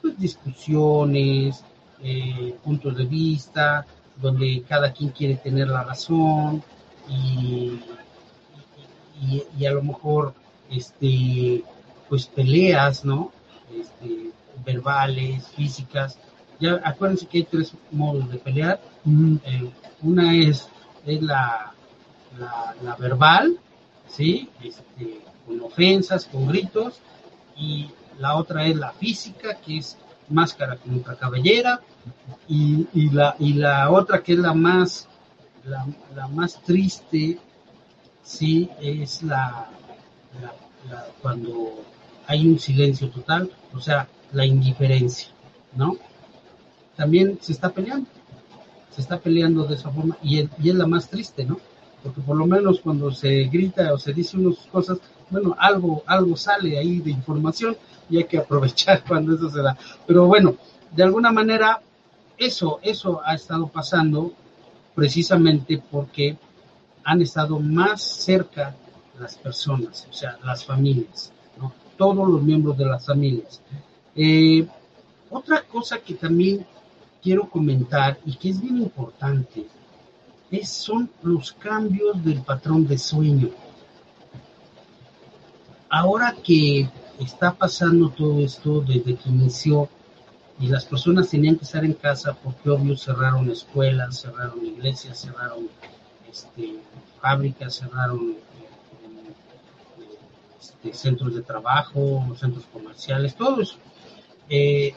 Pues 0.01 0.18
discusiones, 0.18 1.64
eh, 2.03 2.55
puntos 2.65 2.97
de 2.97 3.05
vista, 3.05 3.87
donde 4.21 4.63
cada 4.69 4.93
quien 4.93 5.11
quiere 5.11 5.37
tener 5.37 5.69
la 5.69 5.85
razón 5.85 6.63
y, 7.09 7.81
y, 9.21 9.43
y, 9.59 9.67
a 9.67 9.73
lo 9.73 9.83
mejor, 9.83 10.35
este, 10.71 11.65
pues 12.09 12.27
peleas, 12.27 13.05
¿no? 13.05 13.33
Este, 13.75 14.31
verbales, 14.65 15.49
físicas. 15.49 16.19
Ya 16.61 16.81
acuérdense 16.85 17.27
que 17.27 17.39
hay 17.39 17.45
tres 17.45 17.73
modos 17.91 18.31
de 18.31 18.39
pelear. 18.39 18.81
Eh, 19.45 19.71
una 20.03 20.37
es, 20.37 20.69
es 21.07 21.23
la, 21.23 21.73
la, 22.39 22.75
la 22.83 22.97
verbal, 22.97 23.59
¿sí? 24.09 24.49
Este, 24.63 25.21
con 25.47 25.61
ofensas, 25.61 26.27
con 26.27 26.47
gritos, 26.47 27.01
y 27.57 27.91
la 28.19 28.37
otra 28.37 28.67
es 28.67 28.77
la 28.77 28.93
física, 28.93 29.57
que 29.57 29.79
es 29.79 29.97
máscara 30.33 30.76
contra 30.76 31.16
cabellera, 31.16 31.80
y, 32.49 32.87
y, 32.93 33.11
la, 33.11 33.37
y 33.39 33.55
la 33.55 33.91
otra 33.91 34.22
que 34.22 34.33
es 34.33 34.39
la 34.39 34.55
más, 34.55 35.09
la, 35.64 36.28
más 36.28 36.61
triste, 36.62 37.39
sí, 38.22 38.68
es 38.80 39.22
la, 39.22 39.68
la, 40.91 41.07
cuando 41.20 41.85
hay 42.26 42.49
un 42.49 42.59
silencio 42.59 43.11
total, 43.11 43.51
o 43.74 43.80
sea, 43.80 44.09
la 44.33 44.45
indiferencia, 44.45 45.28
¿no? 45.76 45.97
También 46.97 47.39
se 47.41 47.53
está 47.53 47.70
peleando, 47.70 48.09
se 48.91 49.01
está 49.01 49.18
peleando 49.18 49.64
de 49.64 49.74
esa 49.74 49.91
forma, 49.91 50.16
y 50.22 50.41
y 50.61 50.70
es 50.70 50.74
la 50.74 50.87
más 50.87 51.09
triste, 51.09 51.45
¿no? 51.45 51.59
porque 52.03 52.20
por 52.20 52.37
lo 52.37 52.47
menos 52.47 52.80
cuando 52.80 53.11
se 53.12 53.45
grita 53.45 53.93
o 53.95 53.99
se 53.99 54.12
dice 54.12 54.37
unas 54.37 54.59
cosas, 54.66 54.99
bueno, 55.33 55.57
algo, 55.59 56.05
algo 56.07 56.37
sale 56.37 56.78
ahí 56.78 57.01
de 57.01 57.11
información 57.11 57.76
y 58.09 58.18
hay 58.18 58.24
que 58.24 58.39
aprovechar 58.39 59.03
cuando 59.09 59.35
eso 59.35 59.51
se 59.51 59.62
da. 59.62 59.76
Pero 60.07 60.26
bueno, 60.26 60.55
de 60.95 61.03
alguna 61.03 61.33
manera, 61.33 61.80
eso, 62.39 62.78
eso 62.83 63.20
ha 63.24 63.35
estado 63.35 63.66
pasando 63.66 64.33
precisamente 64.95 65.83
porque 65.91 66.37
han 67.05 67.22
estado 67.22 67.59
más 67.59 68.03
cerca 68.03 68.76
las 69.18 69.37
personas, 69.37 70.07
o 70.11 70.12
sea, 70.12 70.39
las 70.45 70.64
familias, 70.64 71.33
todos 71.97 72.28
los 72.28 72.43
miembros 72.43 72.76
de 72.76 72.87
las 72.87 73.07
familias. 73.07 73.61
Eh, 74.14 74.66
otra 75.30 75.62
cosa 75.62 75.99
que 75.99 76.14
también 76.14 76.66
quiero 77.22 77.49
comentar 77.49 78.18
y 78.26 78.37
que 78.37 78.51
es 78.51 78.61
bien 78.61 78.78
importante, 78.78 79.66
es, 80.51 80.68
son 80.68 81.11
los 81.22 81.53
cambios 81.53 82.22
del 82.22 82.43
patrón 82.43 82.87
de 82.87 82.99
sueño. 82.99 83.49
Ahora 85.95 86.34
que 86.43 86.88
está 87.18 87.53
pasando 87.53 88.09
todo 88.09 88.40
esto 88.40 88.80
desde 88.80 89.14
que 89.14 89.28
inició 89.28 89.90
y 90.59 90.68
las 90.68 90.86
personas 90.86 91.28
tenían 91.28 91.57
que 91.57 91.66
estar 91.66 91.84
en 91.84 91.93
casa 91.93 92.32
porque 92.32 92.70
obvio 92.70 92.97
cerraron 92.97 93.51
escuelas, 93.51 94.22
cerraron 94.22 94.64
iglesias, 94.64 95.20
cerraron 95.20 95.68
este, 96.30 96.78
fábricas, 97.20 97.74
cerraron 97.74 98.36
este, 100.59 100.95
centros 100.95 101.34
de 101.34 101.43
trabajo, 101.43 102.26
centros 102.40 102.64
comerciales, 102.72 103.34
todo 103.34 103.61
eso. 103.61 103.76
Eh, 104.49 104.95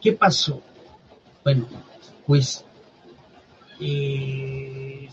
¿Qué 0.00 0.12
pasó? 0.12 0.62
Bueno, 1.42 1.66
pues 2.28 2.64
eh, 3.80 5.08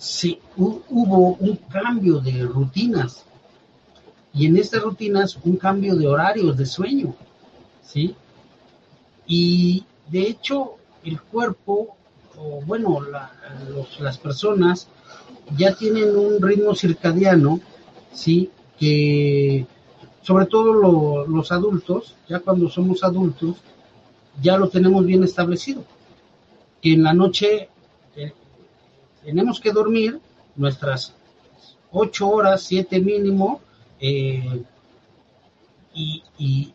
hubo 0.58 1.36
un 1.40 1.56
cambio 1.70 2.20
de 2.20 2.44
rutinas 2.44 3.26
y 4.34 4.46
en 4.46 4.58
estas 4.58 4.84
rutinas 4.84 5.38
un 5.44 5.58
cambio 5.58 5.96
de 5.96 6.08
horarios 6.08 6.56
de 6.58 6.66
sueño, 6.66 7.16
¿sí? 7.82 8.16
Y 9.26 9.84
de 10.10 10.22
hecho 10.22 10.76
el 11.04 11.20
cuerpo, 11.22 11.96
o 12.38 12.62
bueno, 12.66 13.00
las 14.00 14.18
personas 14.18 14.88
ya 15.58 15.76
tienen 15.76 16.16
un 16.16 16.42
ritmo 16.42 16.76
circadiano, 16.76 17.60
¿sí? 18.14 18.52
Que 18.80 19.66
sobre 20.22 20.46
todo 20.46 20.74
lo, 20.74 21.26
los 21.26 21.52
adultos, 21.52 22.16
ya 22.28 22.40
cuando 22.40 22.70
somos 22.70 23.04
adultos, 23.04 23.56
ya 24.42 24.58
lo 24.58 24.70
tenemos 24.70 25.06
bien 25.06 25.24
establecido, 25.24 25.84
que 26.82 26.94
en 26.94 27.04
la 27.04 27.14
noche 27.14 27.70
tenemos 29.28 29.60
que 29.60 29.74
dormir 29.74 30.22
nuestras 30.56 31.14
ocho 31.92 32.30
horas, 32.30 32.62
siete 32.62 32.98
mínimo, 33.02 33.60
eh, 34.00 34.64
y, 35.94 36.72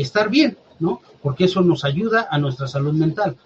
estar 0.00 0.28
bien, 0.28 0.58
¿no? 0.80 1.00
Porque 1.22 1.44
eso 1.44 1.60
nos 1.60 1.84
ayuda 1.84 2.26
a 2.32 2.38
nuestra 2.38 2.66
salud 2.66 2.94
mental. 2.94 3.36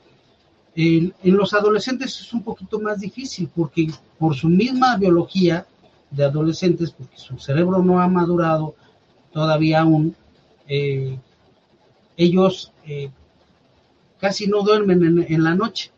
En, 0.75 1.13
los 1.25 1.53
adolescentes 1.53 2.19
es 2.23 2.33
un 2.33 2.43
poquito 2.43 2.81
más 2.81 3.01
difícil 3.01 3.51
porque 3.55 3.91
por 4.19 4.35
su 4.35 4.49
misma 4.49 4.97
biología 4.97 5.67
de 6.11 6.25
adolescentes, 6.25 6.91
porque 6.91 7.19
su 7.19 7.39
cerebro 7.39 7.83
no 7.83 8.01
ha 8.01 8.09
madurado 8.09 8.75
todavía 9.31 9.83
aún, 9.83 10.17
eh, 10.67 11.19
ellos 12.17 12.73
eh, 12.87 13.11
casi 14.19 14.47
no 14.47 14.63
duermen 14.63 15.05
en, 15.05 15.35
en 15.35 15.45
la 15.45 15.55
noche. 15.55 15.92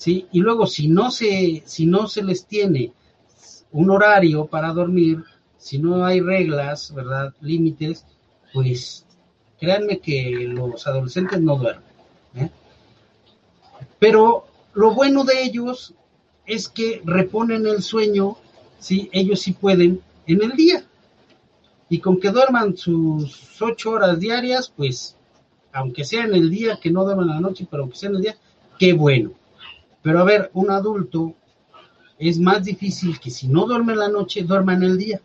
¿Sí? 0.00 0.26
Y 0.32 0.40
luego 0.40 0.66
si 0.66 0.88
no 0.88 1.10
se, 1.10 1.62
si 1.66 1.84
no 1.84 2.08
se 2.08 2.22
les 2.22 2.46
tiene 2.46 2.90
un 3.70 3.90
horario 3.90 4.46
para 4.46 4.72
dormir, 4.72 5.22
si 5.58 5.78
no 5.78 6.06
hay 6.06 6.20
reglas, 6.20 6.94
¿verdad? 6.94 7.34
Límites, 7.42 8.06
pues 8.54 9.04
créanme 9.58 9.98
que 9.98 10.46
los 10.48 10.86
adolescentes 10.86 11.42
no 11.42 11.56
duermen. 11.56 11.84
¿eh? 12.34 12.50
Pero 13.98 14.46
lo 14.72 14.94
bueno 14.94 15.22
de 15.24 15.42
ellos 15.42 15.92
es 16.46 16.70
que 16.70 17.02
reponen 17.04 17.66
el 17.66 17.82
sueño, 17.82 18.38
¿sí? 18.78 19.10
Ellos 19.12 19.40
sí 19.40 19.52
pueden 19.52 20.00
en 20.26 20.42
el 20.42 20.52
día. 20.52 20.82
Y 21.90 21.98
con 21.98 22.18
que 22.18 22.30
duerman 22.30 22.74
sus 22.74 23.60
ocho 23.60 23.90
horas 23.90 24.18
diarias, 24.18 24.72
pues, 24.74 25.14
aunque 25.74 26.04
sea 26.04 26.24
en 26.24 26.34
el 26.34 26.48
día, 26.48 26.80
que 26.80 26.90
no 26.90 27.04
duerman 27.04 27.28
la 27.28 27.40
noche, 27.40 27.68
pero 27.70 27.82
aunque 27.82 27.98
sea 27.98 28.08
en 28.08 28.16
el 28.16 28.22
día, 28.22 28.36
qué 28.78 28.94
bueno. 28.94 29.32
Pero 30.02 30.20
a 30.20 30.24
ver, 30.24 30.50
un 30.54 30.70
adulto 30.70 31.34
es 32.18 32.38
más 32.38 32.64
difícil 32.64 33.18
que 33.18 33.30
si 33.30 33.48
no 33.48 33.66
duerme 33.66 33.92
en 33.92 33.98
la 34.00 34.08
noche, 34.08 34.42
duerma 34.42 34.74
en 34.74 34.82
el 34.82 34.98
día, 34.98 35.20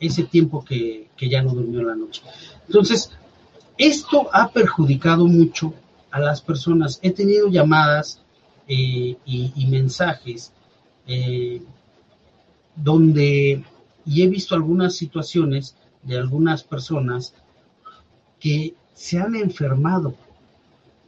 ese 0.00 0.24
tiempo 0.24 0.64
que, 0.64 1.10
que 1.16 1.28
ya 1.28 1.42
no 1.42 1.52
durmió 1.52 1.80
en 1.80 1.86
la 1.86 1.96
noche. 1.96 2.22
Entonces, 2.66 3.10
esto 3.76 4.28
ha 4.32 4.48
perjudicado 4.50 5.26
mucho 5.26 5.72
a 6.10 6.20
las 6.20 6.40
personas. 6.40 6.98
He 7.02 7.10
tenido 7.10 7.48
llamadas 7.48 8.20
eh, 8.66 9.16
y, 9.24 9.66
mensajes 9.66 10.52
eh, 11.06 11.62
donde, 12.76 13.64
y 14.04 14.22
he 14.22 14.28
visto 14.28 14.54
algunas 14.54 14.94
situaciones 14.94 15.76
de 16.02 16.18
algunas 16.18 16.64
personas 16.64 17.34
que 18.38 18.74
se 18.94 19.18
han 19.18 19.36
enfermado, 19.36 20.14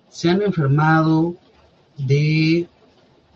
se 0.09 0.31
han 0.31 0.43
enfermado 0.43 1.35
de 1.99 2.67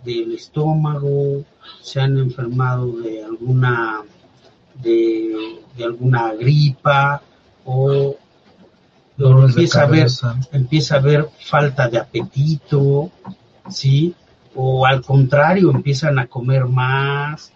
del 0.04 0.34
estómago, 0.34 1.44
se 1.82 2.00
han 2.00 2.18
enfermado 2.18 2.92
de 3.00 3.24
alguna 3.24 4.02
de, 4.74 5.60
de 5.76 5.84
alguna 5.84 6.34
gripa 6.34 7.22
o 7.64 8.16
empieza 9.18 9.82
a 9.82 9.86
ver 9.86 10.08
empieza 10.52 10.96
a 10.96 10.98
haber 10.98 11.28
falta 11.40 11.88
de 11.88 11.98
apetito, 11.98 13.10
¿sí? 13.70 14.14
O 14.54 14.86
al 14.86 15.02
contrario, 15.02 15.70
empiezan 15.70 16.18
a 16.18 16.26
comer 16.26 16.64
más, 16.66 17.52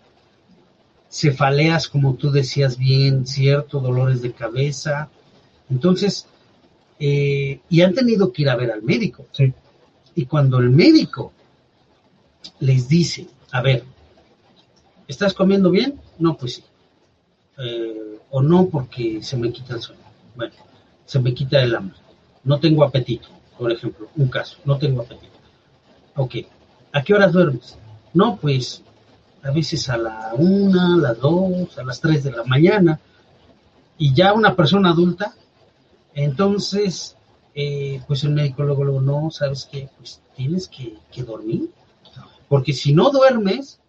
cefaleas, 1.10 1.88
como 1.88 2.14
tú 2.14 2.30
decías 2.30 2.76
bien, 2.76 3.26
cierto, 3.26 3.80
dolores 3.80 4.22
de 4.22 4.32
cabeza. 4.32 5.08
Entonces, 5.70 6.26
eh, 6.98 7.60
y 7.68 7.80
han 7.82 7.94
tenido 7.94 8.32
que 8.32 8.42
ir 8.42 8.50
a 8.50 8.56
ver 8.56 8.72
al 8.72 8.82
médico. 8.82 9.26
Sí. 9.32 9.52
Y 10.14 10.26
cuando 10.26 10.58
el 10.58 10.70
médico 10.70 11.32
les 12.60 12.88
dice, 12.88 13.28
a 13.52 13.62
ver, 13.62 13.84
¿estás 15.06 15.34
comiendo 15.34 15.70
bien? 15.70 16.00
No, 16.18 16.36
pues 16.36 16.56
sí. 16.56 16.64
Eh, 17.58 18.18
o 18.30 18.42
no 18.42 18.68
porque 18.68 19.22
se 19.22 19.36
me 19.36 19.52
quita 19.52 19.74
el 19.74 19.82
sueño. 19.82 20.02
Bueno, 20.36 20.54
se 21.04 21.18
me 21.18 21.34
quita 21.34 21.62
el 21.62 21.74
hambre. 21.74 21.96
No 22.44 22.60
tengo 22.60 22.84
apetito, 22.84 23.28
por 23.58 23.72
ejemplo, 23.72 24.08
un 24.16 24.28
caso, 24.28 24.58
no 24.64 24.78
tengo 24.78 25.02
apetito. 25.02 25.38
Ok, 26.16 26.36
¿a 26.92 27.02
qué 27.02 27.14
horas 27.14 27.32
duermes? 27.32 27.78
No, 28.14 28.36
pues 28.36 28.82
a 29.42 29.50
veces 29.50 29.88
a 29.88 29.96
la 29.96 30.32
una, 30.36 30.94
a 30.94 30.98
las 30.98 31.18
dos, 31.18 31.76
a 31.78 31.84
las 31.84 32.00
tres 32.00 32.24
de 32.24 32.32
la 32.32 32.44
mañana, 32.44 33.00
y 33.96 34.14
ya 34.14 34.32
una 34.32 34.54
persona 34.54 34.90
adulta, 34.90 35.34
entonces, 36.14 37.16
eh, 37.54 38.00
pues 38.06 38.24
el 38.24 38.30
médico 38.30 38.62
luego, 38.62 39.00
no, 39.00 39.30
¿sabes 39.30 39.68
qué? 39.70 39.88
Pues 39.98 40.20
tienes 40.36 40.68
que 40.68 41.22
dormir, 41.22 41.70
porque 42.48 42.72
si 42.72 42.92
no 42.92 43.10
duermes, 43.10 43.80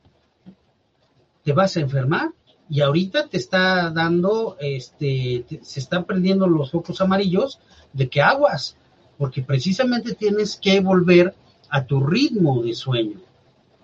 te 1.44 1.54
vas 1.54 1.78
a 1.78 1.82
enfermar 1.82 2.32
y 2.70 2.82
ahorita 2.82 3.28
te 3.28 3.38
está 3.38 3.90
dando, 3.90 4.58
este, 4.60 5.46
se 5.62 5.80
están 5.80 6.06
prendiendo 6.06 6.48
los 6.48 6.72
focos 6.72 7.02
amarillos 7.02 7.60
de 7.94 8.10
que 8.10 8.22
aguas, 8.22 8.78
porque 9.18 9.42
precisamente 9.42 10.14
tienes 10.14 10.56
que 10.56 10.80
volver 10.80 11.34
a 11.70 11.86
tu 11.86 12.02
ritmo 12.02 12.62
de 12.62 12.74
sueño, 12.74 13.22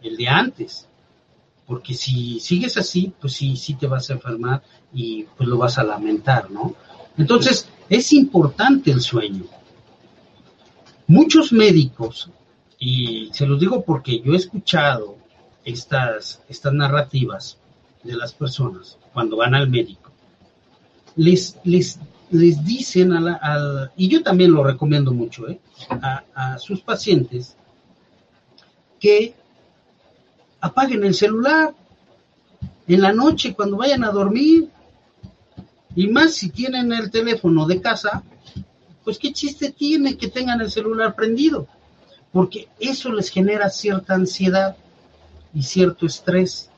el 0.01 0.17
de 0.17 0.27
antes, 0.27 0.87
porque 1.65 1.95
si 1.95 2.39
sigues 2.39 2.77
así, 2.77 3.11
pues 3.19 3.33
sí, 3.33 3.55
sí 3.55 3.73
te 3.73 3.87
vas 3.87 4.09
a 4.09 4.13
enfermar 4.13 4.61
y 4.93 5.23
pues 5.35 5.49
lo 5.49 5.57
vas 5.57 5.77
a 5.77 5.83
lamentar, 5.83 6.51
¿no? 6.51 6.75
Entonces, 7.17 7.67
es 7.89 8.13
importante 8.13 8.91
el 8.91 9.01
sueño. 9.01 9.45
Muchos 11.07 11.51
médicos, 11.51 12.29
y 12.79 13.29
se 13.33 13.45
los 13.45 13.59
digo 13.59 13.83
porque 13.83 14.21
yo 14.21 14.33
he 14.33 14.37
escuchado 14.37 15.17
estas, 15.63 16.41
estas 16.49 16.73
narrativas, 16.73 17.57
de 18.05 18.15
las 18.15 18.33
personas 18.33 18.97
cuando 19.13 19.37
van 19.37 19.55
al 19.55 19.69
médico. 19.69 20.11
Les, 21.15 21.57
les, 21.63 21.99
les 22.29 22.63
dicen 22.63 23.11
a 23.13 23.19
la, 23.19 23.91
y 23.97 24.07
yo 24.07 24.21
también 24.21 24.51
lo 24.51 24.63
recomiendo 24.63 25.11
mucho, 25.11 25.49
¿eh? 25.49 25.59
a, 25.89 26.23
a 26.35 26.57
sus 26.59 26.81
pacientes 26.81 27.55
que 28.99 29.33
apaguen 30.61 31.03
el 31.03 31.15
celular 31.15 31.73
en 32.87 33.01
la 33.01 33.11
noche 33.11 33.55
cuando 33.55 33.77
vayan 33.77 34.03
a 34.03 34.11
dormir. 34.11 34.69
Y 35.95 36.07
más 36.07 36.33
si 36.33 36.49
tienen 36.49 36.91
el 36.91 37.09
teléfono 37.09 37.65
de 37.65 37.81
casa, 37.81 38.23
pues 39.03 39.17
qué 39.17 39.31
chiste 39.31 39.71
tiene 39.71 40.17
que 40.17 40.27
tengan 40.27 40.59
el 40.59 40.69
celular 40.69 41.15
prendido, 41.15 41.67
porque 42.35 42.67
eso 42.81 43.13
les 43.13 43.29
genera 43.29 43.69
cierta 43.69 44.13
ansiedad 44.13 44.75
y 45.53 45.63
cierto 45.63 46.05
estrés 46.05 46.69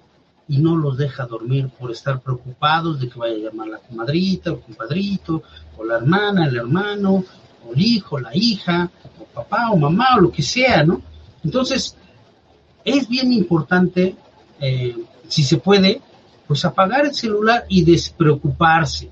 y 0.47 0.59
no 0.59 0.77
los 0.77 0.99
deja 0.99 1.25
dormir 1.25 1.69
por 1.79 1.89
estar 1.89 2.21
preocupados 2.21 2.99
de 2.99 3.09
que 3.09 3.17
vaya 3.17 3.33
a 3.37 3.49
llamar 3.49 3.67
la 3.69 3.79
comadrita 3.79 4.51
o 4.51 4.61
compadrito, 4.61 5.41
o 5.75 5.83
la 5.83 5.95
hermana, 5.95 6.45
el 6.45 6.57
hermano, 6.57 7.23
o 7.65 7.73
el 7.73 7.81
hijo, 7.81 8.19
la 8.19 8.29
hija, 8.35 8.91
o 9.19 9.23
papá 9.25 9.71
o 9.71 9.77
mamá, 9.77 10.17
o 10.17 10.21
lo 10.21 10.31
que 10.31 10.43
sea, 10.43 10.83
¿no? 10.83 11.01
Entonces, 11.43 11.95
es 12.85 13.09
bien 13.09 13.33
importante, 13.33 14.15
eh, 14.59 14.95
si 15.27 15.41
se 15.41 15.57
puede, 15.57 16.03
pues 16.47 16.63
apagar 16.65 17.03
el 17.03 17.15
celular 17.15 17.65
y 17.67 17.83
despreocuparse, 17.83 19.09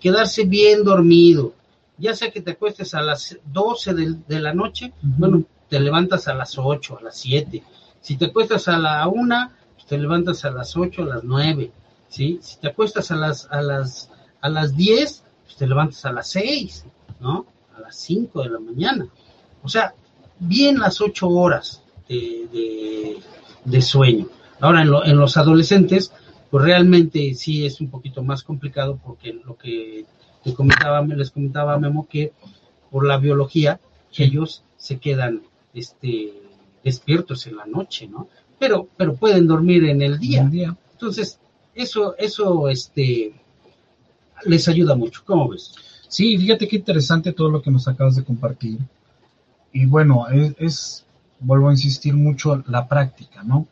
quedarse 0.00 0.44
bien 0.44 0.82
dormido, 0.82 1.52
ya 1.98 2.14
sea 2.14 2.30
que 2.30 2.40
te 2.40 2.52
acuestes 2.52 2.94
a 2.94 3.02
las 3.02 3.36
12 3.52 3.92
de, 4.26 4.40
la 4.40 4.54
noche, 4.54 4.94
bueno, 5.02 5.44
te 5.68 5.80
levantas 5.80 6.28
a 6.28 6.34
las 6.34 6.58
8, 6.58 6.98
a 6.98 7.02
las 7.02 7.16
7, 7.18 7.62
si 8.00 8.16
te 8.16 8.26
acuestas 8.26 8.68
a 8.68 8.78
la 8.78 9.06
1, 9.08 9.50
te 9.88 9.98
levantas 9.98 10.44
a 10.44 10.50
las 10.50 10.76
8, 10.76 11.02
a 11.02 11.06
las 11.06 11.24
9, 11.24 11.70
¿sí? 12.08 12.38
Si 12.42 12.58
te 12.58 12.68
acuestas 12.68 13.10
a 13.10 13.16
las, 13.16 13.48
a 13.50 13.60
las, 13.60 14.10
a 14.40 14.48
las 14.48 14.76
10, 14.76 15.24
pues 15.44 15.56
te 15.56 15.66
levantas 15.66 16.04
a 16.04 16.12
las 16.12 16.28
6, 16.28 16.84
¿no? 17.20 17.46
A 17.76 17.80
las 17.80 17.96
5 17.96 18.42
de 18.42 18.50
la 18.50 18.60
mañana. 18.60 19.06
O 19.62 19.68
sea, 19.68 19.94
bien 20.38 20.78
las 20.78 21.00
8 21.00 21.28
horas 21.28 21.82
de, 22.08 23.18
de, 23.64 23.82
sueño. 23.82 24.26
Ahora, 24.60 24.82
en, 24.82 24.92
en 25.04 25.18
los 25.18 25.36
adolescentes, 25.36 26.12
pues 26.50 26.64
realmente 26.64 27.34
sí 27.34 27.66
es 27.66 27.80
un 27.80 27.90
poquito 27.90 28.22
más 28.22 28.42
complicado 28.42 28.98
porque 29.04 29.32
lo 29.44 29.56
que 29.56 30.06
te 30.42 30.54
comentaba, 30.54 31.02
les 31.02 31.30
comentaba 31.30 31.78
Memo 31.78 32.06
que 32.08 32.32
por 32.90 33.06
la 33.06 33.16
biología, 33.16 33.80
que 34.12 34.24
ellos 34.24 34.62
se 34.76 34.98
quedan 34.98 35.42
este, 35.74 36.32
despiertos 36.82 37.46
en 37.46 37.56
la 37.56 37.66
noche, 37.66 38.06
¿no? 38.06 38.28
pero, 38.58 38.88
pero 38.96 39.14
pueden 39.14 39.46
dormir 39.46 39.84
en 39.84 40.02
el 40.02 40.18
día. 40.18 40.44
día. 40.44 40.76
Entonces, 40.92 41.38
eso, 41.74 42.16
eso, 42.16 42.68
este, 42.68 43.34
les 44.44 44.68
ayuda 44.68 44.94
mucho. 44.94 45.22
¿Cómo 45.24 45.48
ves? 45.48 45.74
Sí, 46.08 46.38
fíjate 46.38 46.68
qué 46.68 46.76
interesante 46.76 47.32
todo 47.32 47.50
lo 47.50 47.60
que 47.60 47.70
nos 47.70 47.88
acabas 47.88 48.16
de 48.16 48.24
compartir. 48.24 48.78
Y 49.72 49.86
bueno, 49.86 50.26
es, 50.58 51.04
vuelvo 51.40 51.68
a 51.68 51.72
insistir 51.72 52.14
mucho, 52.14 52.62
la 52.68 52.88
práctica, 52.88 53.42
¿no? 53.42 53.66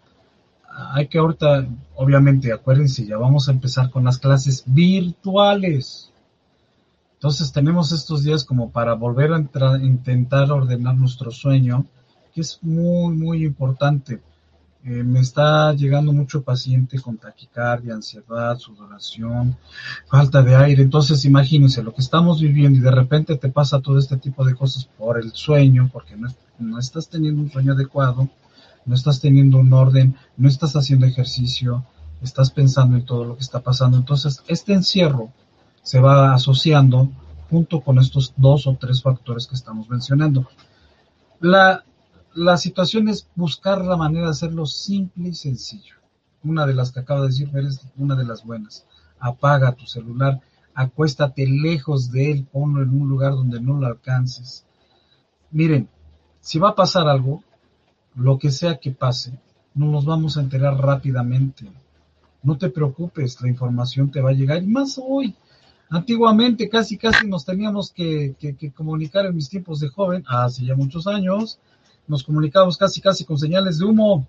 Hay 0.93 1.07
que 1.07 1.19
ahorita, 1.19 1.67
obviamente, 1.97 2.53
acuérdense, 2.53 3.07
ya 3.07 3.17
vamos 3.17 3.49
a 3.49 3.53
empezar 3.53 3.91
con 3.91 4.05
las 4.05 4.19
clases 4.19 4.63
virtuales. 4.67 6.12
Entonces 7.23 7.53
tenemos 7.53 7.93
estos 7.93 8.25
días 8.25 8.43
como 8.43 8.73
para 8.73 8.95
volver 8.95 9.33
a 9.33 9.37
entrar, 9.37 9.81
intentar 9.81 10.51
ordenar 10.51 10.97
nuestro 10.97 11.31
sueño, 11.31 11.87
que 12.35 12.41
es 12.41 12.59
muy, 12.63 13.15
muy 13.15 13.45
importante 13.45 14.21
eh, 14.85 15.05
me 15.05 15.21
está 15.21 15.73
llegando 15.75 16.13
mucho 16.13 16.43
paciente 16.43 17.01
con 17.01 17.17
taquicardia, 17.17 17.95
ansiedad, 17.95 18.59
sudoración, 18.59 19.57
falta 20.09 20.43
de 20.43 20.57
aire. 20.57 20.83
Entonces, 20.83 21.25
imagínense 21.25 21.85
lo 21.85 21.95
que 21.95 22.01
estamos 22.01 22.41
viviendo 22.41 22.81
y 22.81 22.83
de 22.83 22.91
repente 22.91 23.37
te 23.37 23.49
pasa 23.49 23.79
todo 23.81 24.01
este 24.01 24.17
tipo 24.17 24.45
de 24.45 24.57
cosas 24.57 24.87
por 24.99 25.21
el 25.21 25.31
sueño, 25.31 25.89
porque 25.93 26.17
no, 26.17 26.29
no 26.59 26.81
estás 26.81 27.09
teniendo 27.09 27.41
un 27.41 27.53
sueño 27.53 27.75
adecuado, 27.75 28.29
no 28.85 28.95
estás 28.97 29.21
teniendo 29.21 29.59
un 29.59 29.73
orden, 29.73 30.17
no 30.37 30.49
estás 30.49 30.75
haciendo 30.75 31.07
ejercicio, 31.07 31.85
estás 32.21 32.51
pensando 32.51 32.97
en 32.97 33.05
todo 33.05 33.25
lo 33.25 33.37
que 33.37 33.43
está 33.43 33.61
pasando. 33.61 33.97
Entonces, 33.97 34.43
este 34.49 34.73
encierro 34.73 35.31
se 35.83 36.01
va 36.01 36.35
asociando 36.35 37.11
junto 37.51 37.81
con 37.81 37.99
estos 37.99 38.33
dos 38.37 38.67
o 38.67 38.77
tres 38.77 39.03
factores 39.03 39.47
que 39.47 39.55
estamos 39.55 39.89
mencionando. 39.89 40.49
La, 41.41 41.85
la 42.35 42.57
situación 42.57 43.09
es 43.09 43.29
buscar 43.35 43.85
la 43.85 43.97
manera 43.97 44.27
de 44.27 44.31
hacerlo 44.31 44.65
simple 44.67 45.29
y 45.29 45.35
sencillo. 45.35 45.97
Una 46.45 46.67
de 46.67 46.75
las 46.75 46.93
que 46.93 47.01
acabo 47.01 47.23
de 47.23 47.29
decir 47.29 47.51
es 47.57 47.87
una 47.97 48.17
de 48.17 48.25
las 48.25 48.45
buenas. 48.45 48.87
Apaga 49.21 49.73
tu 49.73 49.87
celular, 49.87 50.41
acuéstate 50.75 51.47
lejos 51.47 52.11
de 52.11 52.33
él, 52.33 52.47
ponlo 52.51 52.83
en 52.83 52.91
un 52.91 53.09
lugar 53.09 53.33
donde 53.33 53.61
no 53.61 53.79
lo 53.79 53.87
alcances. 53.87 54.65
Miren, 55.51 55.89
si 56.41 56.59
va 56.59 56.71
a 56.71 56.75
pasar 56.75 57.09
algo, 57.09 57.43
lo 58.15 58.39
que 58.39 58.51
sea 58.51 58.79
que 58.79 58.91
pase, 58.91 59.39
no 59.75 59.87
nos 59.87 60.05
vamos 60.05 60.37
a 60.37 60.41
enterar 60.41 60.77
rápidamente. 60.77 61.71
No 62.43 62.59
te 62.59 62.71
preocupes, 62.71 63.41
la 63.41 63.49
información 63.49 64.11
te 64.11 64.21
va 64.21 64.31
a 64.31 64.35
llegar. 64.35 64.63
Y 64.63 64.67
más 64.67 65.01
hoy. 65.03 65.37
Antiguamente 65.93 66.71
casi 66.71 66.97
casi 66.97 67.27
nos 67.29 67.45
teníamos 67.45 67.93
que, 67.93 68.35
que 68.39 68.73
comunicar 68.73 69.27
en 69.27 69.35
mis 69.35 69.51
tiempos 69.51 69.79
de 69.79 69.91
joven, 69.91 70.25
hace 70.27 70.65
ya 70.65 70.75
muchos 70.75 71.07
años, 71.07 71.59
nos 72.07 72.25
comunicábamos 72.25 72.79
casi 72.79 73.03
casi 73.03 73.27
con 73.27 73.37
señales 73.37 73.79
de 73.79 73.85
humo. 73.85 74.27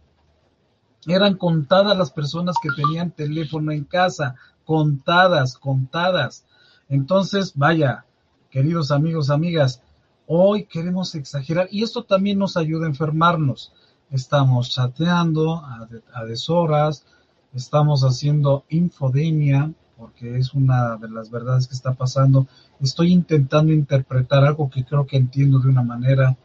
Eran 1.08 1.38
contadas 1.38 1.98
las 1.98 2.12
personas 2.12 2.58
que 2.62 2.68
tenían 2.76 3.12
teléfono 3.12 3.72
en 3.72 3.86
casa, 3.86 4.36
contadas, 4.66 5.58
contadas. 5.58 6.44
Entonces, 6.90 7.54
vaya, 7.56 8.04
queridos 8.50 8.92
amigos, 8.92 9.30
amigas, 9.30 9.82
hoy 10.28 10.66
queremos 10.66 11.16
exagerar 11.16 11.70
y 11.72 11.84
esto 11.84 12.04
también 12.04 12.40
nos 12.40 12.58
ayuda 12.58 12.88
a 12.88 12.90
enfermarnos. 12.90 13.72
Estamos 14.12 14.72
chateando 14.72 15.56
a, 15.60 15.88
a 16.14 16.26
deshoras, 16.26 17.06
estamos 17.54 18.02
haciendo 18.02 18.66
infodemia, 18.68 19.72
porque 19.98 20.38
es 20.38 20.54
una 20.54 20.98
de 20.98 21.10
las 21.10 21.30
verdades 21.30 21.68
que 21.68 21.76
está 21.76 21.94
pasando. 21.94 22.48
Estoy 22.80 23.12
intentando 23.12 23.72
interpretar 23.72 24.44
algo 24.44 24.70
que 24.70 24.84
creo 24.84 25.06
que 25.06 25.18
entiendo 25.18 25.60
de 25.60 25.70
una 25.70 25.84
manera 25.84 26.36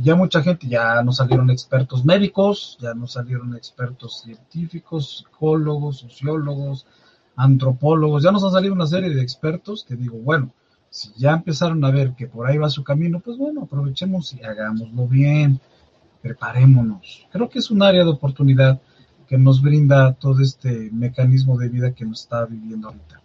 ya 0.00 0.14
mucha 0.14 0.42
gente, 0.42 0.68
ya 0.68 1.02
no 1.02 1.12
salieron 1.12 1.50
expertos 1.50 2.04
médicos, 2.04 2.78
ya 2.80 2.94
no 2.94 3.08
salieron 3.08 3.56
expertos 3.56 4.22
científicos, 4.22 5.18
psicólogos, 5.18 5.98
sociólogos, 5.98 6.86
antropólogos, 7.34 8.22
ya 8.22 8.30
nos 8.30 8.44
han 8.44 8.52
salido 8.52 8.74
una 8.74 8.86
serie 8.86 9.10
de 9.10 9.22
expertos 9.22 9.84
que 9.86 9.96
digo, 9.96 10.18
bueno, 10.18 10.52
si 10.90 11.12
ya 11.16 11.32
empezaron 11.32 11.84
a 11.84 11.90
ver 11.90 12.14
que 12.14 12.28
por 12.28 12.46
ahí 12.46 12.58
va 12.58 12.70
su 12.70 12.84
camino, 12.84 13.20
pues 13.20 13.36
bueno, 13.36 13.62
aprovechemos 13.62 14.32
y 14.34 14.42
hagámoslo 14.42 15.06
bien, 15.08 15.60
preparémonos. 16.22 17.26
Creo 17.30 17.48
que 17.48 17.58
es 17.58 17.70
un 17.70 17.82
área 17.82 18.04
de 18.04 18.10
oportunidad 18.10 18.80
que 19.28 19.36
nos 19.36 19.60
brinda 19.60 20.14
todo 20.14 20.42
este 20.42 20.90
mecanismo 20.90 21.58
de 21.58 21.68
vida 21.68 21.92
que 21.92 22.04
nos 22.04 22.22
está 22.22 22.46
viviendo 22.46 22.88
ahorita. 22.88 23.20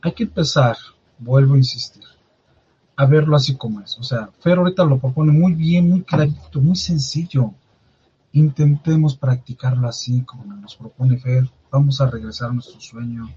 Hay 0.00 0.12
que 0.12 0.24
empezar, 0.24 0.76
vuelvo 1.18 1.54
a 1.54 1.58
insistir, 1.58 2.04
a 2.96 3.04
verlo 3.04 3.36
así 3.36 3.54
como 3.54 3.80
es. 3.80 3.98
O 3.98 4.02
sea, 4.02 4.30
Fer 4.40 4.56
ahorita 4.56 4.84
lo 4.84 4.98
propone 4.98 5.32
muy 5.32 5.52
bien, 5.52 5.90
muy 5.90 6.02
clarito, 6.02 6.60
muy 6.60 6.76
sencillo. 6.76 7.52
Intentemos 8.32 9.14
practicarlo 9.14 9.86
así 9.86 10.22
como 10.22 10.54
nos 10.54 10.74
propone 10.74 11.18
Fer. 11.18 11.48
Vamos 11.70 12.00
a 12.00 12.06
regresar 12.06 12.50
a 12.50 12.54
nuestro 12.54 12.80
sueño. 12.80 13.28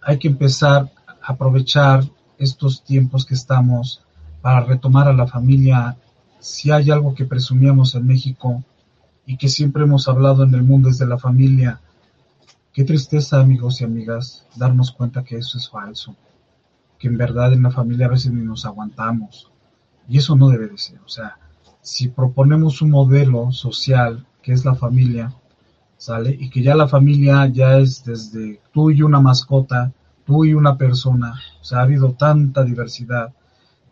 Hay 0.00 0.18
que 0.18 0.28
empezar 0.28 0.92
a 1.08 1.32
aprovechar 1.32 2.04
estos 2.38 2.84
tiempos 2.84 3.26
que 3.26 3.34
estamos 3.34 4.02
para 4.40 4.60
retomar 4.60 5.08
a 5.08 5.12
la 5.12 5.26
familia. 5.26 5.96
Si 6.38 6.70
hay 6.70 6.92
algo 6.92 7.14
que 7.14 7.24
presumíamos 7.24 7.96
en 7.96 8.06
México 8.06 8.62
y 9.26 9.36
que 9.36 9.48
siempre 9.48 9.84
hemos 9.84 10.08
hablado 10.08 10.44
en 10.44 10.54
el 10.54 10.62
mundo 10.62 10.88
desde 10.88 11.06
la 11.06 11.18
familia, 11.18 11.80
Qué 12.74 12.82
tristeza, 12.82 13.40
amigos 13.40 13.80
y 13.80 13.84
amigas, 13.84 14.48
darnos 14.56 14.90
cuenta 14.90 15.22
que 15.22 15.36
eso 15.36 15.58
es 15.58 15.70
falso, 15.70 16.16
que 16.98 17.06
en 17.06 17.16
verdad 17.16 17.52
en 17.52 17.62
la 17.62 17.70
familia 17.70 18.06
a 18.06 18.10
veces 18.10 18.32
ni 18.32 18.44
nos 18.44 18.66
aguantamos. 18.66 19.52
Y 20.08 20.18
eso 20.18 20.34
no 20.34 20.48
debe 20.48 20.66
de 20.66 20.76
ser. 20.76 20.98
O 21.06 21.08
sea, 21.08 21.38
si 21.82 22.08
proponemos 22.08 22.82
un 22.82 22.90
modelo 22.90 23.52
social 23.52 24.26
que 24.42 24.52
es 24.52 24.64
la 24.64 24.74
familia, 24.74 25.32
¿sale? 25.98 26.36
Y 26.36 26.50
que 26.50 26.64
ya 26.64 26.74
la 26.74 26.88
familia 26.88 27.46
ya 27.46 27.78
es 27.78 28.04
desde 28.04 28.60
tú 28.72 28.90
y 28.90 29.02
una 29.02 29.20
mascota, 29.20 29.92
tú 30.26 30.44
y 30.44 30.52
una 30.52 30.76
persona, 30.76 31.40
o 31.60 31.64
sea, 31.64 31.78
ha 31.78 31.82
habido 31.82 32.14
tanta 32.14 32.64
diversidad, 32.64 33.32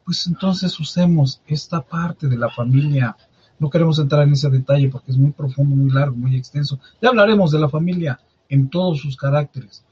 pues 0.04 0.26
entonces 0.26 0.80
usemos 0.80 1.40
esta 1.46 1.82
parte 1.82 2.26
de 2.26 2.36
la 2.36 2.50
familia. 2.50 3.16
No 3.62 3.70
queremos 3.70 4.00
entrar 4.00 4.26
en 4.26 4.32
ese 4.32 4.50
detalle 4.50 4.88
porque 4.88 5.12
es 5.12 5.16
muy 5.16 5.30
profundo, 5.30 5.76
muy 5.76 5.88
largo, 5.88 6.16
muy 6.16 6.34
extenso. 6.34 6.80
Ya 7.00 7.10
hablaremos 7.10 7.52
de 7.52 7.60
la 7.60 7.68
familia 7.68 8.18
en 8.48 8.68
todos 8.68 9.00
sus 9.00 9.16
caracteres. 9.16 9.84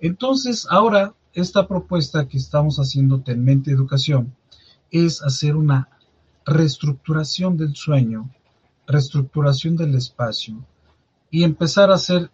Entonces, 0.00 0.66
ahora, 0.68 1.14
esta 1.32 1.68
propuesta 1.68 2.26
que 2.26 2.36
estamos 2.36 2.78
haciendo 2.78 3.22
en 3.24 3.44
Mente 3.44 3.70
Educación 3.70 4.34
es 4.90 5.22
hacer 5.22 5.54
una 5.54 5.88
reestructuración 6.44 7.56
del 7.56 7.76
sueño, 7.76 8.28
reestructuración 8.88 9.76
del 9.76 9.94
espacio 9.94 10.56
y 11.30 11.44
empezar 11.44 11.92
a 11.92 11.94
hacer 11.94 12.28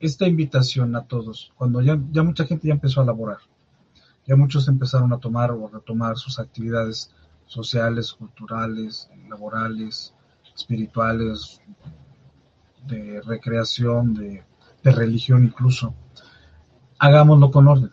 esta 0.00 0.26
invitación 0.26 0.96
a 0.96 1.06
todos, 1.06 1.52
cuando 1.56 1.80
ya, 1.80 1.96
ya 2.10 2.24
mucha 2.24 2.44
gente 2.44 2.66
ya 2.66 2.74
empezó 2.74 3.02
a 3.02 3.04
laborar, 3.04 3.38
ya 4.26 4.34
muchos 4.34 4.66
empezaron 4.66 5.12
a 5.12 5.18
tomar 5.18 5.52
o 5.52 5.68
a 5.68 5.70
retomar 5.70 6.16
sus 6.16 6.40
actividades 6.40 7.14
sociales, 7.46 8.12
culturales, 8.12 9.10
laborales, 9.28 10.14
espirituales, 10.54 11.60
de 12.86 13.20
recreación, 13.22 14.14
de 14.14 14.44
religión 14.84 15.44
incluso, 15.44 15.94
hagámoslo 16.98 17.50
con 17.50 17.66
orden. 17.66 17.90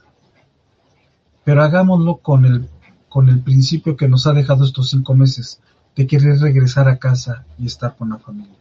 Pero 1.44 1.64
hagámoslo 1.64 2.18
con 2.18 2.46
el, 2.46 2.70
con 3.08 3.30
el 3.30 3.42
principio 3.42 3.98
que 3.98 4.08
nos 4.08 4.28
ha 4.28 4.34
dejado 4.34 4.64
estos 4.64 4.92
cinco 4.92 5.16
meses, 5.16 5.62
de 5.96 6.06
querer 6.06 6.40
regresar 6.40 6.88
a 6.88 7.00
casa 7.00 7.46
y 7.58 7.66
estar 7.66 7.96
con 7.96 8.10
la 8.10 8.20
familia. 8.20 8.56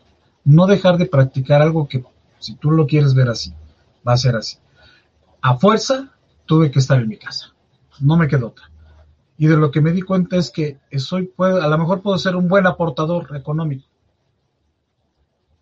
No 0.44 0.66
dejar 0.66 0.96
de 0.96 1.06
practicar 1.06 1.60
algo 1.60 1.86
que, 1.86 2.02
si 2.38 2.54
tú 2.54 2.70
lo 2.70 2.86
quieres 2.86 3.14
ver 3.14 3.28
así, 3.28 3.52
va 4.06 4.14
a 4.14 4.16
ser 4.16 4.36
así. 4.36 4.56
A 5.42 5.56
fuerza, 5.58 6.14
tuve 6.46 6.70
que 6.70 6.78
estar 6.78 6.98
en 6.98 7.08
mi 7.08 7.18
casa. 7.18 7.52
No 8.00 8.16
me 8.16 8.26
quedó 8.26 8.48
otra. 8.48 8.70
Y 9.38 9.46
de 9.46 9.56
lo 9.56 9.70
que 9.70 9.80
me 9.80 9.92
di 9.92 10.02
cuenta 10.02 10.36
es 10.36 10.50
que 10.50 10.78
soy, 10.98 11.32
a 11.38 11.68
lo 11.68 11.78
mejor 11.78 12.02
puedo 12.02 12.18
ser 12.18 12.34
un 12.34 12.48
buen 12.48 12.66
aportador 12.66 13.36
económico, 13.36 13.86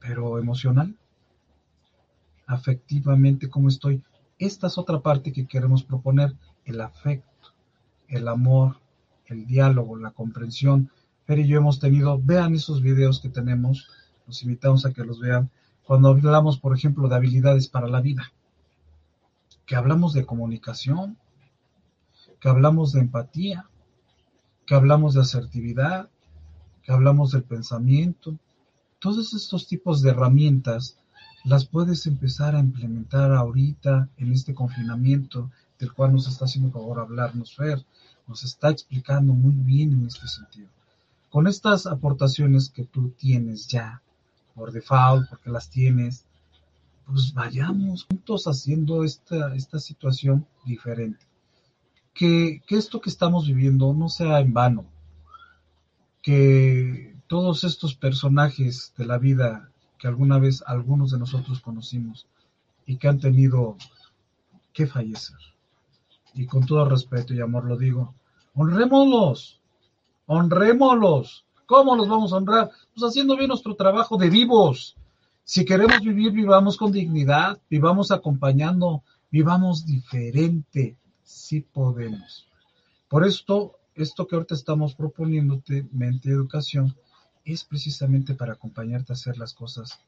pero 0.00 0.38
emocional, 0.38 0.96
afectivamente 2.46 3.50
cómo 3.50 3.68
estoy. 3.68 4.02
Esta 4.38 4.68
es 4.68 4.78
otra 4.78 5.00
parte 5.00 5.30
que 5.30 5.46
queremos 5.46 5.82
proponer, 5.82 6.34
el 6.64 6.80
afecto, 6.80 7.50
el 8.08 8.28
amor, 8.28 8.78
el 9.26 9.46
diálogo, 9.46 9.96
la 9.96 10.10
comprensión. 10.10 10.90
Fer 11.26 11.40
y 11.40 11.46
yo 11.46 11.58
hemos 11.58 11.78
tenido, 11.78 12.18
vean 12.18 12.54
esos 12.54 12.80
videos 12.80 13.20
que 13.20 13.28
tenemos, 13.28 13.90
los 14.26 14.42
invitamos 14.42 14.86
a 14.86 14.92
que 14.92 15.04
los 15.04 15.20
vean, 15.20 15.50
cuando 15.84 16.08
hablamos, 16.08 16.58
por 16.58 16.74
ejemplo, 16.74 17.08
de 17.08 17.16
habilidades 17.16 17.68
para 17.68 17.88
la 17.88 18.00
vida, 18.00 18.32
que 19.66 19.76
hablamos 19.76 20.14
de 20.14 20.24
comunicación, 20.24 21.18
que 22.40 22.48
hablamos 22.48 22.92
de 22.92 23.00
empatía, 23.00 23.66
que 24.66 24.74
hablamos 24.74 25.14
de 25.14 25.20
asertividad, 25.20 26.08
que 26.82 26.92
hablamos 26.92 27.32
del 27.32 27.42
pensamiento, 27.42 28.38
todos 28.98 29.34
estos 29.34 29.66
tipos 29.66 30.02
de 30.02 30.10
herramientas 30.10 30.98
las 31.44 31.64
puedes 31.64 32.06
empezar 32.06 32.56
a 32.56 32.60
implementar 32.60 33.32
ahorita 33.32 34.08
en 34.16 34.32
este 34.32 34.54
confinamiento 34.54 35.50
del 35.78 35.92
cual 35.92 36.12
nos 36.12 36.26
está 36.26 36.46
haciendo 36.46 36.72
favor 36.72 36.98
hablarnos 36.98 37.54
Fer, 37.54 37.84
nos 38.26 38.42
está 38.42 38.70
explicando 38.70 39.32
muy 39.32 39.54
bien 39.54 39.92
en 39.92 40.06
este 40.06 40.26
sentido. 40.26 40.68
Con 41.30 41.46
estas 41.46 41.86
aportaciones 41.86 42.70
que 42.70 42.84
tú 42.84 43.10
tienes 43.10 43.68
ya, 43.68 44.02
por 44.54 44.72
default, 44.72 45.28
porque 45.28 45.50
las 45.50 45.68
tienes, 45.68 46.24
pues 47.06 47.32
vayamos 47.32 48.04
juntos 48.04 48.46
haciendo 48.46 49.04
esta, 49.04 49.54
esta 49.54 49.78
situación 49.78 50.46
diferente. 50.64 51.24
Que, 52.16 52.62
que 52.66 52.76
esto 52.76 53.00
que 53.00 53.10
estamos 53.10 53.46
viviendo 53.46 53.92
no 53.92 54.08
sea 54.08 54.40
en 54.40 54.54
vano, 54.54 54.86
que 56.22 57.14
todos 57.26 57.64
estos 57.64 57.94
personajes 57.94 58.94
de 58.96 59.04
la 59.04 59.18
vida 59.18 59.70
que 59.98 60.08
alguna 60.08 60.38
vez 60.38 60.62
algunos 60.66 61.10
de 61.10 61.18
nosotros 61.18 61.60
conocimos 61.60 62.26
y 62.86 62.96
que 62.96 63.08
han 63.08 63.18
tenido 63.18 63.76
que 64.72 64.86
fallecer. 64.86 65.38
Y 66.34 66.46
con 66.46 66.66
todo 66.66 66.88
respeto 66.88 67.32
y 67.32 67.40
amor 67.40 67.64
lo 67.64 67.76
digo, 67.76 68.14
honrémoslos, 68.54 69.60
honrémoslos. 70.26 71.44
¿Cómo 71.64 71.96
los 71.96 72.08
vamos 72.08 72.32
a 72.32 72.36
honrar? 72.36 72.70
Pues 72.94 73.10
haciendo 73.10 73.36
bien 73.36 73.48
nuestro 73.48 73.74
trabajo 73.74 74.16
de 74.16 74.30
vivos. 74.30 74.96
Si 75.42 75.64
queremos 75.64 76.00
vivir, 76.00 76.32
vivamos 76.32 76.76
con 76.76 76.92
dignidad, 76.92 77.58
vivamos 77.70 78.10
acompañando, 78.10 79.02
vivamos 79.30 79.86
diferente, 79.86 80.96
si 81.26 81.60
podemos. 81.60 82.46
Por 83.08 83.26
esto, 83.26 83.78
esto 83.94 84.26
que 84.26 84.36
ahorita 84.36 84.54
estamos 84.54 84.94
proponiéndote, 84.94 85.86
mente 85.92 86.30
educación, 86.30 86.96
es 87.44 87.64
precisamente 87.64 88.34
para 88.34 88.54
acompañarte 88.54 89.12
a 89.12 89.14
hacer 89.14 89.36
las 89.36 89.52
cosas 89.52 89.98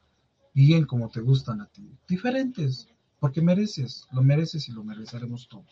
bien 0.55 0.87
como 0.87 1.11
te 1.11 1.21
gustan 1.21 1.61
a 1.61 1.67
ti, 1.67 1.89
diferentes, 2.09 2.89
porque 3.21 3.43
mereces, 3.43 4.07
lo 4.13 4.23
mereces 4.23 4.69
y 4.69 4.73
lo 4.73 4.83
mereceremos 4.83 5.49
todos. 5.49 5.67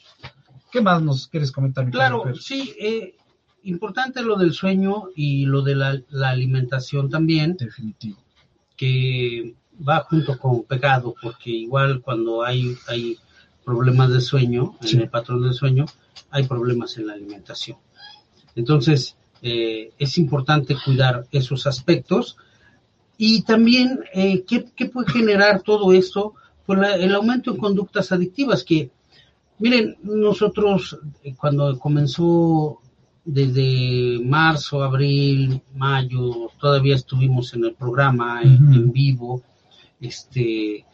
¿Qué 0.71 0.81
más 0.81 1.01
nos 1.01 1.29
quieres 1.29 1.53
comentar? 1.53 1.89
claro, 1.91 2.35
sí, 2.35 2.75
eh, 2.79 3.17
importante 3.63 4.23
lo 4.23 4.37
del 4.37 4.53
sueño 4.53 5.11
y 5.15 5.47
lo 5.47 5.63
de 5.63 5.75
la, 5.77 6.03
alimentación 6.29 7.09
también. 7.09 7.57
Definitivo. 7.57 8.19
Que 8.77 9.55
va 9.87 10.01
junto 10.01 10.39
con 10.39 10.65
pecado, 10.65 11.15
porque 11.21 11.51
igual 11.51 12.01
cuando 12.03 12.45
hay, 12.45 12.77
hay 12.89 13.19
problemas 13.67 14.11
de 14.13 14.21
sueño, 14.21 14.77
en 14.81 15.01
el 15.01 15.11
patrón 15.11 15.43
del 15.43 15.53
sueño, 15.53 15.87
hay 16.31 16.47
problemas 16.47 16.97
en 16.97 17.09
la 17.09 17.15
alimentación. 17.15 17.77
Entonces, 18.55 19.17
eh, 19.43 19.91
es 19.99 20.19
importante 20.19 20.77
cuidar 20.83 21.27
esos 21.33 21.67
aspectos. 21.67 22.37
Y 23.19 23.43
también, 23.43 24.01
eh, 24.15 24.45
¿qué, 24.45 24.87
puede 24.87 25.11
generar 25.11 25.63
todo 25.63 25.93
esto? 25.93 26.35
Pues 26.65 26.79
el 27.01 27.13
aumento 27.15 27.51
en 27.51 27.57
conductas 27.57 28.13
adictivas, 28.13 28.63
que, 28.63 28.91
miren, 29.59 29.97
nosotros 30.03 30.97
eh, 31.25 31.35
cuando 31.35 31.77
comenzó 31.79 32.81
desde 33.25 34.21
marzo, 34.25 34.85
abril, 34.85 35.61
mayo, 35.75 36.53
todavía 36.61 36.95
estuvimos 36.95 37.53
en 37.55 37.65
el 37.65 37.75
programa 37.75 38.43
en, 38.43 38.93
vivo, 38.93 39.43
este, 40.01 40.85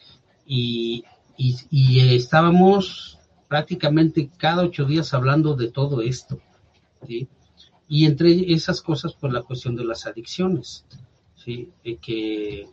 y, 0.47 1.05
y, 1.37 2.15
estábamos 2.15 3.19
prácticamente 3.49 4.31
cada 4.37 4.63
ocho 4.63 4.85
días 4.85 5.13
hablando 5.15 5.55
de 5.55 5.71
todo 5.71 6.01
esto. 6.03 6.41
Y 7.89 8.07
entre 8.07 8.53
esas 8.53 8.81
cosas, 8.81 9.15
pues 9.21 9.33
la 9.33 9.43
cuestión 9.43 9.77
de 9.77 9.85
las 9.85 10.07
adicciones, 10.07 10.87
que 11.45 12.67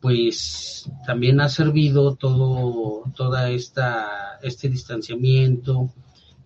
pues 0.00 0.90
también 1.06 1.40
ha 1.40 1.48
servido 1.48 2.14
todo, 2.14 3.04
toda 3.14 3.50
esta, 3.50 4.38
este 4.42 4.68
distanciamiento, 4.68 5.90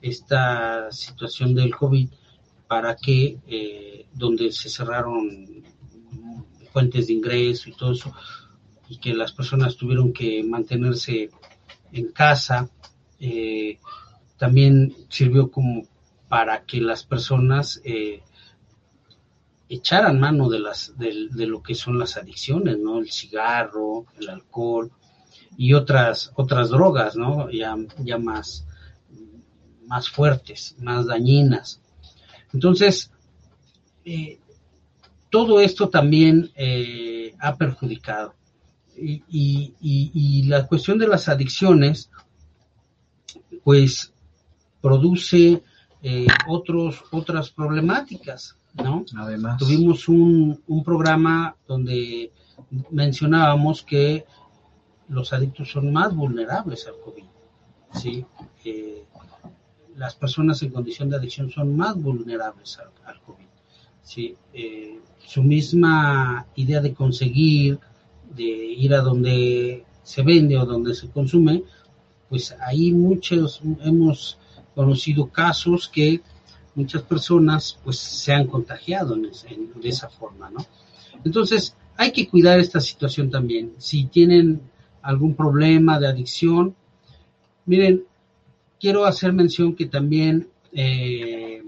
esta 0.00 0.90
situación 0.92 1.54
del 1.54 1.74
COVID, 1.74 2.08
para 2.68 2.94
que 2.94 3.38
eh, 3.48 4.06
donde 4.14 4.52
se 4.52 4.68
cerraron 4.68 5.64
fuentes 6.72 7.08
de 7.08 7.14
ingreso 7.14 7.68
y 7.68 7.72
todo 7.72 7.92
eso, 7.92 8.12
y 8.90 8.98
que 8.98 9.14
las 9.14 9.30
personas 9.30 9.76
tuvieron 9.76 10.12
que 10.12 10.42
mantenerse 10.42 11.30
en 11.92 12.10
casa, 12.10 12.68
eh, 13.20 13.78
también 14.36 14.96
sirvió 15.08 15.48
como 15.48 15.84
para 16.28 16.64
que 16.64 16.80
las 16.80 17.04
personas 17.04 17.80
eh, 17.84 18.20
echaran 19.68 20.18
mano 20.18 20.48
de, 20.48 20.58
las, 20.58 20.98
de, 20.98 21.46
lo 21.46 21.62
que 21.62 21.76
son 21.76 22.00
las 22.00 22.16
adicciones, 22.16 22.78
¿no? 22.78 22.98
El 22.98 23.12
cigarro, 23.12 24.06
el 24.18 24.28
alcohol 24.28 24.90
y 25.56 25.72
otras, 25.74 26.32
otras 26.34 26.70
drogas, 26.70 27.14
¿no? 27.14 27.48
Ya, 27.48 27.76
ya 27.98 28.18
más, 28.18 28.66
más 29.86 30.08
fuertes, 30.08 30.74
más 30.80 31.06
dañinas. 31.06 31.80
Entonces, 32.52 33.12
eh, 34.04 34.40
todo 35.30 35.60
esto 35.60 35.88
también 35.90 36.50
ha 37.38 37.54
perjudicado. 37.54 38.39
Y, 39.02 39.22
y, 39.30 39.74
y, 39.80 40.42
la 40.42 40.66
cuestión 40.66 40.98
de 40.98 41.08
las 41.08 41.28
adicciones, 41.28 42.10
pues 43.64 44.12
produce 44.80 45.62
eh, 46.02 46.26
otros, 46.48 47.02
otras 47.10 47.50
problemáticas, 47.50 48.56
¿no? 48.74 49.04
Además. 49.16 49.58
Tuvimos 49.58 50.08
un, 50.08 50.62
un 50.66 50.84
programa 50.84 51.56
donde 51.66 52.30
mencionábamos 52.90 53.82
que 53.82 54.26
los 55.08 55.32
adictos 55.32 55.70
son 55.70 55.92
más 55.92 56.14
vulnerables 56.14 56.86
al 56.86 56.94
COVID. 57.04 57.24
¿sí? 57.94 58.24
las 59.96 60.14
personas 60.14 60.62
en 60.62 60.70
condición 60.70 61.10
de 61.10 61.16
adicción 61.16 61.50
son 61.50 61.76
más 61.76 62.00
vulnerables 62.00 62.78
al, 62.78 63.20
COVID. 63.20 63.44
¿sí? 64.02 64.36
su 65.18 65.42
misma 65.42 66.46
idea 66.54 66.80
de 66.80 66.94
conseguir, 66.94 67.78
de 68.34 68.44
ir 68.44 68.94
a 68.94 69.00
donde 69.00 69.84
se 70.02 70.22
vende 70.22 70.58
o 70.58 70.64
donde 70.64 70.94
se 70.94 71.08
consume, 71.10 71.62
pues 72.28 72.54
ahí 72.66 72.92
muchos 72.92 73.60
hemos 73.82 74.38
conocido 74.74 75.28
casos 75.28 75.88
que 75.88 76.20
muchas 76.74 77.02
personas 77.02 77.78
pues 77.82 77.98
se 77.98 78.32
han 78.32 78.46
contagiado 78.46 79.16
de 79.16 79.88
esa 79.88 80.08
forma, 80.08 80.50
¿no? 80.50 80.64
Entonces, 81.24 81.76
hay 81.96 82.12
que 82.12 82.28
cuidar 82.28 82.58
esta 82.58 82.80
situación 82.80 83.30
también. 83.30 83.74
Si 83.78 84.06
tienen 84.06 84.60
algún 85.02 85.34
problema 85.34 85.98
de 85.98 86.06
adicción, 86.06 86.74
miren, 87.66 88.04
quiero 88.78 89.04
hacer 89.04 89.32
mención 89.32 89.74
que 89.74 89.86
también, 89.86 90.48
eh, 90.72 91.62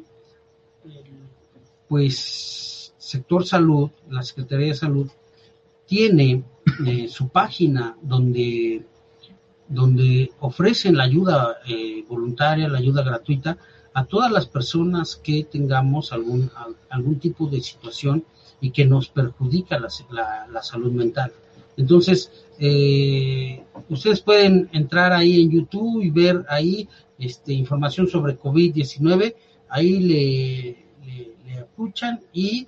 pues, 1.89 2.95
sector 2.97 3.47
salud, 3.47 3.91
la 4.09 4.23
Secretaría 4.23 4.69
de 4.69 4.75
Salud, 4.75 5.11
tiene 5.87 6.43
eh, 6.87 7.09
su 7.09 7.29
página 7.29 7.97
donde, 8.03 8.85
donde 9.69 10.33
ofrecen 10.41 10.97
la 10.97 11.05
ayuda 11.05 11.59
eh, 11.67 12.05
voluntaria, 12.09 12.69
la 12.69 12.79
ayuda 12.79 13.03
gratuita 13.03 13.59
a 13.95 14.05
todas 14.05 14.31
las 14.33 14.47
personas 14.47 15.17
que 15.17 15.45
tengamos 15.45 16.13
algún, 16.13 16.51
algún 16.89 17.19
tipo 17.19 17.47
de 17.47 17.61
situación 17.61 18.25
y 18.61 18.71
que 18.71 18.87
nos 18.87 19.09
perjudica 19.09 19.79
la, 19.79 20.63
salud 20.63 20.93
mental. 20.93 21.33
Entonces, 21.77 22.31
eh, 22.59 23.63
ustedes 23.89 24.21
pueden 24.21 24.69
entrar 24.73 25.13
ahí 25.13 25.43
en 25.43 25.51
YouTube 25.51 26.03
y 26.03 26.11
ver 26.11 26.45
ahí 26.49 26.89
este, 27.19 27.53
información 27.53 28.09
sobre 28.09 28.39
COVID-19, 28.39 29.35
ahí 29.69 29.99
le, 29.99 30.77
le, 31.47 31.61
escuchan 31.61 32.21
y 32.33 32.67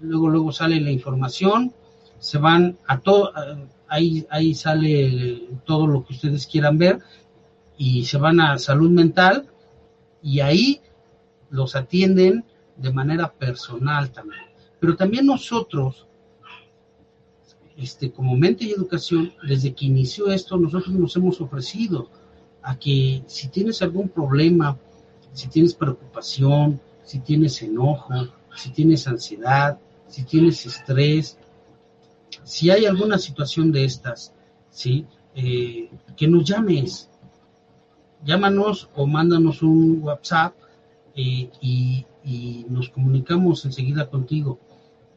luego, 0.00 0.28
luego 0.28 0.52
sale 0.52 0.80
la 0.80 0.90
información, 0.90 1.72
se 2.18 2.38
van 2.38 2.78
a 2.86 3.00
todo, 3.00 3.32
ahí, 3.88 4.26
ahí 4.30 4.54
sale 4.54 5.48
todo 5.64 5.86
lo 5.86 6.04
que 6.04 6.14
ustedes 6.14 6.46
quieran 6.46 6.78
ver 6.78 7.00
y 7.76 8.04
se 8.04 8.18
van 8.18 8.40
a 8.40 8.58
salud 8.58 8.90
mental 8.90 9.46
y 10.22 10.40
ahí 10.40 10.80
los 11.50 11.76
atienden 11.76 12.44
de 12.76 12.92
manera 12.92 13.32
personal 13.32 14.10
también. 14.10 14.42
Pero 14.80 14.96
también 14.96 15.26
nosotros, 15.26 16.06
este, 17.76 18.10
como 18.10 18.36
mente 18.36 18.64
y 18.64 18.72
educación, 18.72 19.32
desde 19.46 19.74
que 19.74 19.86
inició 19.86 20.28
esto, 20.28 20.56
nosotros 20.56 20.94
nos 20.94 21.16
hemos 21.16 21.40
ofrecido 21.40 22.10
a 22.62 22.78
que 22.78 23.22
si 23.26 23.48
tienes 23.48 23.80
algún 23.82 24.08
problema, 24.08 24.78
si 25.32 25.48
tienes 25.48 25.74
preocupación, 25.74 26.80
si 27.04 27.20
tienes 27.20 27.62
enojo, 27.62 28.28
si 28.56 28.70
tienes 28.70 29.06
ansiedad, 29.06 29.78
si 30.08 30.24
tienes 30.24 30.66
estrés, 30.66 31.38
si 32.46 32.70
hay 32.70 32.86
alguna 32.86 33.18
situación 33.18 33.72
de 33.72 33.84
estas, 33.84 34.32
¿sí? 34.70 35.04
Eh, 35.34 35.90
que 36.16 36.28
nos 36.28 36.44
llames, 36.44 37.10
llámanos 38.24 38.88
o 38.94 39.04
mándanos 39.06 39.62
un 39.62 40.00
WhatsApp 40.02 40.54
eh, 41.16 41.50
y, 41.60 42.06
nos 42.68 42.88
comunicamos 42.88 43.64
enseguida 43.64 44.08
contigo 44.08 44.58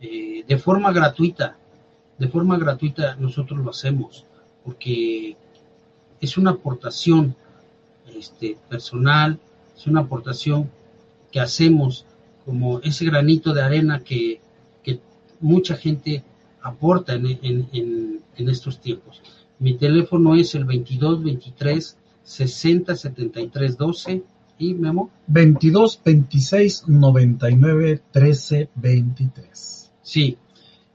eh, 0.01 0.43
de 0.47 0.57
forma 0.57 0.91
gratuita. 0.91 1.57
De 2.17 2.27
forma 2.27 2.57
gratuita 2.57 3.15
nosotros 3.15 3.59
lo 3.59 3.71
hacemos 3.71 4.25
porque 4.63 5.35
es 6.21 6.37
una 6.37 6.51
aportación 6.51 7.35
este, 8.15 8.57
personal, 8.69 9.39
es 9.75 9.87
una 9.87 10.01
aportación 10.01 10.69
que 11.31 11.39
hacemos 11.39 12.05
como 12.45 12.79
ese 12.81 13.05
granito 13.05 13.53
de 13.53 13.63
arena 13.63 14.03
que, 14.03 14.41
que 14.83 14.99
mucha 15.39 15.75
gente 15.75 16.23
aporta 16.61 17.13
en, 17.13 17.25
en, 17.41 18.21
en, 18.35 18.49
estos 18.49 18.79
tiempos. 18.79 19.21
Mi 19.59 19.75
teléfono 19.77 20.35
es 20.35 20.55
el 20.55 20.65
22 20.65 21.23
23 21.23 21.97
60 22.23 22.95
73 22.95 23.77
12 23.77 24.23
y 24.59 24.73
Memo. 24.73 25.09
22 25.27 26.01
26 26.03 26.83
99 26.87 28.01
13 28.11 28.69
23. 28.75 29.91
Sí. 30.01 30.37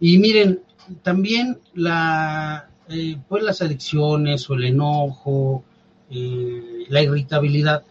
Y 0.00 0.18
miren, 0.18 0.60
también 1.02 1.58
la 1.74 2.68
eh, 2.88 3.16
pues 3.28 3.42
las 3.42 3.62
adicciones 3.62 4.48
o 4.50 4.54
el 4.54 4.64
enojo, 4.64 5.64
eh, 6.10 6.84
la 6.88 7.02
irritabilidad, 7.02 7.82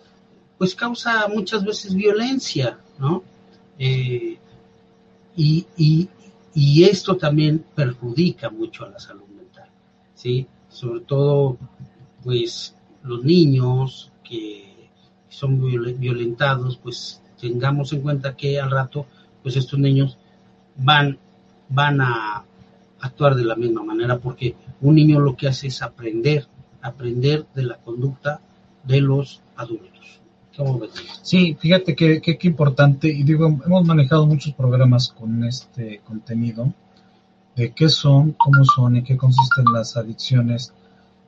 pues 0.57 0.75
causa 0.75 1.27
muchas 1.27 1.65
veces 1.65 1.95
violencia, 1.95 2.77
¿no? 2.99 3.23
Eh, 3.79 4.37
y, 5.35 5.65
y, 5.75 6.09
y 6.53 6.83
esto 6.83 7.17
también 7.17 7.65
perjudica 7.75 8.49
mucho 8.49 8.85
a 8.85 8.89
la 8.89 8.99
salud 8.99 9.27
mental, 9.35 9.69
¿sí? 10.13 10.47
Sobre 10.69 11.01
todo, 11.01 11.57
pues, 12.23 12.75
los 13.03 13.23
niños 13.23 14.11
que 14.23 14.89
son 15.29 15.59
violentados, 15.99 16.77
pues 16.77 17.21
tengamos 17.39 17.91
en 17.93 18.01
cuenta 18.01 18.35
que 18.35 18.59
al 18.59 18.71
rato, 18.71 19.05
pues 19.41 19.57
estos 19.57 19.79
niños 19.79 20.17
van, 20.77 21.17
van 21.69 22.01
a 22.01 22.45
actuar 23.01 23.35
de 23.35 23.43
la 23.43 23.55
misma 23.55 23.83
manera, 23.83 24.19
porque 24.19 24.55
un 24.79 24.95
niño 24.95 25.19
lo 25.19 25.35
que 25.35 25.47
hace 25.47 25.67
es 25.67 25.81
aprender, 25.81 26.47
aprender 26.81 27.45
de 27.53 27.63
la 27.63 27.77
conducta 27.77 28.39
de 28.83 29.01
los 29.01 29.41
adultos. 29.55 30.21
Sí, 31.23 31.57
fíjate 31.59 31.95
que, 31.95 32.21
que, 32.21 32.37
importante, 32.47 33.07
y 33.07 33.23
digo, 33.23 33.47
hemos 33.47 33.85
manejado 33.85 34.27
muchos 34.27 34.53
programas 34.53 35.09
con 35.09 35.43
este 35.43 36.01
contenido, 36.05 36.71
de 37.55 37.71
qué 37.71 37.89
son, 37.89 38.33
cómo 38.33 38.63
son 38.63 38.97
y 38.97 39.03
qué 39.03 39.17
consisten 39.17 39.65
las 39.73 39.97
adicciones, 39.97 40.73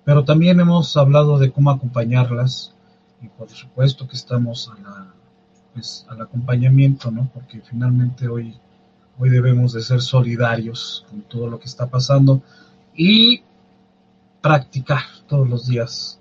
pero 0.03 0.23
también 0.23 0.59
hemos 0.59 0.95
hablado 0.95 1.39
de 1.39 1.51
cómo 1.51 1.71
acompañarlas, 1.71 2.73
y 3.21 3.27
por 3.29 3.49
supuesto 3.49 4.07
que 4.07 4.15
estamos 4.15 4.69
a 4.69 4.79
la, 4.81 5.13
pues, 5.73 6.05
al 6.07 6.21
acompañamiento, 6.21 7.09
¿no? 7.09 7.29
Porque 7.33 7.61
finalmente 7.61 8.27
hoy, 8.27 8.55
hoy 9.17 9.29
debemos 9.29 9.73
de 9.73 9.81
ser 9.81 10.01
solidarios 10.01 11.05
con 11.09 11.21
todo 11.23 11.47
lo 11.49 11.59
que 11.59 11.65
está 11.65 11.87
pasando 11.87 12.43
y 12.95 13.41
practicar 14.41 15.01
todos 15.27 15.49
los 15.49 15.67
días 15.67 16.19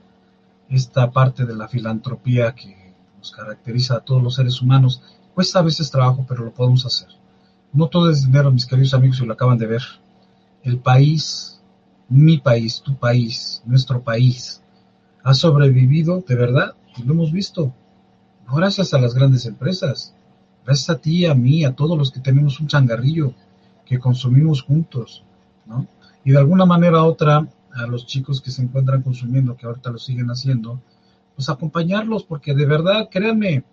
esta 0.70 1.10
parte 1.10 1.44
de 1.44 1.54
la 1.54 1.68
filantropía 1.68 2.54
que 2.54 2.83
caracteriza 3.30 3.96
a 3.96 4.00
todos 4.00 4.22
los 4.22 4.34
seres 4.34 4.60
humanos. 4.60 5.02
Cuesta 5.34 5.58
a 5.58 5.62
veces 5.62 5.90
trabajo, 5.90 6.24
pero 6.28 6.44
lo 6.44 6.52
podemos 6.52 6.84
hacer. 6.86 7.08
No 7.72 7.88
todo 7.88 8.10
es 8.10 8.24
dinero, 8.24 8.52
mis 8.52 8.66
queridos 8.66 8.94
amigos, 8.94 9.20
y 9.20 9.26
lo 9.26 9.32
acaban 9.32 9.58
de 9.58 9.66
ver. 9.66 9.82
El 10.62 10.78
país, 10.78 11.60
mi 12.08 12.38
país, 12.38 12.80
tu 12.80 12.96
país, 12.96 13.62
nuestro 13.64 14.02
país, 14.02 14.62
ha 15.22 15.34
sobrevivido 15.34 16.22
de 16.26 16.34
verdad, 16.34 16.74
y 16.96 17.02
lo 17.02 17.14
hemos 17.14 17.32
visto. 17.32 17.74
Gracias 18.54 18.94
a 18.94 19.00
las 19.00 19.14
grandes 19.14 19.46
empresas, 19.46 20.14
gracias 20.64 20.90
a 20.90 21.00
ti, 21.00 21.26
a 21.26 21.34
mí, 21.34 21.64
a 21.64 21.74
todos 21.74 21.98
los 21.98 22.12
que 22.12 22.20
tenemos 22.20 22.60
un 22.60 22.68
changarrillo, 22.68 23.34
que 23.84 23.98
consumimos 23.98 24.62
juntos, 24.62 25.24
¿no? 25.66 25.86
Y 26.24 26.32
de 26.32 26.38
alguna 26.38 26.64
manera 26.64 27.02
u 27.02 27.06
otra, 27.06 27.46
a 27.72 27.86
los 27.86 28.06
chicos 28.06 28.40
que 28.40 28.50
se 28.50 28.62
encuentran 28.62 29.02
consumiendo, 29.02 29.56
que 29.56 29.66
ahorita 29.66 29.90
lo 29.90 29.98
siguen 29.98 30.30
haciendo, 30.30 30.80
pues 31.34 31.48
acompañarlos, 31.48 32.24
porque 32.24 32.54
de 32.54 32.66
verdad, 32.66 33.08
créanme, 33.10 33.64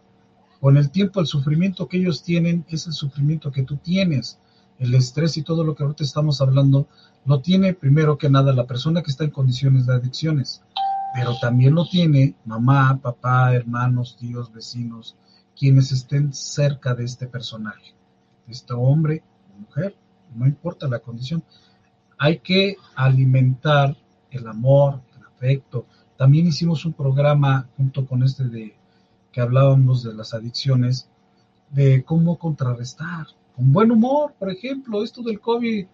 con 0.60 0.78
el 0.78 0.92
tiempo 0.92 1.20
el 1.20 1.26
sufrimiento 1.26 1.88
que 1.88 1.98
ellos 1.98 2.24
tienen 2.24 2.66
es 2.70 2.86
el 2.86 2.94
sufrimiento 2.94 3.52
que 3.52 3.64
tú 3.64 3.78
tienes. 3.78 4.40
El 4.78 4.94
estrés 4.94 5.38
y 5.38 5.44
todo 5.44 5.64
lo 5.64 5.76
que 5.76 5.84
ahorita 5.84 6.04
estamos 6.04 6.40
hablando 6.40 6.88
lo 7.26 7.42
tiene 7.42 7.74
primero 7.74 8.18
que 8.18 8.30
nada 8.30 8.54
la 8.54 8.68
persona 8.68 9.02
que 9.02 9.12
está 9.12 9.24
en 9.24 9.32
condiciones 9.32 9.86
de 9.86 9.94
adicciones, 9.94 10.62
pero 11.14 11.36
también 11.40 11.76
lo 11.76 11.86
tiene 11.86 12.36
mamá, 12.46 13.00
papá, 13.02 13.54
hermanos, 13.54 14.18
tíos, 14.20 14.52
vecinos, 14.52 15.16
quienes 15.58 15.92
estén 15.92 16.34
cerca 16.34 16.96
de 16.96 17.06
este 17.06 17.28
personaje, 17.28 17.94
de 18.48 18.54
este 18.54 18.74
hombre 18.74 19.24
o 19.54 19.60
mujer, 19.60 19.96
no 20.36 20.48
importa 20.48 20.88
la 20.88 21.00
condición. 21.00 21.44
Hay 22.18 22.40
que 22.40 22.76
alimentar 22.96 23.96
el 24.30 24.48
amor, 24.48 25.02
el 25.16 25.26
afecto, 25.26 25.86
también 26.22 26.46
hicimos 26.46 26.86
un 26.86 26.94
programa 26.94 27.68
junto 27.78 28.06
con 28.06 28.22
este 28.22 28.44
de 28.44 28.76
que 29.32 29.42
hablábamos 29.42 30.04
de 30.04 30.14
las 30.14 30.36
adicciones, 30.36 31.08
de 31.72 32.04
cómo 32.04 32.38
contrarrestar 32.38 33.26
con 33.56 33.74
buen 33.74 33.90
humor, 33.90 34.36
por 34.38 34.52
ejemplo, 34.52 35.04
esto 35.04 35.24
del 35.24 35.40
COVID. 35.40 35.88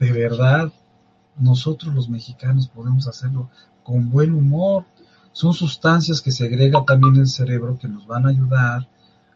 De 0.00 0.10
verdad, 0.10 0.72
nosotros 1.38 1.94
los 1.94 2.08
mexicanos 2.08 2.66
podemos 2.66 3.06
hacerlo 3.06 3.50
con 3.82 4.08
buen 4.08 4.32
humor. 4.32 4.86
Son 5.32 5.52
sustancias 5.52 6.22
que 6.22 6.32
segrega 6.32 6.82
también 6.86 7.16
el 7.16 7.26
cerebro 7.26 7.78
que 7.78 7.86
nos 7.86 8.06
van 8.06 8.24
a 8.24 8.30
ayudar 8.30 8.88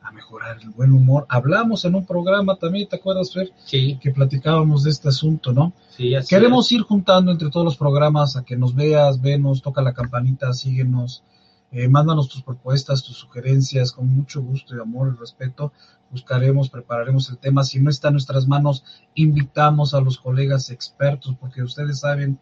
a 0.08 0.12
mejorar 0.12 0.58
el 0.62 0.70
buen 0.70 0.92
humor. 0.92 1.26
Hablamos 1.28 1.84
en 1.84 1.94
un 1.94 2.06
programa 2.06 2.56
también, 2.56 2.88
¿te 2.88 2.96
acuerdas, 2.96 3.32
Fer? 3.32 3.52
Sí, 3.64 3.98
Que 4.00 4.10
platicábamos 4.10 4.82
de 4.82 4.90
este 4.90 5.08
asunto, 5.08 5.52
¿no? 5.52 5.72
sí, 5.90 6.14
así 6.14 6.28
Queremos 6.34 6.72
ir 6.72 6.80
juntando 6.82 7.30
entre 7.30 7.50
todos 7.50 7.64
los 7.64 7.76
programas 7.76 8.36
a 8.36 8.44
que 8.44 8.56
nos 8.56 8.74
veas, 8.74 9.20
venos, 9.20 9.60
toca 9.60 9.82
la 9.82 9.92
campanita, 9.92 10.52
síguenos, 10.54 11.22
eh, 11.70 11.88
mándanos 11.88 12.28
tus 12.30 12.42
propuestas, 12.42 13.02
tus 13.02 13.18
sugerencias, 13.18 13.92
con 13.92 14.08
mucho 14.08 14.40
gusto 14.40 14.74
y 14.74 14.80
amor 14.80 15.12
y 15.14 15.20
respeto. 15.20 15.72
Buscaremos, 16.10 16.70
prepararemos 16.70 17.28
el 17.28 17.36
tema. 17.36 17.62
Si 17.64 17.78
no 17.78 17.90
está 17.90 18.08
en 18.08 18.14
nuestras 18.14 18.48
manos, 18.48 18.84
invitamos 19.14 19.92
a 19.92 20.00
los 20.00 20.16
colegas 20.16 20.70
expertos, 20.70 21.36
porque 21.38 21.62
ustedes 21.62 22.00
saben 22.00 22.38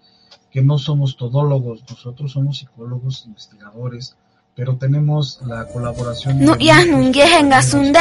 que 0.52 0.62
no 0.62 0.78
somos 0.78 1.16
todólogos, 1.16 1.82
nosotros 1.90 2.32
somos 2.32 2.58
psicólogos, 2.58 3.26
investigadores, 3.26 4.16
pero 4.57 4.76
tenemos 4.76 5.38
la 5.46 5.66
colaboración 5.68 6.38
de 6.38 6.46
Nuyahn 6.46 7.12
Gasunde, 7.12 8.00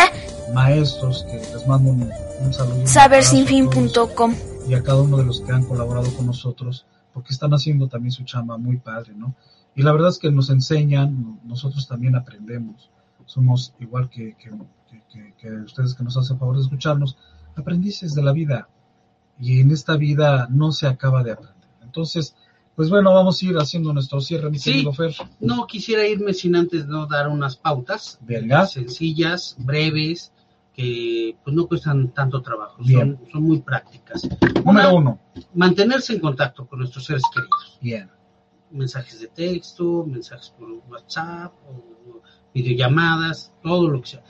maestros 0.54 1.26
que 1.30 1.36
les 1.38 1.68
mando 1.68 1.92
un, 1.92 2.10
un 2.42 2.54
saludo. 2.54 2.88
sabersinfin.com. 2.88 4.34
y 4.68 4.74
a 4.74 4.82
cada 4.82 5.02
uno 5.02 5.18
de 5.18 5.26
los 5.26 5.42
que 5.42 5.52
han 5.52 5.64
colaborado 5.66 6.12
con 6.16 6.26
nosotros, 6.26 6.86
porque 7.14 7.34
están 7.34 7.54
haciendo 7.54 7.88
también 7.88 8.12
su 8.12 8.24
chamba 8.24 8.58
muy 8.58 8.78
padre, 8.78 9.14
¿no? 9.16 9.36
Y 9.76 9.84
la 9.84 9.92
verdad 9.92 10.10
es 10.10 10.18
que 10.20 10.32
nos 10.32 10.50
enseñan, 10.50 11.40
nosotros 11.44 11.88
también 11.88 12.16
aprendemos, 12.16 12.90
somos 13.26 13.74
igual 13.80 14.10
que, 14.10 14.36
que, 14.38 14.50
que- 14.90 15.04
que- 15.12 15.34
que 15.38 15.52
ustedes 15.62 15.94
que 15.94 16.04
nos 16.04 16.16
hacen 16.18 16.40
favor 16.40 16.56
de 16.56 16.62
escucharnos, 16.64 17.18
aprendices 17.56 18.16
de 18.16 18.24
la 18.24 18.32
vida, 18.32 18.70
y 19.40 19.60
en 19.60 19.72
esta 19.72 19.98
vida 19.98 20.48
no 20.50 20.72
se 20.72 20.88
acaba 20.88 21.22
de 21.24 21.34
aprender. 21.34 21.56
Entonces, 21.84 22.36
pues 22.76 22.90
bueno, 22.90 23.14
vamos 23.14 23.42
a 23.42 23.46
ir 23.46 23.56
haciendo 23.58 23.94
nuestro 23.94 24.20
cierre, 24.22 24.50
mi 24.50 24.60
Sí. 24.60 24.72
querido 24.72 24.94
Fer. 24.94 25.14
No 25.40 25.66
quisiera 25.66 26.06
irme 26.08 26.34
sin 26.34 26.56
antes 26.56 26.86
no 26.88 27.08
dar 27.08 27.28
unas 27.30 27.56
pautas 27.58 28.20
sencillas, 28.70 29.56
breves, 29.60 30.32
que 30.74 31.38
pues 31.44 31.56
no 31.56 31.68
cuestan 31.68 32.10
tanto 32.14 32.42
trabajo, 32.42 32.84
Bien. 32.84 33.18
son, 33.18 33.32
son 33.32 33.44
muy 33.44 33.62
prácticas. 33.62 34.28
Número 34.66 34.70
Una, 34.70 34.94
uno. 34.94 35.20
Mantenerse 35.54 36.14
en 36.14 36.20
contacto 36.20 36.68
con 36.68 36.80
nuestros 36.80 37.06
seres 37.06 37.24
queridos. 37.34 37.80
Bien. 37.82 38.10
Mensajes 38.72 39.22
de 39.22 39.28
texto, 39.28 40.06
mensajes 40.06 40.50
por 40.50 40.70
WhatsApp, 40.90 41.54
o 41.70 42.22
videollamadas, 42.54 43.54
todo 43.64 43.90
lo 43.90 44.02
que 44.02 44.08
sea. 44.08 44.24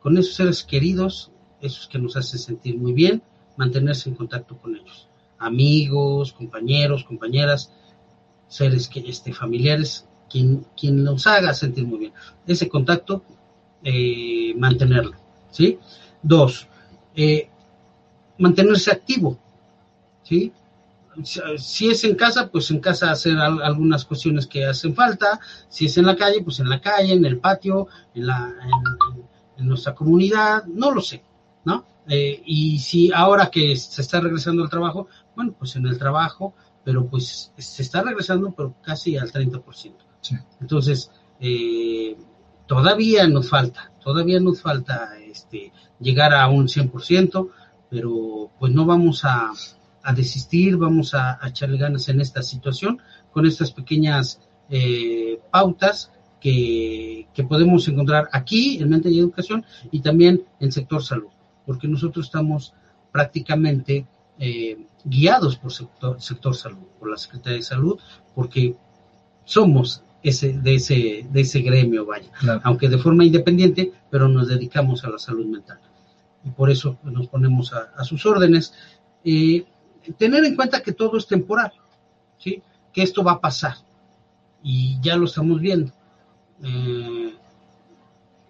Con 0.00 0.16
esos 0.16 0.34
seres 0.34 0.62
queridos, 0.62 1.32
esos 1.60 1.88
que 1.88 1.98
nos 1.98 2.16
hacen 2.16 2.38
sentir 2.38 2.78
muy 2.78 2.92
bien, 2.92 3.22
mantenerse 3.56 4.08
en 4.08 4.14
contacto 4.14 4.56
con 4.58 4.76
ellos. 4.76 5.08
Amigos, 5.40 6.32
compañeros, 6.34 7.04
compañeras, 7.04 7.72
seres 8.48 8.90
este, 8.94 9.32
familiares, 9.32 10.06
quien, 10.30 10.66
quien 10.78 11.02
nos 11.04 11.26
haga 11.26 11.54
sentir 11.54 11.86
muy 11.86 11.98
bien. 11.98 12.12
Ese 12.46 12.68
contacto, 12.68 13.24
eh, 13.82 14.54
mantenerlo, 14.56 15.16
¿sí? 15.50 15.78
Dos, 16.22 16.68
eh, 17.16 17.48
mantenerse 18.38 18.90
activo, 18.92 19.38
¿sí? 20.22 20.52
Si- 21.58 21.88
es 21.90 22.04
en 22.04 22.14
casa, 22.14 22.50
pues 22.50 22.70
en 22.70 22.80
casa 22.80 23.10
hacer 23.10 23.36
al- 23.38 23.62
algunas 23.62 24.04
cuestiones 24.04 24.46
que 24.46 24.64
hacen 24.66 24.94
falta. 24.94 25.40
Si 25.68 25.86
es 25.86 25.98
en 25.98 26.06
la 26.06 26.16
calle, 26.16 26.42
pues 26.42 26.60
en 26.60 26.68
la 26.68 26.80
calle, 26.80 27.12
en 27.14 27.24
el 27.24 27.38
patio, 27.38 27.88
en, 28.14 28.26
la, 28.28 28.38
en, 28.64 29.22
en 29.58 29.66
nuestra 29.68 29.94
comunidad, 29.94 30.64
no 30.66 30.92
lo 30.92 31.00
sé, 31.00 31.22
¿no? 31.64 31.84
Eh, 32.08 32.42
y 32.46 32.78
si 32.78 33.12
ahora 33.12 33.50
que 33.50 33.76
se 33.76 34.02
está 34.02 34.20
regresando 34.20 34.62
al 34.62 34.70
trabajo, 34.70 35.08
bueno, 35.34 35.54
pues 35.58 35.76
en 35.76 35.86
el 35.86 35.98
trabajo, 35.98 36.54
pero 36.84 37.06
pues 37.06 37.52
se 37.56 37.82
está 37.82 38.02
regresando, 38.02 38.52
pero 38.52 38.74
casi 38.82 39.16
al 39.16 39.30
30%. 39.30 39.62
Sí. 40.20 40.36
Entonces, 40.60 41.10
eh, 41.40 42.16
todavía 42.66 43.26
nos 43.26 43.48
falta, 43.48 43.92
todavía 44.02 44.40
nos 44.40 44.60
falta 44.60 45.18
este, 45.18 45.72
llegar 45.98 46.34
a 46.34 46.48
un 46.48 46.68
100%, 46.68 47.50
pero 47.88 48.50
pues 48.58 48.72
no 48.72 48.86
vamos 48.86 49.24
a, 49.24 49.50
a 50.02 50.12
desistir, 50.12 50.76
vamos 50.76 51.14
a, 51.14 51.38
a 51.44 51.48
echarle 51.48 51.78
ganas 51.78 52.08
en 52.08 52.20
esta 52.20 52.42
situación 52.42 53.00
con 53.32 53.46
estas 53.46 53.72
pequeñas 53.72 54.40
eh, 54.68 55.40
pautas 55.50 56.12
que, 56.40 57.26
que 57.34 57.44
podemos 57.44 57.86
encontrar 57.88 58.28
aquí 58.32 58.78
en 58.80 58.88
Mente 58.88 59.10
y 59.10 59.18
Educación 59.18 59.64
y 59.90 60.00
también 60.00 60.44
en 60.60 60.72
sector 60.72 61.02
salud, 61.02 61.28
porque 61.66 61.88
nosotros 61.88 62.26
estamos 62.26 62.72
prácticamente 63.12 64.06
eh, 64.40 64.76
guiados 65.04 65.56
por 65.56 65.72
sector, 65.72 66.20
sector 66.20 66.56
salud, 66.56 66.86
por 66.98 67.08
la 67.10 67.16
Secretaría 67.16 67.58
de 67.58 67.62
Salud, 67.62 68.00
porque 68.34 68.74
somos 69.44 70.02
ese, 70.22 70.54
de, 70.54 70.74
ese, 70.74 71.26
de 71.30 71.40
ese 71.40 71.60
gremio, 71.60 72.04
vaya, 72.06 72.30
Claro. 72.40 72.60
aunque 72.64 72.88
de 72.88 72.98
forma 72.98 73.24
independiente, 73.24 73.92
pero 74.10 74.28
nos 74.28 74.48
dedicamos 74.48 75.04
a 75.04 75.10
la 75.10 75.18
salud 75.18 75.46
mental. 75.46 75.78
Y 76.44 76.50
por 76.50 76.70
eso 76.70 76.98
nos 77.04 77.28
ponemos 77.28 77.72
a, 77.72 77.92
a 77.96 78.02
sus 78.04 78.24
órdenes. 78.26 78.72
Eh, 79.24 79.64
tener 80.18 80.44
en 80.44 80.56
cuenta 80.56 80.82
que 80.82 80.92
todo 80.92 81.16
es 81.18 81.26
temporal, 81.26 81.72
¿sí? 82.38 82.62
que 82.92 83.02
esto 83.02 83.22
va 83.22 83.32
a 83.32 83.40
pasar. 83.40 83.74
Y 84.62 84.98
ya 85.00 85.16
lo 85.16 85.26
estamos 85.26 85.60
viendo. 85.60 85.92
Eh, 86.62 87.34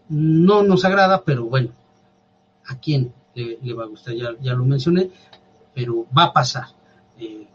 no 0.08 0.62
nos 0.64 0.84
agrada, 0.84 1.22
pero 1.24 1.44
bueno, 1.46 1.70
¿a 2.66 2.78
quién 2.78 3.12
le, 3.34 3.58
le 3.62 3.74
va 3.74 3.84
a 3.84 3.88
gustar? 3.88 4.14
Ya, 4.14 4.30
ya 4.40 4.54
lo 4.54 4.64
mencioné, 4.64 5.10
pero 5.74 6.06
va 6.16 6.24
a 6.24 6.32
pasar. 6.32 6.66
Eh, 7.18 7.46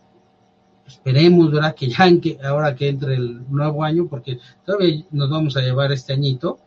esperemos, 0.86 1.52
¿verdad? 1.52 1.76
Que 1.76 1.90
ya 1.90 2.06
que, 2.22 2.38
ahora 2.44 2.76
que 2.76 2.90
entre 2.90 3.16
el 3.16 3.50
nuevo 3.50 3.84
año, 3.84 4.08
porque 4.08 4.40
todavía 4.66 5.04
nos 5.12 5.30
vamos 5.30 5.58
a 5.58 5.62
llevar 5.62 5.92
este 5.92 6.14
añito, 6.14 6.60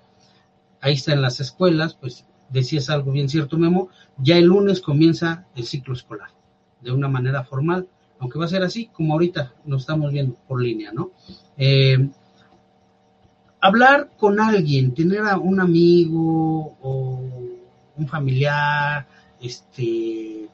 ahí 0.80 0.94
está 0.94 1.12
en 1.12 1.22
las 1.22 1.40
escuelas, 1.40 1.94
pues 1.94 2.24
decías 2.48 2.90
algo 2.90 3.12
bien 3.12 3.28
cierto, 3.28 3.58
Memo, 3.58 3.88
ya 4.16 4.36
el 4.36 4.46
lunes 4.46 4.80
comienza 4.80 5.46
el 5.54 5.64
ciclo 5.64 5.94
escolar, 5.94 6.30
de 6.80 6.92
una 6.92 7.08
manera 7.08 7.44
formal, 7.44 7.88
aunque 8.20 8.38
va 8.38 8.46
a 8.46 8.48
ser 8.48 8.62
así, 8.62 8.86
como 8.86 9.12
ahorita 9.12 9.52
nos 9.64 9.82
estamos 9.82 10.12
viendo 10.12 10.34
por 10.46 10.60
línea, 10.60 10.92
¿no? 10.92 11.12
Eh, 11.56 12.08
hablar 13.60 14.10
con 14.16 14.40
alguien, 14.40 14.94
tener 14.94 15.22
a 15.22 15.38
un 15.38 15.60
amigo 15.60 16.76
o 16.80 17.20
un 17.96 18.08
familiar, 18.08 19.06
este, 19.40 20.48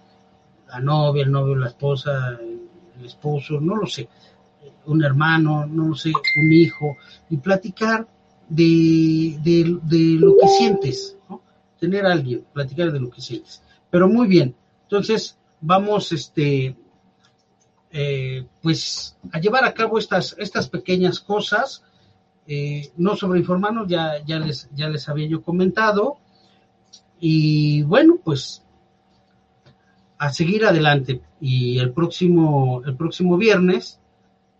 la 0.75 0.81
novia, 0.81 1.23
el 1.23 1.31
novio, 1.31 1.55
la 1.55 1.69
esposa, 1.69 2.37
el 2.41 3.05
esposo, 3.05 3.61
no 3.61 3.77
lo 3.77 3.87
sé, 3.87 4.09
un 4.87 5.05
hermano, 5.05 5.67
no 5.67 5.89
lo 5.89 5.95
sé, 5.95 6.11
un 6.11 6.53
hijo, 6.53 6.97
y 7.31 7.37
platicar 7.37 8.09
de, 8.49 9.39
de, 9.43 9.79
de 9.83 10.19
lo 10.19 10.37
que 10.37 10.49
sientes, 10.49 11.17
¿no? 11.29 11.43
Tener 11.79 12.05
a 12.07 12.13
alguien, 12.13 12.45
platicar 12.53 12.91
de 12.91 12.99
lo 12.99 13.09
que 13.09 13.21
sientes. 13.21 13.63
Pero 13.89 14.09
muy 14.09 14.27
bien, 14.27 14.57
entonces 14.83 15.39
vamos, 15.61 16.11
este, 16.11 16.77
eh, 17.93 18.45
pues, 18.61 19.17
a 19.31 19.39
llevar 19.39 19.65
a 19.65 19.75
cabo 19.75 19.99
estas, 19.99 20.35
estas 20.39 20.69
pequeñas 20.69 21.21
cosas, 21.21 21.85
eh, 22.49 22.91
no 22.97 23.15
sobreinformarnos, 23.15 23.87
ya, 23.87 24.25
ya, 24.27 24.41
les, 24.41 24.69
ya 24.75 24.89
les 24.89 25.09
había 25.09 25.29
yo 25.29 25.41
comentado, 25.41 26.19
y 27.21 27.83
bueno, 27.85 28.19
pues 28.23 28.65
a 30.27 30.33
seguir 30.33 30.65
adelante. 30.65 31.21
Y 31.41 31.79
el 31.79 31.93
próximo, 31.93 32.83
el 32.87 32.97
próximo 32.97 33.37
viernes, 33.37 34.01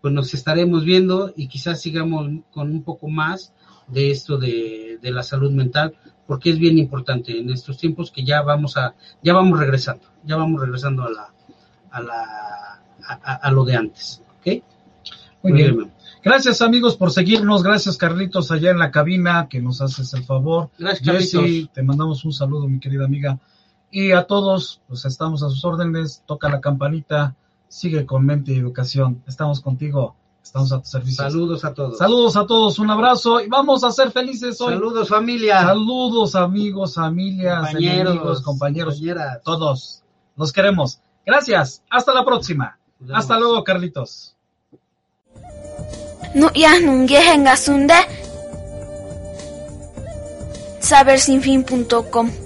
pues 0.01 0.13
nos 0.13 0.33
estaremos 0.33 0.83
viendo 0.85 1.33
y 1.35 1.47
quizás 1.47 1.81
sigamos 1.81 2.29
con 2.51 2.71
un 2.71 2.83
poco 2.83 3.07
más 3.07 3.53
de 3.87 4.11
esto 4.11 4.37
de, 4.37 4.99
de 5.01 5.11
la 5.11 5.23
salud 5.23 5.51
mental, 5.51 5.95
porque 6.27 6.49
es 6.51 6.57
bien 6.59 6.77
importante 6.77 7.37
en 7.39 7.49
estos 7.51 7.77
tiempos 7.77 8.11
que 8.11 8.23
ya 8.23 8.41
vamos 8.41 8.77
a, 8.77 8.95
ya 9.23 9.33
vamos 9.33 9.59
regresando, 9.59 10.05
ya 10.23 10.35
vamos 10.35 10.61
regresando 10.61 11.03
a 11.03 11.11
la, 11.11 11.33
a 11.91 12.01
la, 12.01 12.81
a, 13.07 13.33
a- 13.35 13.51
lo 13.51 13.63
de 13.63 13.75
antes, 13.75 14.21
¿ok? 14.39 14.63
Muy 15.43 15.51
bien. 15.53 15.75
Memo. 15.77 15.91
Gracias 16.23 16.63
amigos 16.63 16.95
por 16.97 17.11
seguirnos, 17.11 17.61
gracias 17.61 17.97
Carlitos 17.97 18.49
allá 18.49 18.71
en 18.71 18.79
la 18.79 18.89
cabina 18.89 19.47
que 19.47 19.61
nos 19.61 19.81
haces 19.81 20.11
el 20.15 20.23
favor. 20.23 20.71
Gracias, 20.79 21.05
Carlitos. 21.05 21.73
te 21.73 21.83
mandamos 21.83 22.25
un 22.25 22.33
saludo 22.33 22.67
mi 22.67 22.79
querida 22.79 23.05
amiga. 23.05 23.37
Y 23.95 24.11
a 24.11 24.27
todos, 24.27 24.81
pues 24.89 25.05
estamos 25.05 25.41
a 25.41 25.47
sus 25.47 25.63
órdenes, 25.63 26.21
toca 26.25 26.49
la 26.49 26.59
campanita, 26.59 27.33
sigue 27.69 28.05
con 28.05 28.25
mente 28.25 28.51
y 28.51 28.57
educación, 28.57 29.23
estamos 29.25 29.61
contigo, 29.61 30.17
estamos 30.43 30.73
a 30.73 30.79
tu 30.81 30.85
servicio. 30.85 31.23
Saludos 31.23 31.63
a 31.63 31.73
todos. 31.73 31.97
Saludos 31.97 32.35
a 32.35 32.45
todos, 32.45 32.77
un 32.77 32.89
abrazo 32.89 33.39
y 33.39 33.47
vamos 33.47 33.85
a 33.85 33.91
ser 33.91 34.11
felices 34.11 34.59
hoy. 34.59 34.73
Saludos 34.73 35.07
familia. 35.07 35.61
Saludos 35.61 36.35
amigos, 36.35 36.95
familias, 36.95 37.67
compañeros, 37.67 38.11
enemigos, 38.11 38.41
compañeros, 38.41 38.95
compañeras. 38.95 39.41
todos. 39.45 40.03
Los 40.35 40.51
queremos. 40.51 40.99
Gracias. 41.25 41.81
Hasta 41.89 42.13
la 42.13 42.25
próxima. 42.25 42.77
Nos. 42.99 43.17
Hasta 43.17 43.39
luego, 43.39 43.63
Carlitos. 43.63 44.35
Sabersinfin.com. 50.81 52.44